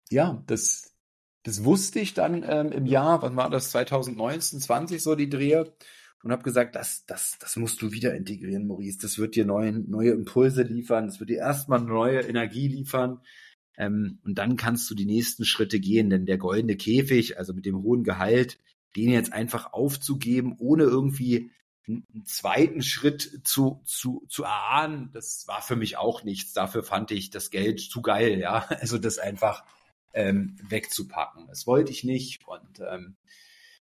ja, 0.09 0.41
das, 0.47 0.95
das 1.43 1.63
wusste 1.63 1.99
ich 1.99 2.13
dann 2.13 2.43
ähm, 2.43 2.71
im 2.71 2.85
Jahr, 2.87 3.21
wann 3.21 3.35
war 3.35 3.49
das, 3.49 3.71
2019, 3.71 4.59
20 4.59 5.03
so 5.03 5.15
die 5.15 5.29
Drehe 5.29 5.75
und 6.23 6.31
habe 6.31 6.43
gesagt, 6.43 6.75
das, 6.75 7.05
das, 7.05 7.37
das 7.39 7.55
musst 7.55 7.81
du 7.81 7.91
wieder 7.91 8.15
integrieren, 8.15 8.67
Maurice. 8.67 8.99
Das 9.01 9.17
wird 9.17 9.35
dir 9.35 9.45
neue, 9.45 9.71
neue 9.73 10.11
Impulse 10.11 10.63
liefern, 10.63 11.07
das 11.07 11.19
wird 11.19 11.29
dir 11.29 11.37
erstmal 11.37 11.81
neue 11.81 12.21
Energie 12.21 12.67
liefern. 12.67 13.21
Ähm, 13.77 14.19
und 14.23 14.37
dann 14.37 14.57
kannst 14.57 14.89
du 14.89 14.95
die 14.95 15.05
nächsten 15.05 15.45
Schritte 15.45 15.79
gehen, 15.79 16.09
denn 16.09 16.25
der 16.25 16.37
goldene 16.37 16.75
Käfig, 16.75 17.37
also 17.37 17.53
mit 17.53 17.65
dem 17.65 17.81
hohen 17.83 18.03
Gehalt, 18.03 18.57
den 18.95 19.11
jetzt 19.11 19.31
einfach 19.31 19.73
aufzugeben, 19.73 20.55
ohne 20.57 20.83
irgendwie 20.83 21.51
einen 21.87 22.25
zweiten 22.25 22.81
Schritt 22.81 23.41
zu, 23.45 23.81
zu, 23.85 24.25
zu 24.27 24.43
erahnen, 24.43 25.09
das 25.13 25.47
war 25.47 25.61
für 25.61 25.75
mich 25.75 25.97
auch 25.97 26.23
nichts. 26.23 26.53
Dafür 26.53 26.83
fand 26.83 27.11
ich 27.11 27.29
das 27.29 27.49
Geld 27.49 27.79
zu 27.79 28.01
geil, 28.01 28.39
ja. 28.39 28.67
Also 28.81 28.97
das 28.97 29.19
einfach 29.19 29.63
ähm, 30.13 30.57
wegzupacken. 30.67 31.47
Das 31.47 31.67
wollte 31.67 31.91
ich 31.91 32.03
nicht 32.03 32.45
und 32.47 32.79
ähm, 32.79 33.15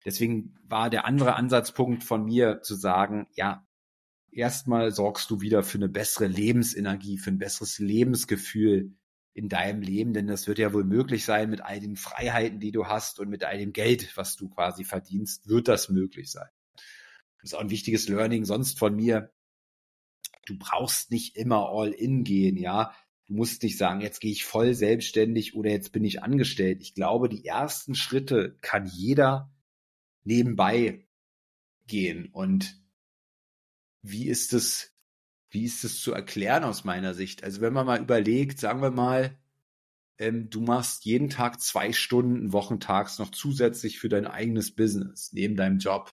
deswegen 0.05 0.55
war 0.65 0.91
der 0.91 1.05
andere 1.05 1.35
Ansatzpunkt 1.37 2.05
von 2.05 2.25
mir 2.25 2.63
zu 2.63 2.75
sagen, 2.75 3.27
ja, 3.35 3.67
erstmal 4.31 4.93
sorgst 4.93 5.31
du 5.31 5.41
wieder 5.41 5.63
für 5.63 5.79
eine 5.79 5.89
bessere 5.89 6.27
Lebensenergie, 6.27 7.19
für 7.19 7.31
ein 7.31 7.39
besseres 7.39 7.79
Lebensgefühl 7.79 8.95
in 9.35 9.49
deinem 9.49 9.81
Leben, 9.81 10.13
denn 10.13 10.27
das 10.27 10.47
wird 10.47 10.59
ja 10.59 10.73
wohl 10.73 10.85
möglich 10.85 11.25
sein 11.25 11.49
mit 11.51 11.63
all 11.63 11.81
den 11.81 11.97
Freiheiten, 11.97 12.61
die 12.61 12.73
du 12.73 12.87
hast 12.87 13.19
und 13.19 13.29
mit 13.29 13.45
all 13.45 13.59
dem 13.59 13.73
Geld, 13.73 14.17
was 14.17 14.37
du 14.37 14.49
quasi 14.49 14.85
verdienst, 14.85 15.49
wird 15.49 15.69
das 15.69 15.89
möglich 15.89 16.31
sein. 16.31 16.49
Das 17.41 17.51
ist 17.51 17.55
auch 17.55 17.61
ein 17.61 17.71
wichtiges 17.71 18.09
Learning 18.09 18.45
sonst 18.45 18.79
von 18.79 18.95
mir. 18.95 19.33
Du 20.47 20.59
brauchst 20.59 21.11
nicht 21.11 21.37
immer 21.37 21.71
all 21.71 21.91
in 21.91 22.25
gehen, 22.25 22.57
ja. 22.57 22.95
Du 23.27 23.35
musst 23.35 23.63
nicht 23.63 23.79
sagen, 23.79 24.01
jetzt 24.01 24.21
gehe 24.21 24.33
ich 24.33 24.45
voll 24.45 24.75
selbstständig 24.75 25.55
oder 25.55 25.71
jetzt 25.71 25.93
bin 25.93 26.05
ich 26.05 26.23
angestellt. 26.23 26.83
Ich 26.83 26.95
glaube, 26.95 27.29
die 27.29 27.45
ersten 27.45 27.95
Schritte 27.95 28.59
kann 28.61 28.87
jeder 28.87 29.52
nebenbei 30.25 31.07
gehen. 31.87 32.29
Und 32.33 32.81
wie 34.03 34.27
ist 34.29 34.53
es, 34.53 34.93
wie 35.51 35.64
ist 35.64 35.85
es 35.85 36.01
zu 36.01 36.12
erklären 36.12 36.64
aus 36.64 36.85
meiner 36.85 37.14
Sicht? 37.14 37.45
Also 37.45 37.61
wenn 37.61 37.73
man 37.73 37.87
mal 37.87 38.01
überlegt, 38.01 38.59
sagen 38.59 38.83
wir 38.83 38.91
mal, 38.91 39.39
ähm, 40.18 40.51
du 40.51 40.61
machst 40.61 41.05
jeden 41.05 41.31
Tag 41.31 41.61
zwei 41.61 41.93
Stunden 41.93 42.53
wochentags 42.53 43.18
noch 43.18 43.31
zusätzlich 43.31 43.99
für 43.99 44.09
dein 44.09 44.27
eigenes 44.27 44.75
Business 44.75 45.33
neben 45.33 45.57
deinem 45.57 45.79
Job. 45.79 46.12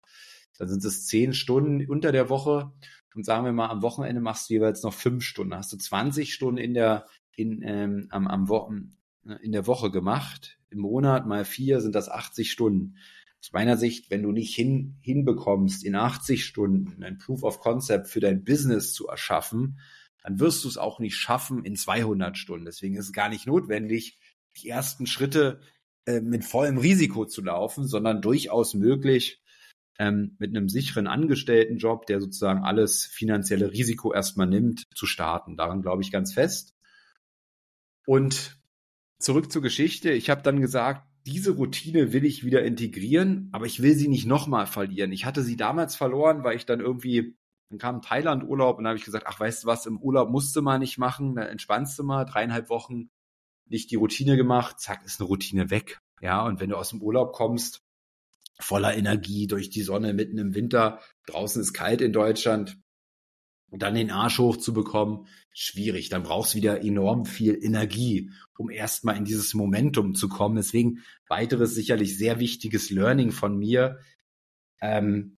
Dann 0.57 0.69
sind 0.69 0.83
es 0.83 1.07
zehn 1.07 1.33
Stunden 1.33 1.89
unter 1.89 2.11
der 2.11 2.29
Woche 2.29 2.71
und 3.15 3.25
sagen 3.25 3.45
wir 3.45 3.53
mal, 3.53 3.69
am 3.69 3.81
Wochenende 3.81 4.21
machst 4.21 4.49
du 4.49 4.55
jeweils 4.55 4.83
noch 4.83 4.93
fünf 4.93 5.23
Stunden. 5.23 5.55
Hast 5.55 5.71
du 5.73 5.77
20 5.77 6.33
Stunden 6.33 6.57
in 6.57 6.73
der, 6.73 7.05
in, 7.35 7.61
ähm, 7.63 8.07
am, 8.09 8.27
am 8.27 8.49
Wochen, 8.49 8.97
äh, 9.25 9.35
in 9.41 9.51
der 9.51 9.67
Woche 9.67 9.91
gemacht. 9.91 10.59
Im 10.69 10.79
Monat 10.79 11.27
mal 11.27 11.45
vier 11.45 11.81
sind 11.81 11.95
das 11.95 12.09
80 12.09 12.51
Stunden. 12.51 12.97
Aus 13.43 13.51
meiner 13.51 13.75
Sicht, 13.75 14.09
wenn 14.09 14.23
du 14.23 14.31
nicht 14.31 14.55
hin, 14.55 14.95
hinbekommst, 15.01 15.83
in 15.83 15.95
80 15.95 16.45
Stunden 16.45 17.03
ein 17.03 17.17
Proof 17.17 17.43
of 17.43 17.59
Concept 17.59 18.07
für 18.07 18.21
dein 18.21 18.45
Business 18.45 18.93
zu 18.93 19.07
erschaffen, 19.07 19.81
dann 20.23 20.39
wirst 20.39 20.63
du 20.63 20.69
es 20.69 20.77
auch 20.77 20.99
nicht 20.99 21.17
schaffen 21.17 21.65
in 21.65 21.75
200 21.75 22.37
Stunden. 22.37 22.63
Deswegen 22.63 22.95
ist 22.95 23.07
es 23.07 23.11
gar 23.11 23.27
nicht 23.27 23.45
notwendig, 23.45 24.17
die 24.55 24.69
ersten 24.69 25.07
Schritte 25.07 25.59
äh, 26.05 26.21
mit 26.21 26.45
vollem 26.45 26.77
Risiko 26.77 27.25
zu 27.25 27.41
laufen, 27.41 27.85
sondern 27.85 28.21
durchaus 28.21 28.75
möglich, 28.75 29.43
ähm, 29.99 30.37
mit 30.39 30.55
einem 30.55 30.69
sicheren 30.69 31.07
Angestelltenjob, 31.07 32.05
der 32.05 32.21
sozusagen 32.21 32.63
alles 32.63 33.05
finanzielle 33.05 33.73
Risiko 33.73 34.13
erstmal 34.13 34.47
nimmt, 34.47 34.85
zu 34.95 35.05
starten. 35.05 35.57
Daran 35.57 35.81
glaube 35.81 36.01
ich 36.01 36.13
ganz 36.13 36.33
fest. 36.33 36.75
Und 38.05 38.57
zurück 39.19 39.51
zur 39.51 39.61
Geschichte. 39.61 40.13
Ich 40.13 40.29
habe 40.29 40.43
dann 40.43 40.61
gesagt, 40.61 41.05
diese 41.25 41.51
Routine 41.51 42.11
will 42.11 42.25
ich 42.25 42.43
wieder 42.43 42.63
integrieren, 42.63 43.49
aber 43.51 43.65
ich 43.65 43.81
will 43.81 43.95
sie 43.95 44.07
nicht 44.07 44.25
nochmal 44.25 44.67
verlieren. 44.67 45.11
Ich 45.11 45.25
hatte 45.25 45.43
sie 45.43 45.55
damals 45.55 45.95
verloren, 45.95 46.43
weil 46.43 46.57
ich 46.57 46.65
dann 46.65 46.81
irgendwie, 46.81 47.37
dann 47.69 47.79
kam 47.79 48.01
Thailand-Urlaub 48.01 48.77
und 48.77 48.83
da 48.83 48.89
habe 48.89 48.99
ich 48.99 49.05
gesagt, 49.05 49.25
ach, 49.27 49.39
weißt 49.39 49.63
du 49.63 49.67
was, 49.67 49.85
im 49.85 49.99
Urlaub 49.99 50.29
musste 50.29 50.61
mal 50.61 50.79
nicht 50.79 50.97
machen, 50.97 51.35
dann 51.35 51.47
entspannst 51.47 51.97
du 51.97 52.03
mal, 52.03 52.25
dreieinhalb 52.25 52.69
Wochen 52.69 53.09
nicht 53.67 53.91
die 53.91 53.95
Routine 53.95 54.35
gemacht, 54.35 54.79
zack, 54.79 55.05
ist 55.05 55.21
eine 55.21 55.27
Routine 55.27 55.69
weg. 55.69 56.01
Ja, 56.21 56.45
und 56.45 56.59
wenn 56.59 56.69
du 56.69 56.77
aus 56.77 56.89
dem 56.89 57.01
Urlaub 57.01 57.33
kommst, 57.33 57.81
voller 58.59 58.95
Energie 58.95 59.47
durch 59.47 59.69
die 59.69 59.81
Sonne 59.81 60.13
mitten 60.13 60.37
im 60.37 60.53
Winter, 60.53 60.99
draußen 61.25 61.61
ist 61.61 61.73
kalt 61.73 62.01
in 62.01 62.13
Deutschland, 62.13 62.77
dann 63.81 63.95
den 63.95 64.11
Arsch 64.11 64.39
hochzubekommen, 64.39 65.27
schwierig. 65.51 66.09
Dann 66.09 66.23
brauchst 66.23 66.53
du 66.53 66.57
wieder 66.57 66.83
enorm 66.83 67.25
viel 67.25 67.57
Energie, 67.61 68.31
um 68.57 68.69
erstmal 68.69 69.17
in 69.17 69.25
dieses 69.25 69.53
Momentum 69.53 70.15
zu 70.15 70.29
kommen. 70.29 70.55
Deswegen 70.55 70.99
weiteres 71.27 71.73
sicherlich 71.73 72.17
sehr 72.17 72.39
wichtiges 72.39 72.89
Learning 72.89 73.31
von 73.31 73.57
mir, 73.57 73.99
ähm, 74.81 75.37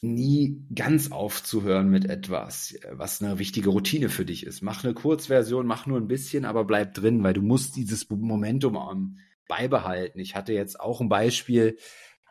nie 0.00 0.62
ganz 0.74 1.12
aufzuhören 1.12 1.88
mit 1.88 2.04
etwas, 2.04 2.74
was 2.90 3.22
eine 3.22 3.38
wichtige 3.38 3.70
Routine 3.70 4.08
für 4.08 4.24
dich 4.24 4.44
ist. 4.44 4.62
Mach 4.62 4.84
eine 4.84 4.94
Kurzversion, 4.94 5.66
mach 5.66 5.86
nur 5.86 5.98
ein 5.98 6.08
bisschen, 6.08 6.44
aber 6.44 6.64
bleib 6.64 6.94
drin, 6.94 7.22
weil 7.22 7.34
du 7.34 7.42
musst 7.42 7.76
dieses 7.76 8.08
Momentum 8.10 8.76
um, 8.76 9.18
beibehalten. 9.48 10.18
Ich 10.20 10.34
hatte 10.34 10.52
jetzt 10.52 10.80
auch 10.80 11.00
ein 11.00 11.08
Beispiel 11.08 11.78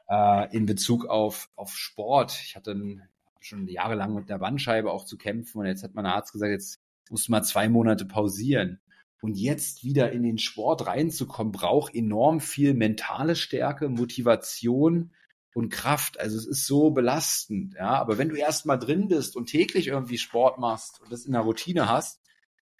äh, 0.09 0.55
in 0.55 0.65
Bezug 0.65 1.05
auf, 1.05 1.49
auf 1.55 1.75
Sport. 1.75 2.39
Ich 2.43 2.55
hatte 2.55 2.71
ein, 2.71 3.03
schon 3.45 3.67
jahrelang 3.67 4.13
mit 4.15 4.29
der 4.29 4.39
Bandscheibe 4.39 4.91
auch 4.91 5.05
zu 5.05 5.17
kämpfen 5.17 5.59
und 5.59 5.65
jetzt 5.65 5.83
hat 5.83 5.93
mein 5.93 6.05
Arzt 6.05 6.33
gesagt, 6.33 6.51
jetzt 6.51 6.79
musst 7.09 7.27
du 7.27 7.31
mal 7.31 7.43
zwei 7.43 7.69
Monate 7.69 8.05
pausieren. 8.05 8.79
Und 9.21 9.37
jetzt 9.37 9.85
wieder 9.85 10.11
in 10.11 10.23
den 10.23 10.37
Sport 10.37 10.85
reinzukommen, 10.85 11.53
braucht 11.53 11.95
enorm 11.95 12.41
viel 12.41 12.73
mentale 12.73 13.37
Stärke, 13.37 13.87
Motivation, 13.87 15.13
und 15.53 15.69
Kraft. 15.69 16.19
Also 16.19 16.37
es 16.37 16.45
ist 16.45 16.65
so 16.65 16.91
belastend, 16.91 17.75
ja. 17.75 17.91
Aber 17.91 18.17
wenn 18.17 18.29
du 18.29 18.35
erst 18.35 18.65
mal 18.65 18.77
drin 18.77 19.07
bist 19.07 19.35
und 19.35 19.47
täglich 19.47 19.87
irgendwie 19.87 20.17
Sport 20.17 20.59
machst 20.59 20.99
und 21.01 21.11
das 21.11 21.25
in 21.25 21.33
der 21.33 21.41
Routine 21.41 21.89
hast, 21.89 22.21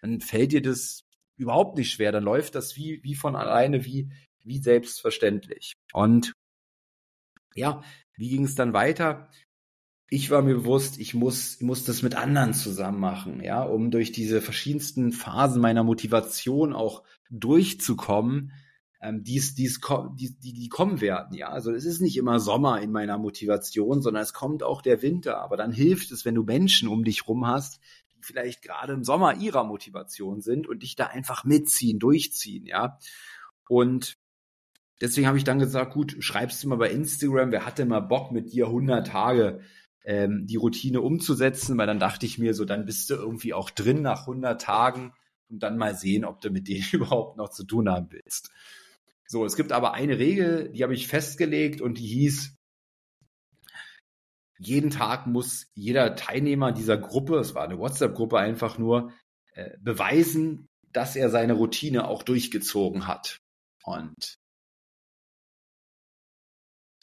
dann 0.00 0.20
fällt 0.20 0.52
dir 0.52 0.62
das 0.62 1.04
überhaupt 1.36 1.78
nicht 1.78 1.92
schwer. 1.92 2.12
Dann 2.12 2.24
läuft 2.24 2.54
das 2.54 2.76
wie, 2.76 3.02
wie 3.02 3.14
von 3.14 3.36
alleine, 3.36 3.84
wie, 3.84 4.10
wie 4.42 4.58
selbstverständlich. 4.58 5.74
Und 5.92 6.32
ja, 7.54 7.82
wie 8.16 8.30
ging 8.30 8.44
es 8.44 8.54
dann 8.54 8.72
weiter? 8.72 9.28
Ich 10.10 10.30
war 10.30 10.42
mir 10.42 10.54
bewusst, 10.54 10.98
ich 10.98 11.14
muss, 11.14 11.56
ich 11.56 11.62
muss 11.62 11.84
das 11.84 12.02
mit 12.02 12.14
anderen 12.14 12.52
zusammen 12.52 13.00
machen, 13.00 13.42
ja, 13.42 13.62
um 13.62 13.90
durch 13.90 14.12
diese 14.12 14.40
verschiedensten 14.40 15.12
Phasen 15.12 15.60
meiner 15.60 15.82
Motivation 15.82 16.74
auch 16.74 17.02
durchzukommen, 17.30 18.52
ähm, 19.04 19.22
die's, 19.22 19.54
die's, 19.54 19.80
die, 20.14 20.34
die, 20.38 20.54
die 20.54 20.68
kommen 20.68 21.00
werden. 21.00 21.36
Ja, 21.36 21.48
also 21.48 21.72
es 21.72 21.84
ist 21.84 22.00
nicht 22.00 22.16
immer 22.16 22.40
Sommer 22.40 22.80
in 22.80 22.90
meiner 22.90 23.18
Motivation, 23.18 24.00
sondern 24.00 24.22
es 24.22 24.32
kommt 24.32 24.62
auch 24.62 24.80
der 24.80 25.02
Winter. 25.02 25.38
Aber 25.42 25.56
dann 25.56 25.72
hilft 25.72 26.10
es, 26.10 26.24
wenn 26.24 26.34
du 26.34 26.42
Menschen 26.42 26.88
um 26.88 27.04
dich 27.04 27.28
rum 27.28 27.46
hast, 27.46 27.80
die 28.14 28.22
vielleicht 28.22 28.62
gerade 28.62 28.94
im 28.94 29.04
Sommer 29.04 29.36
ihrer 29.36 29.64
Motivation 29.64 30.40
sind 30.40 30.66
und 30.66 30.82
dich 30.82 30.96
da 30.96 31.06
einfach 31.06 31.44
mitziehen, 31.44 31.98
durchziehen. 31.98 32.64
Ja, 32.64 32.98
und 33.68 34.16
deswegen 35.02 35.26
habe 35.26 35.36
ich 35.36 35.44
dann 35.44 35.58
gesagt, 35.58 35.92
gut, 35.92 36.16
schreibst 36.20 36.64
du 36.64 36.68
mal 36.68 36.76
bei 36.76 36.90
Instagram, 36.90 37.52
wer 37.52 37.66
hatte 37.66 37.84
mal 37.84 38.00
Bock 38.00 38.32
mit 38.32 38.52
dir 38.52 38.66
100 38.66 39.06
Tage 39.06 39.60
ähm, 40.04 40.46
die 40.46 40.56
Routine 40.56 41.00
umzusetzen, 41.00 41.76
weil 41.78 41.86
dann 41.86 41.98
dachte 41.98 42.26
ich 42.26 42.38
mir 42.38 42.54
so, 42.54 42.64
dann 42.64 42.84
bist 42.84 43.10
du 43.10 43.14
irgendwie 43.14 43.54
auch 43.54 43.70
drin 43.70 44.02
nach 44.02 44.22
100 44.22 44.60
Tagen 44.60 45.12
und 45.48 45.62
dann 45.62 45.78
mal 45.78 45.94
sehen, 45.94 46.24
ob 46.24 46.40
du 46.40 46.50
mit 46.50 46.68
denen 46.68 46.84
überhaupt 46.92 47.36
noch 47.36 47.50
zu 47.50 47.64
tun 47.64 47.88
haben 47.88 48.08
willst. 48.10 48.50
So, 49.26 49.44
es 49.44 49.56
gibt 49.56 49.72
aber 49.72 49.94
eine 49.94 50.18
Regel, 50.18 50.70
die 50.70 50.82
habe 50.82 50.94
ich 50.94 51.08
festgelegt 51.08 51.80
und 51.80 51.98
die 51.98 52.06
hieß, 52.06 52.54
jeden 54.58 54.90
Tag 54.90 55.26
muss 55.26 55.66
jeder 55.74 56.14
Teilnehmer 56.14 56.72
dieser 56.72 56.96
Gruppe, 56.96 57.38
es 57.38 57.54
war 57.54 57.64
eine 57.64 57.78
WhatsApp-Gruppe 57.78 58.38
einfach 58.38 58.78
nur, 58.78 59.12
äh, 59.52 59.70
beweisen, 59.80 60.68
dass 60.92 61.16
er 61.16 61.30
seine 61.30 61.54
Routine 61.54 62.06
auch 62.06 62.22
durchgezogen 62.22 63.06
hat. 63.06 63.40
Und 63.82 64.38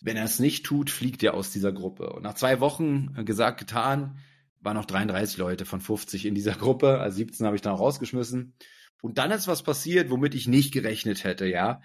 wenn 0.01 0.17
er 0.17 0.25
es 0.25 0.39
nicht 0.39 0.65
tut, 0.65 0.89
fliegt 0.89 1.23
er 1.23 1.33
aus 1.33 1.51
dieser 1.51 1.71
Gruppe. 1.71 2.11
Und 2.11 2.23
nach 2.23 2.35
zwei 2.35 2.59
Wochen 2.59 3.13
äh, 3.17 3.23
gesagt, 3.23 3.59
getan, 3.59 4.19
waren 4.59 4.77
noch 4.77 4.85
33 4.85 5.37
Leute 5.37 5.65
von 5.65 5.81
50 5.81 6.25
in 6.25 6.35
dieser 6.35 6.53
Gruppe. 6.53 6.99
Also 6.99 7.17
17 7.17 7.45
habe 7.45 7.55
ich 7.55 7.61
dann 7.61 7.75
rausgeschmissen. 7.75 8.53
Und 9.01 9.17
dann 9.17 9.31
ist 9.31 9.47
was 9.47 9.63
passiert, 9.63 10.11
womit 10.11 10.35
ich 10.35 10.47
nicht 10.47 10.71
gerechnet 10.71 11.23
hätte, 11.23 11.47
ja 11.47 11.81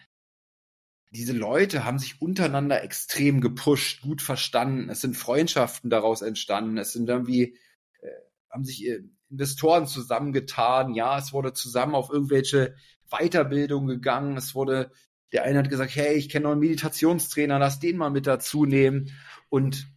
diese 1.17 1.33
Leute 1.33 1.85
haben 1.85 1.99
sich 1.99 2.21
untereinander 2.21 2.83
extrem 2.83 3.41
gepusht, 3.41 4.03
gut 4.03 4.23
verstanden. 4.23 4.91
Es 4.91 5.01
sind 5.01 5.17
Freundschaften 5.17 5.91
daraus 5.91 6.23
entstanden. 6.23 6.79
Es 6.79 6.93
sind 6.93 7.09
irgendwie, 7.09 7.57
äh, 8.01 8.09
haben 8.51 8.65
sich 8.65 8.87
äh, 8.87 9.01
Investoren 9.31 9.87
zusammengetan. 9.87 10.95
Ja, 10.95 11.19
es 11.19 11.33
wurde 11.33 11.53
zusammen 11.53 11.95
auf 11.95 12.11
irgendwelche 12.11 12.75
Weiterbildung 13.11 13.87
gegangen. 13.87 14.37
Es 14.37 14.55
wurde, 14.55 14.91
der 15.33 15.45
eine 15.45 15.59
hat 15.59 15.69
gesagt, 15.69 15.95
hey, 15.97 16.15
ich 16.15 16.29
kenne 16.29 16.45
noch 16.45 16.53
einen 16.53 16.61
Meditationstrainer, 16.61 17.59
lass 17.59 17.81
den 17.81 17.97
mal 17.97 18.11
mit 18.11 18.27
dazu 18.27 18.65
nehmen. 18.65 19.13
Und 19.49 19.89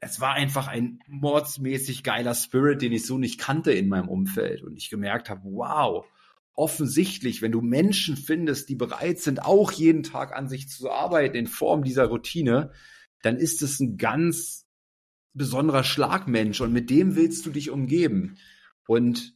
es 0.00 0.20
war 0.20 0.34
einfach 0.34 0.68
ein 0.68 1.00
mordsmäßig 1.06 2.02
geiler 2.02 2.34
Spirit, 2.34 2.82
den 2.82 2.92
ich 2.92 3.06
so 3.06 3.18
nicht 3.18 3.40
kannte 3.40 3.72
in 3.72 3.88
meinem 3.88 4.08
Umfeld. 4.08 4.62
Und 4.62 4.76
ich 4.76 4.90
gemerkt 4.90 5.30
habe, 5.30 5.40
wow, 5.44 6.04
offensichtlich, 6.54 7.42
wenn 7.42 7.52
du 7.52 7.60
Menschen 7.60 8.16
findest, 8.16 8.68
die 8.68 8.76
bereit 8.76 9.18
sind, 9.18 9.44
auch 9.44 9.72
jeden 9.72 10.02
Tag 10.02 10.36
an 10.36 10.48
sich 10.48 10.68
zu 10.68 10.90
arbeiten 10.90 11.36
in 11.36 11.46
Form 11.46 11.82
dieser 11.82 12.06
Routine, 12.06 12.70
dann 13.22 13.36
ist 13.36 13.62
es 13.62 13.80
ein 13.80 13.96
ganz 13.96 14.66
besonderer 15.32 15.82
Schlagmensch 15.82 16.60
und 16.60 16.72
mit 16.72 16.90
dem 16.90 17.16
willst 17.16 17.44
du 17.44 17.50
dich 17.50 17.70
umgeben. 17.70 18.36
Und 18.86 19.34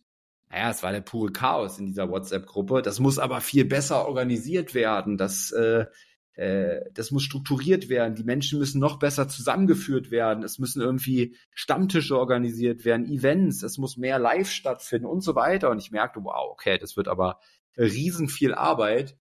naja, 0.50 0.70
es 0.70 0.82
war 0.82 0.92
der 0.92 1.00
pure 1.00 1.32
Chaos 1.32 1.78
in 1.78 1.86
dieser 1.86 2.08
WhatsApp-Gruppe. 2.08 2.82
Das 2.82 3.00
muss 3.00 3.18
aber 3.18 3.40
viel 3.40 3.64
besser 3.64 4.06
organisiert 4.06 4.74
werden. 4.74 5.18
Das 5.18 5.50
äh, 5.52 5.86
äh, 6.38 6.88
das 6.94 7.10
muss 7.10 7.24
strukturiert 7.24 7.88
werden, 7.88 8.14
die 8.14 8.22
Menschen 8.22 8.60
müssen 8.60 8.78
noch 8.78 9.00
besser 9.00 9.26
zusammengeführt 9.26 10.12
werden, 10.12 10.44
es 10.44 10.60
müssen 10.60 10.80
irgendwie 10.80 11.36
Stammtische 11.52 12.16
organisiert 12.16 12.84
werden, 12.84 13.06
Events, 13.06 13.64
es 13.64 13.76
muss 13.76 13.96
mehr 13.96 14.20
live 14.20 14.48
stattfinden 14.48 15.06
und 15.06 15.22
so 15.22 15.34
weiter. 15.34 15.68
Und 15.68 15.80
ich 15.80 15.90
merkte, 15.90 16.22
wow, 16.22 16.48
okay, 16.52 16.78
das 16.78 16.96
wird 16.96 17.08
aber 17.08 17.40
riesen 17.76 18.28
viel 18.28 18.54
Arbeit. 18.54 19.18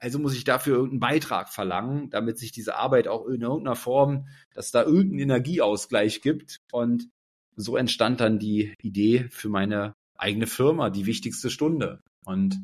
Also 0.00 0.18
muss 0.18 0.34
ich 0.34 0.42
dafür 0.42 0.74
irgendeinen 0.74 1.00
Beitrag 1.00 1.50
verlangen, 1.50 2.10
damit 2.10 2.36
sich 2.36 2.50
diese 2.50 2.74
Arbeit 2.74 3.06
auch 3.06 3.26
in 3.26 3.42
irgendeiner 3.42 3.76
Form, 3.76 4.26
dass 4.52 4.72
da 4.72 4.82
irgendeinen 4.82 5.20
Energieausgleich 5.20 6.20
gibt. 6.20 6.62
Und 6.72 7.08
so 7.54 7.76
entstand 7.76 8.20
dann 8.20 8.40
die 8.40 8.74
Idee 8.82 9.28
für 9.30 9.48
meine 9.48 9.94
eigene 10.18 10.46
Firma, 10.46 10.90
die 10.90 11.06
wichtigste 11.06 11.50
Stunde. 11.50 12.02
Und 12.24 12.60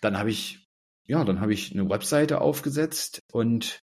dann 0.00 0.18
habe 0.18 0.30
ich 0.30 0.66
ja, 1.06 1.24
dann 1.24 1.40
habe 1.40 1.54
ich 1.54 1.72
eine 1.72 1.88
Webseite 1.88 2.40
aufgesetzt 2.40 3.22
und 3.30 3.82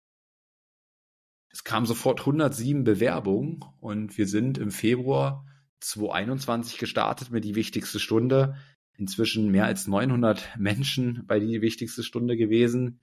es 1.51 1.65
kamen 1.65 1.87
sofort 1.87 2.21
107 2.21 2.85
Bewerbungen 2.85 3.65
und 3.81 4.19
wir 4.19 4.29
sind 4.29 4.59
im 4.59 4.71
Februar 4.71 5.47
2021 5.81 6.79
gestartet 6.79 7.31
mit 7.31 7.45
die 7.45 7.55
wichtigste 7.55 7.99
Stunde. 7.99 8.57
Inzwischen 8.99 9.51
mehr 9.51 9.65
als 9.65 9.87
900 9.87 10.57
Menschen 10.59 11.25
bei 11.27 11.41
die 11.41 11.63
wichtigste 11.63 12.03
Stunde 12.03 12.37
gewesen. 12.37 13.01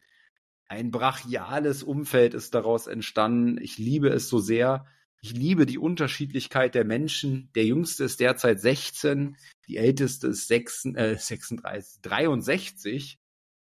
Ein 0.67 0.91
brachiales 0.91 1.83
Umfeld 1.83 2.33
ist 2.33 2.53
daraus 2.53 2.87
entstanden. 2.87 3.59
Ich 3.59 3.77
liebe 3.77 4.09
es 4.09 4.29
so 4.29 4.39
sehr. 4.39 4.85
Ich 5.23 5.31
liebe 5.31 5.65
die 5.65 5.77
Unterschiedlichkeit 5.77 6.75
der 6.75 6.83
Menschen. 6.83 7.49
Der 7.55 7.63
jüngste 7.63 8.03
ist 8.03 8.19
derzeit 8.19 8.59
16, 8.59 9.37
die 9.69 9.77
älteste 9.77 10.27
ist 10.27 10.49
6, 10.49 10.85
äh, 10.95 11.15
36, 11.17 12.01
63 12.01 13.19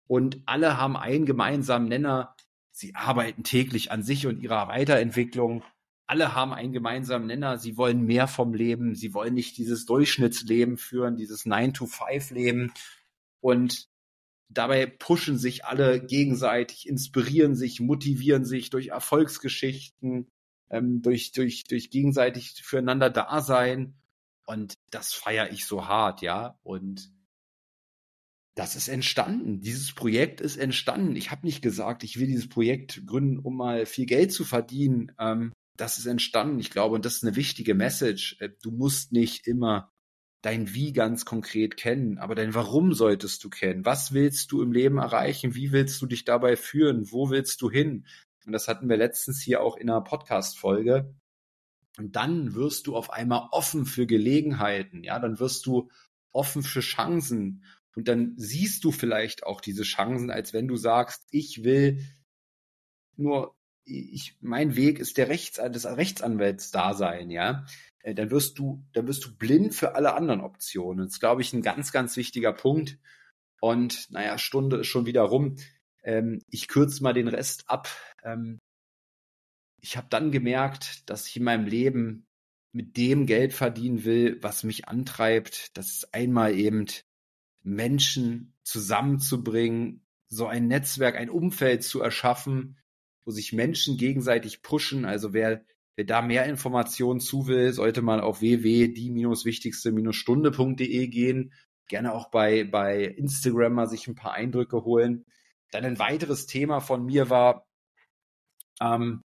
und 0.06 0.40
alle 0.46 0.76
haben 0.76 0.96
einen 0.96 1.26
gemeinsamen 1.26 1.88
Nenner. 1.88 2.36
Sie 2.70 2.94
arbeiten 2.94 3.42
täglich 3.42 3.90
an 3.90 4.04
sich 4.04 4.28
und 4.28 4.40
ihrer 4.40 4.68
Weiterentwicklung. 4.68 5.64
Alle 6.06 6.36
haben 6.36 6.52
einen 6.52 6.72
gemeinsamen 6.72 7.26
Nenner. 7.26 7.58
Sie 7.58 7.76
wollen 7.76 8.02
mehr 8.02 8.28
vom 8.28 8.54
Leben. 8.54 8.94
Sie 8.94 9.12
wollen 9.12 9.34
nicht 9.34 9.58
dieses 9.58 9.86
Durchschnittsleben 9.86 10.76
führen, 10.76 11.16
dieses 11.16 11.46
9-to-5-Leben. 11.46 12.72
Und 13.40 13.88
dabei 14.48 14.86
pushen 14.86 15.36
sich 15.36 15.64
alle 15.64 16.00
gegenseitig, 16.00 16.88
inspirieren 16.88 17.56
sich, 17.56 17.80
motivieren 17.80 18.44
sich 18.44 18.70
durch 18.70 18.88
Erfolgsgeschichten, 18.88 20.28
ähm, 20.70 21.02
durch, 21.02 21.32
durch, 21.32 21.64
durch 21.64 21.90
gegenseitig 21.90 22.62
füreinander 22.62 23.10
Dasein. 23.10 23.94
Und 24.46 24.74
das 24.90 25.12
feiere 25.12 25.52
ich 25.52 25.66
so 25.66 25.86
hart, 25.86 26.22
ja. 26.22 26.58
Und 26.62 27.12
das 28.54 28.76
ist 28.76 28.88
entstanden. 28.88 29.60
Dieses 29.60 29.92
Projekt 29.92 30.40
ist 30.40 30.56
entstanden. 30.56 31.16
Ich 31.16 31.30
habe 31.30 31.46
nicht 31.46 31.62
gesagt, 31.62 32.02
ich 32.04 32.18
will 32.18 32.26
dieses 32.26 32.48
Projekt 32.48 33.06
gründen, 33.06 33.38
um 33.38 33.56
mal 33.56 33.86
viel 33.86 34.06
Geld 34.06 34.32
zu 34.32 34.44
verdienen. 34.44 35.12
Ähm, 35.18 35.52
das 35.76 35.98
ist 35.98 36.06
entstanden. 36.06 36.58
Ich 36.58 36.70
glaube, 36.70 36.94
und 36.94 37.04
das 37.04 37.16
ist 37.16 37.24
eine 37.24 37.36
wichtige 37.36 37.74
Message. 37.74 38.36
Äh, 38.40 38.50
du 38.62 38.70
musst 38.70 39.12
nicht 39.12 39.46
immer 39.46 39.92
dein 40.42 40.74
Wie 40.74 40.92
ganz 40.92 41.24
konkret 41.24 41.76
kennen, 41.76 42.18
aber 42.18 42.34
dein 42.34 42.54
Warum 42.54 42.94
solltest 42.94 43.44
du 43.44 43.50
kennen. 43.50 43.84
Was 43.84 44.12
willst 44.12 44.52
du 44.52 44.62
im 44.62 44.72
Leben 44.72 44.98
erreichen? 44.98 45.54
Wie 45.54 45.70
willst 45.72 46.00
du 46.00 46.06
dich 46.06 46.24
dabei 46.24 46.56
führen? 46.56 47.10
Wo 47.10 47.30
willst 47.30 47.60
du 47.62 47.70
hin? 47.70 48.06
Und 48.46 48.52
das 48.52 48.68
hatten 48.68 48.88
wir 48.88 48.96
letztens 48.96 49.40
hier 49.40 49.62
auch 49.62 49.76
in 49.76 49.90
einer 49.90 50.00
Podcast-Folge. 50.00 51.14
Und 51.98 52.16
dann 52.16 52.54
wirst 52.54 52.86
du 52.86 52.96
auf 52.96 53.10
einmal 53.10 53.48
offen 53.50 53.84
für 53.84 54.06
Gelegenheiten. 54.06 55.02
Ja, 55.02 55.18
dann 55.18 55.38
wirst 55.38 55.66
du 55.66 55.90
offen 56.32 56.62
für 56.62 56.80
Chancen 56.80 57.64
Und 57.96 58.08
dann 58.08 58.34
siehst 58.36 58.84
du 58.84 58.92
vielleicht 58.92 59.44
auch 59.44 59.60
diese 59.60 59.82
Chancen, 59.82 60.30
als 60.30 60.52
wenn 60.52 60.68
du 60.68 60.76
sagst, 60.76 61.26
ich 61.30 61.64
will 61.64 62.04
nur, 63.16 63.56
ich, 63.84 64.36
mein 64.40 64.76
Weg 64.76 64.98
ist 64.98 65.16
der 65.18 65.28
Rechts, 65.28 65.60
des 65.70 65.84
Rechtsanwaltsdasein, 65.84 67.30
ja. 67.30 67.66
Äh, 68.02 68.14
dann 68.14 68.30
wirst 68.30 68.58
du, 68.58 68.84
dann 68.92 69.06
wirst 69.06 69.24
du 69.24 69.36
blind 69.36 69.74
für 69.74 69.94
alle 69.94 70.14
anderen 70.14 70.40
Optionen. 70.40 71.04
Das 71.06 71.14
ist, 71.14 71.20
glaube 71.20 71.42
ich, 71.42 71.52
ein 71.52 71.62
ganz, 71.62 71.92
ganz 71.92 72.16
wichtiger 72.16 72.52
Punkt. 72.52 72.98
Und 73.60 74.10
naja, 74.10 74.38
Stunde 74.38 74.78
ist 74.78 74.86
schon 74.86 75.06
wieder 75.06 75.22
rum. 75.22 75.56
Ähm, 76.02 76.40
ich 76.48 76.68
kürze 76.68 77.02
mal 77.02 77.12
den 77.12 77.28
Rest 77.28 77.64
ab. 77.68 77.88
Ähm, 78.24 78.58
ich 79.80 79.96
habe 79.96 80.08
dann 80.10 80.30
gemerkt, 80.30 81.08
dass 81.08 81.26
ich 81.26 81.36
in 81.36 81.44
meinem 81.44 81.66
Leben 81.66 82.26
mit 82.72 82.96
dem 82.96 83.26
Geld 83.26 83.52
verdienen 83.52 84.04
will, 84.04 84.38
was 84.42 84.62
mich 84.62 84.86
antreibt. 84.88 85.76
Das 85.76 85.90
ist 85.90 86.14
einmal 86.14 86.54
eben 86.54 86.86
Menschen 87.62 88.54
zusammenzubringen, 88.62 90.06
so 90.28 90.46
ein 90.46 90.68
Netzwerk, 90.68 91.16
ein 91.16 91.30
Umfeld 91.30 91.82
zu 91.82 92.00
erschaffen, 92.00 92.78
wo 93.24 93.32
sich 93.32 93.52
Menschen 93.52 93.96
gegenseitig 93.96 94.62
pushen. 94.62 95.04
Also 95.04 95.32
wer, 95.32 95.64
wer 95.96 96.04
da 96.04 96.22
mehr 96.22 96.46
Informationen 96.46 97.18
zu 97.20 97.48
will, 97.48 97.72
sollte 97.72 98.02
mal 98.02 98.20
auf 98.20 98.40
www.die-wichtigste-stunde.de 98.40 101.08
gehen. 101.08 101.52
Gerne 101.88 102.14
auch 102.14 102.30
bei, 102.30 102.62
bei 102.64 103.02
Instagram 103.04 103.72
mal 103.72 103.88
sich 103.88 104.06
ein 104.06 104.14
paar 104.14 104.34
Eindrücke 104.34 104.84
holen. 104.84 105.24
Dann 105.72 105.84
ein 105.84 105.98
weiteres 105.98 106.46
Thema 106.46 106.78
von 106.80 107.04
mir 107.04 107.30
war 107.30 107.66
ähm, 108.80 109.22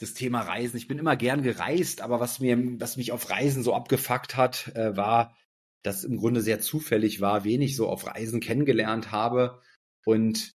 das 0.00 0.14
Thema 0.14 0.40
Reisen. 0.40 0.78
Ich 0.78 0.88
bin 0.88 0.98
immer 0.98 1.16
gern 1.16 1.42
gereist, 1.42 2.00
aber 2.00 2.20
was 2.20 2.40
mir, 2.40 2.58
was 2.80 2.96
mich 2.96 3.12
auf 3.12 3.30
Reisen 3.30 3.62
so 3.62 3.74
abgefuckt 3.74 4.36
hat, 4.36 4.74
äh, 4.74 4.96
war, 4.96 5.36
dass 5.82 6.04
im 6.04 6.16
Grunde 6.16 6.40
sehr 6.40 6.60
zufällig 6.60 7.20
war, 7.20 7.44
wen 7.44 7.62
ich 7.62 7.76
so 7.76 7.88
auf 7.88 8.06
Reisen 8.06 8.40
kennengelernt 8.40 9.12
habe. 9.12 9.60
Und 10.04 10.54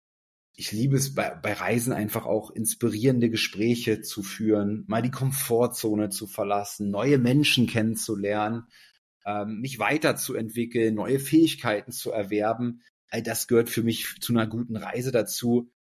ich 0.54 0.72
liebe 0.72 0.96
es 0.96 1.14
bei, 1.14 1.30
bei 1.30 1.54
Reisen 1.54 1.92
einfach 1.92 2.26
auch 2.26 2.50
inspirierende 2.50 3.30
Gespräche 3.30 4.02
zu 4.02 4.22
führen, 4.22 4.84
mal 4.88 5.02
die 5.02 5.10
Komfortzone 5.10 6.10
zu 6.10 6.26
verlassen, 6.26 6.90
neue 6.90 7.18
Menschen 7.18 7.66
kennenzulernen, 7.66 8.64
ähm, 9.24 9.60
mich 9.60 9.78
weiterzuentwickeln, 9.78 10.94
neue 10.94 11.18
Fähigkeiten 11.18 11.92
zu 11.92 12.10
erwerben. 12.10 12.82
All 13.08 13.22
das 13.22 13.48
gehört 13.48 13.70
für 13.70 13.82
mich 13.82 14.16
zu 14.20 14.34
einer 14.34 14.46
guten 14.46 14.76
Reise 14.76 15.12
dazu. 15.12 15.70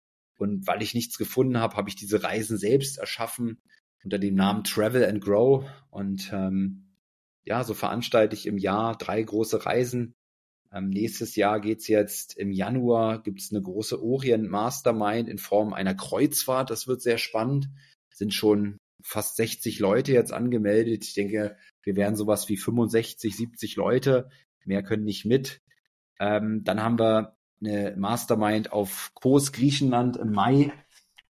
Und 0.40 0.66
weil 0.66 0.80
ich 0.80 0.94
nichts 0.94 1.18
gefunden 1.18 1.58
habe, 1.58 1.76
habe 1.76 1.90
ich 1.90 1.96
diese 1.96 2.22
Reisen 2.22 2.56
selbst 2.56 2.96
erschaffen 2.96 3.60
unter 4.02 4.18
dem 4.18 4.34
Namen 4.34 4.64
Travel 4.64 5.04
and 5.04 5.20
Grow. 5.20 5.68
Und 5.90 6.30
ähm, 6.32 6.86
ja, 7.44 7.62
so 7.62 7.74
veranstalte 7.74 8.34
ich 8.34 8.46
im 8.46 8.56
Jahr 8.56 8.96
drei 8.96 9.22
große 9.22 9.66
Reisen. 9.66 10.14
Ähm, 10.72 10.88
nächstes 10.88 11.36
Jahr 11.36 11.60
geht's 11.60 11.88
jetzt 11.88 12.38
im 12.38 12.52
Januar, 12.52 13.22
gibt's 13.22 13.52
eine 13.52 13.60
große 13.60 14.02
Orient 14.02 14.48
Mastermind 14.48 15.28
in 15.28 15.36
Form 15.36 15.74
einer 15.74 15.94
Kreuzfahrt. 15.94 16.70
Das 16.70 16.88
wird 16.88 17.02
sehr 17.02 17.18
spannend. 17.18 17.68
Sind 18.14 18.32
schon 18.32 18.78
fast 19.02 19.36
60 19.36 19.78
Leute 19.78 20.12
jetzt 20.12 20.32
angemeldet. 20.32 21.04
Ich 21.04 21.12
denke, 21.12 21.58
wir 21.82 21.96
werden 21.96 22.16
sowas 22.16 22.48
wie 22.48 22.56
65, 22.56 23.36
70 23.36 23.76
Leute. 23.76 24.30
Mehr 24.64 24.82
können 24.82 25.04
nicht 25.04 25.26
mit. 25.26 25.60
Ähm, 26.18 26.64
dann 26.64 26.82
haben 26.82 26.98
wir 26.98 27.36
eine 27.60 27.94
Mastermind 27.96 28.72
auf 28.72 29.12
Kurs 29.14 29.52
Griechenland 29.52 30.16
im 30.16 30.32
Mai 30.32 30.72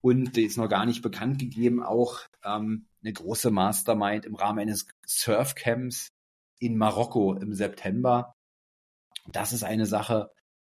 und 0.00 0.36
die 0.36 0.44
ist 0.44 0.56
noch 0.56 0.68
gar 0.68 0.86
nicht 0.86 1.02
bekannt 1.02 1.38
gegeben, 1.38 1.82
auch 1.82 2.20
ähm, 2.44 2.86
eine 3.02 3.12
große 3.12 3.50
Mastermind 3.50 4.26
im 4.26 4.34
Rahmen 4.34 4.60
eines 4.60 4.86
Surfcamps 5.06 6.12
in 6.58 6.76
Marokko 6.76 7.34
im 7.34 7.54
September. 7.54 8.34
Das 9.30 9.52
ist 9.52 9.64
eine 9.64 9.86
Sache, 9.86 10.30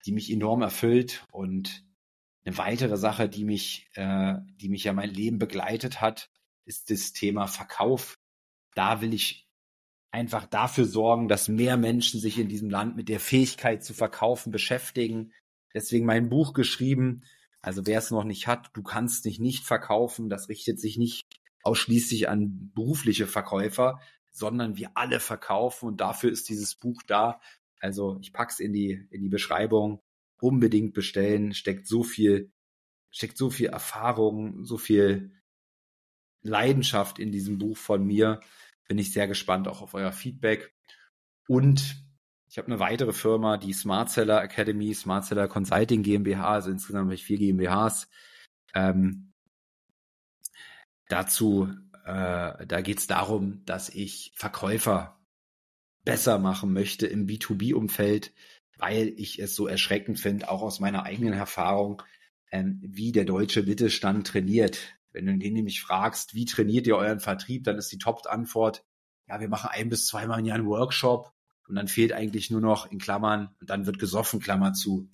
die 0.06 0.12
mich 0.12 0.32
enorm 0.32 0.62
erfüllt 0.62 1.26
und 1.32 1.86
eine 2.44 2.58
weitere 2.58 2.98
Sache, 2.98 3.30
die 3.30 3.46
mich, 3.46 3.88
äh, 3.94 4.36
die 4.56 4.70
mich 4.70 4.84
ja 4.84 4.94
mein 4.94 5.12
Leben 5.12 5.38
begleitet 5.38 6.02
hat, 6.02 6.30
ist 6.66 6.90
das 6.90 7.14
Thema 7.14 7.48
Verkauf. 7.48 8.18
Da 8.74 9.02
will 9.02 9.14
ich 9.14 9.48
einfach 10.12 10.46
dafür 10.46 10.86
sorgen, 10.86 11.28
dass 11.28 11.48
mehr 11.48 11.78
Menschen 11.78 12.20
sich 12.20 12.38
in 12.38 12.50
diesem 12.50 12.70
Land 12.70 12.96
mit 12.96 13.10
der 13.10 13.20
Fähigkeit 13.20 13.84
zu 13.84 13.94
verkaufen 13.94 14.52
beschäftigen. 14.52 15.34
Deswegen 15.74 16.06
mein 16.06 16.30
Buch 16.30 16.54
geschrieben. 16.54 17.24
Also 17.62 17.86
wer 17.86 18.00
es 18.00 18.12
noch 18.12 18.24
nicht 18.24 18.48
hat, 18.48 18.72
du 18.74 18.84
kannst 18.84 19.26
dich 19.26 19.40
nicht 19.40 19.66
verkaufen. 19.66 20.30
Das 20.30 20.50
richtet 20.50 20.80
sich 20.80 20.98
nicht 20.98 21.26
ausschließlich 21.64 22.28
an 22.30 22.72
berufliche 22.74 23.28
Verkäufer, 23.28 24.00
sondern 24.32 24.78
wir 24.78 24.92
alle 24.96 25.20
verkaufen 25.20 25.88
und 25.88 26.02
dafür 26.02 26.32
ist 26.32 26.50
dieses 26.50 26.76
Buch 26.76 27.02
da. 27.06 27.40
Also 27.80 28.18
ich 28.22 28.34
pack's 28.34 28.60
in 28.60 28.74
die 28.74 29.08
in 29.12 29.22
die 29.22 29.30
Beschreibung. 29.30 30.02
Unbedingt 30.40 30.94
bestellen. 30.94 31.54
Steckt 31.54 31.88
so 31.88 32.04
viel 32.04 32.52
steckt 33.12 33.38
so 33.38 33.50
viel 33.50 33.68
Erfahrung, 33.68 34.66
so 34.66 34.78
viel 34.78 35.34
Leidenschaft 36.42 37.20
in 37.20 37.32
diesem 37.32 37.58
Buch 37.58 37.78
von 37.78 38.06
mir 38.06 38.40
bin 38.88 38.98
ich 38.98 39.14
sehr 39.14 39.28
gespannt 39.28 39.70
auch 39.70 39.82
auf 39.82 39.94
euer 39.94 40.12
Feedback. 40.12 40.74
Und 41.48 42.04
ich 42.52 42.58
habe 42.58 42.68
eine 42.68 42.80
weitere 42.80 43.14
Firma, 43.14 43.56
die 43.56 43.72
Smart 43.72 44.10
Seller 44.10 44.44
Academy, 44.44 44.94
Smart 44.94 45.24
Seller 45.24 45.48
Consulting 45.48 46.04
GmbH, 46.04 46.52
also 46.52 46.70
insgesamt 46.70 47.06
habe 47.06 47.16
ich 47.16 47.24
vier 47.24 47.38
GmbHs. 47.38 48.10
Ähm, 48.74 49.32
dazu, 51.08 51.70
äh, 52.04 52.66
da 52.68 52.82
geht 52.82 53.00
es 53.00 53.08
darum, 53.08 53.64
dass 53.64 53.88
ich 53.88 54.34
Verkäufer 54.36 55.18
besser 56.04 56.40
machen 56.40 56.74
möchte 56.74 57.08
im 57.08 57.26
B2B-Umfeld, 57.26 58.34
weil 58.78 59.14
ich 59.16 59.40
es 59.40 59.56
so 59.56 59.68
erschreckend 59.68 60.20
finde, 60.20 60.50
auch 60.50 60.62
aus 60.62 60.82
meiner 60.82 61.04
eigenen 61.04 61.34
Erfahrung, 61.34 62.04
ähm, 62.52 62.82
wie 62.84 63.14
der 63.14 63.24
deutsche 63.24 63.64
Mittelstand 63.64 64.28
trainiert. 64.28 64.98
Wenn 65.14 65.26
du 65.26 65.38
den 65.38 65.54
nämlich 65.54 65.82
fragst, 65.82 66.36
wie 66.36 66.44
trainiert 66.44 66.86
ihr 66.86 66.98
euren 66.98 67.22
Vertrieb, 67.22 67.64
dann 67.64 67.78
ist 67.78 67.94
die 67.94 67.98
Top-Antwort, 67.98 68.84
ja, 69.30 69.40
wir 69.40 69.48
machen 69.48 69.70
ein 69.72 69.88
bis 69.88 70.08
zweimal 70.08 70.40
im 70.40 70.46
Jahr 70.46 70.58
einen 70.58 70.68
Workshop 70.68 71.32
und 71.72 71.76
dann 71.76 71.88
fehlt 71.88 72.12
eigentlich 72.12 72.52
nur 72.52 72.60
noch 72.60 72.92
in 72.92 73.00
Klammern 73.00 73.56
und 73.62 73.70
dann 73.70 73.86
wird 73.86 73.98
gesoffen, 73.98 74.42
Klammer 74.42 74.74
zu. 74.74 75.10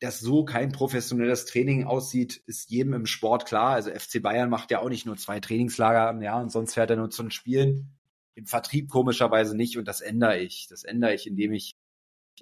Dass 0.00 0.20
so 0.20 0.44
kein 0.44 0.72
professionelles 0.72 1.46
Training 1.46 1.84
aussieht, 1.84 2.36
ist 2.44 2.70
jedem 2.70 2.92
im 2.92 3.06
Sport 3.06 3.46
klar. 3.46 3.70
Also 3.70 3.90
FC 3.90 4.20
Bayern 4.20 4.50
macht 4.50 4.70
ja 4.70 4.80
auch 4.80 4.90
nicht 4.90 5.06
nur 5.06 5.16
zwei 5.16 5.40
Trainingslager 5.40 6.10
im 6.10 6.20
Jahr 6.20 6.42
und 6.42 6.52
sonst 6.52 6.74
fährt 6.74 6.90
er 6.90 6.96
nur 6.96 7.08
zu 7.08 7.22
den 7.22 7.30
Spielen. 7.30 7.96
Im 8.34 8.44
Vertrieb 8.44 8.90
komischerweise 8.90 9.56
nicht 9.56 9.78
und 9.78 9.88
das 9.88 10.02
ändere 10.02 10.38
ich. 10.38 10.66
Das 10.68 10.84
ändere 10.84 11.14
ich, 11.14 11.26
indem 11.26 11.54
ich 11.54 11.72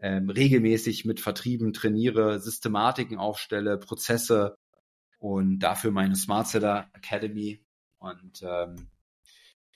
ähm, 0.03 0.29
regelmäßig 0.29 1.05
mit 1.05 1.21
Vertrieben 1.21 1.73
trainiere, 1.73 2.41
Systematiken 2.41 3.19
aufstelle, 3.19 3.79
Prozesse, 3.79 4.57
und 5.21 5.61
dafür 5.61 5.93
meine 5.93 6.17
Smart 6.17 6.49
Seller 6.49 6.91
Academy. 6.93 7.65
Und 7.99 8.43
ähm, 8.43 8.89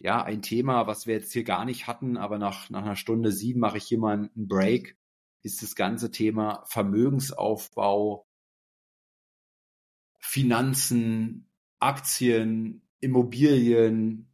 ja, 0.00 0.22
ein 0.22 0.42
Thema, 0.42 0.86
was 0.86 1.06
wir 1.06 1.14
jetzt 1.14 1.32
hier 1.32 1.44
gar 1.44 1.64
nicht 1.64 1.86
hatten, 1.86 2.16
aber 2.16 2.38
nach, 2.38 2.70
nach 2.70 2.82
einer 2.82 2.96
Stunde 2.96 3.32
sieben 3.32 3.60
mache 3.60 3.78
ich 3.78 3.84
hier 3.84 3.98
mal 3.98 4.14
einen 4.14 4.48
Break, 4.48 4.96
ist 5.42 5.62
das 5.62 5.74
ganze 5.74 6.10
Thema 6.10 6.64
Vermögensaufbau, 6.66 8.26
Finanzen, 10.20 11.48
Aktien, 11.78 12.82
Immobilien 13.00 14.28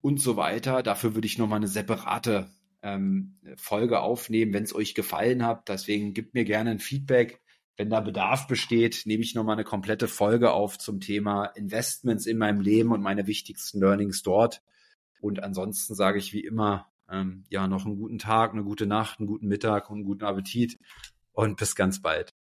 und 0.00 0.20
so 0.20 0.36
weiter. 0.36 0.82
Dafür 0.82 1.14
würde 1.14 1.26
ich 1.26 1.38
nochmal 1.38 1.56
eine 1.56 1.68
separate 1.68 2.50
ähm, 2.82 3.38
Folge 3.56 4.00
aufnehmen, 4.00 4.52
wenn 4.52 4.64
es 4.64 4.74
euch 4.74 4.94
gefallen 4.94 5.44
hat. 5.44 5.68
Deswegen 5.68 6.14
gebt 6.14 6.34
mir 6.34 6.44
gerne 6.44 6.70
ein 6.70 6.78
Feedback 6.78 7.42
wenn 7.76 7.90
da 7.90 8.00
Bedarf 8.00 8.46
besteht, 8.46 9.02
nehme 9.06 9.22
ich 9.22 9.34
nochmal 9.34 9.54
eine 9.54 9.64
komplette 9.64 10.08
Folge 10.08 10.52
auf 10.52 10.78
zum 10.78 11.00
Thema 11.00 11.46
Investments 11.46 12.26
in 12.26 12.38
meinem 12.38 12.60
Leben 12.60 12.92
und 12.92 13.02
meine 13.02 13.26
wichtigsten 13.26 13.80
Learnings 13.80 14.22
dort. 14.22 14.62
Und 15.22 15.42
ansonsten 15.42 15.94
sage 15.94 16.18
ich 16.18 16.32
wie 16.32 16.40
immer, 16.40 16.90
ähm, 17.08 17.44
ja, 17.48 17.68
noch 17.68 17.86
einen 17.86 17.96
guten 17.96 18.18
Tag, 18.18 18.52
eine 18.52 18.64
gute 18.64 18.86
Nacht, 18.86 19.20
einen 19.20 19.28
guten 19.28 19.46
Mittag 19.46 19.88
und 19.88 19.98
einen 19.98 20.04
guten 20.04 20.24
Appetit 20.24 20.78
und 21.32 21.56
bis 21.56 21.76
ganz 21.76 22.02
bald. 22.02 22.34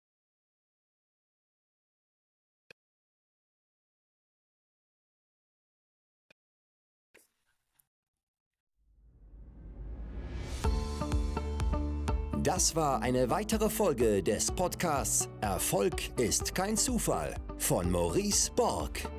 Das 12.43 12.75
war 12.77 13.01
eine 13.01 13.29
weitere 13.29 13.69
Folge 13.69 14.23
des 14.23 14.49
Podcasts 14.51 15.27
Erfolg 15.41 16.17
ist 16.17 16.55
kein 16.55 16.77
Zufall 16.77 17.35
von 17.57 17.91
Maurice 17.91 18.49
Borg. 18.55 19.18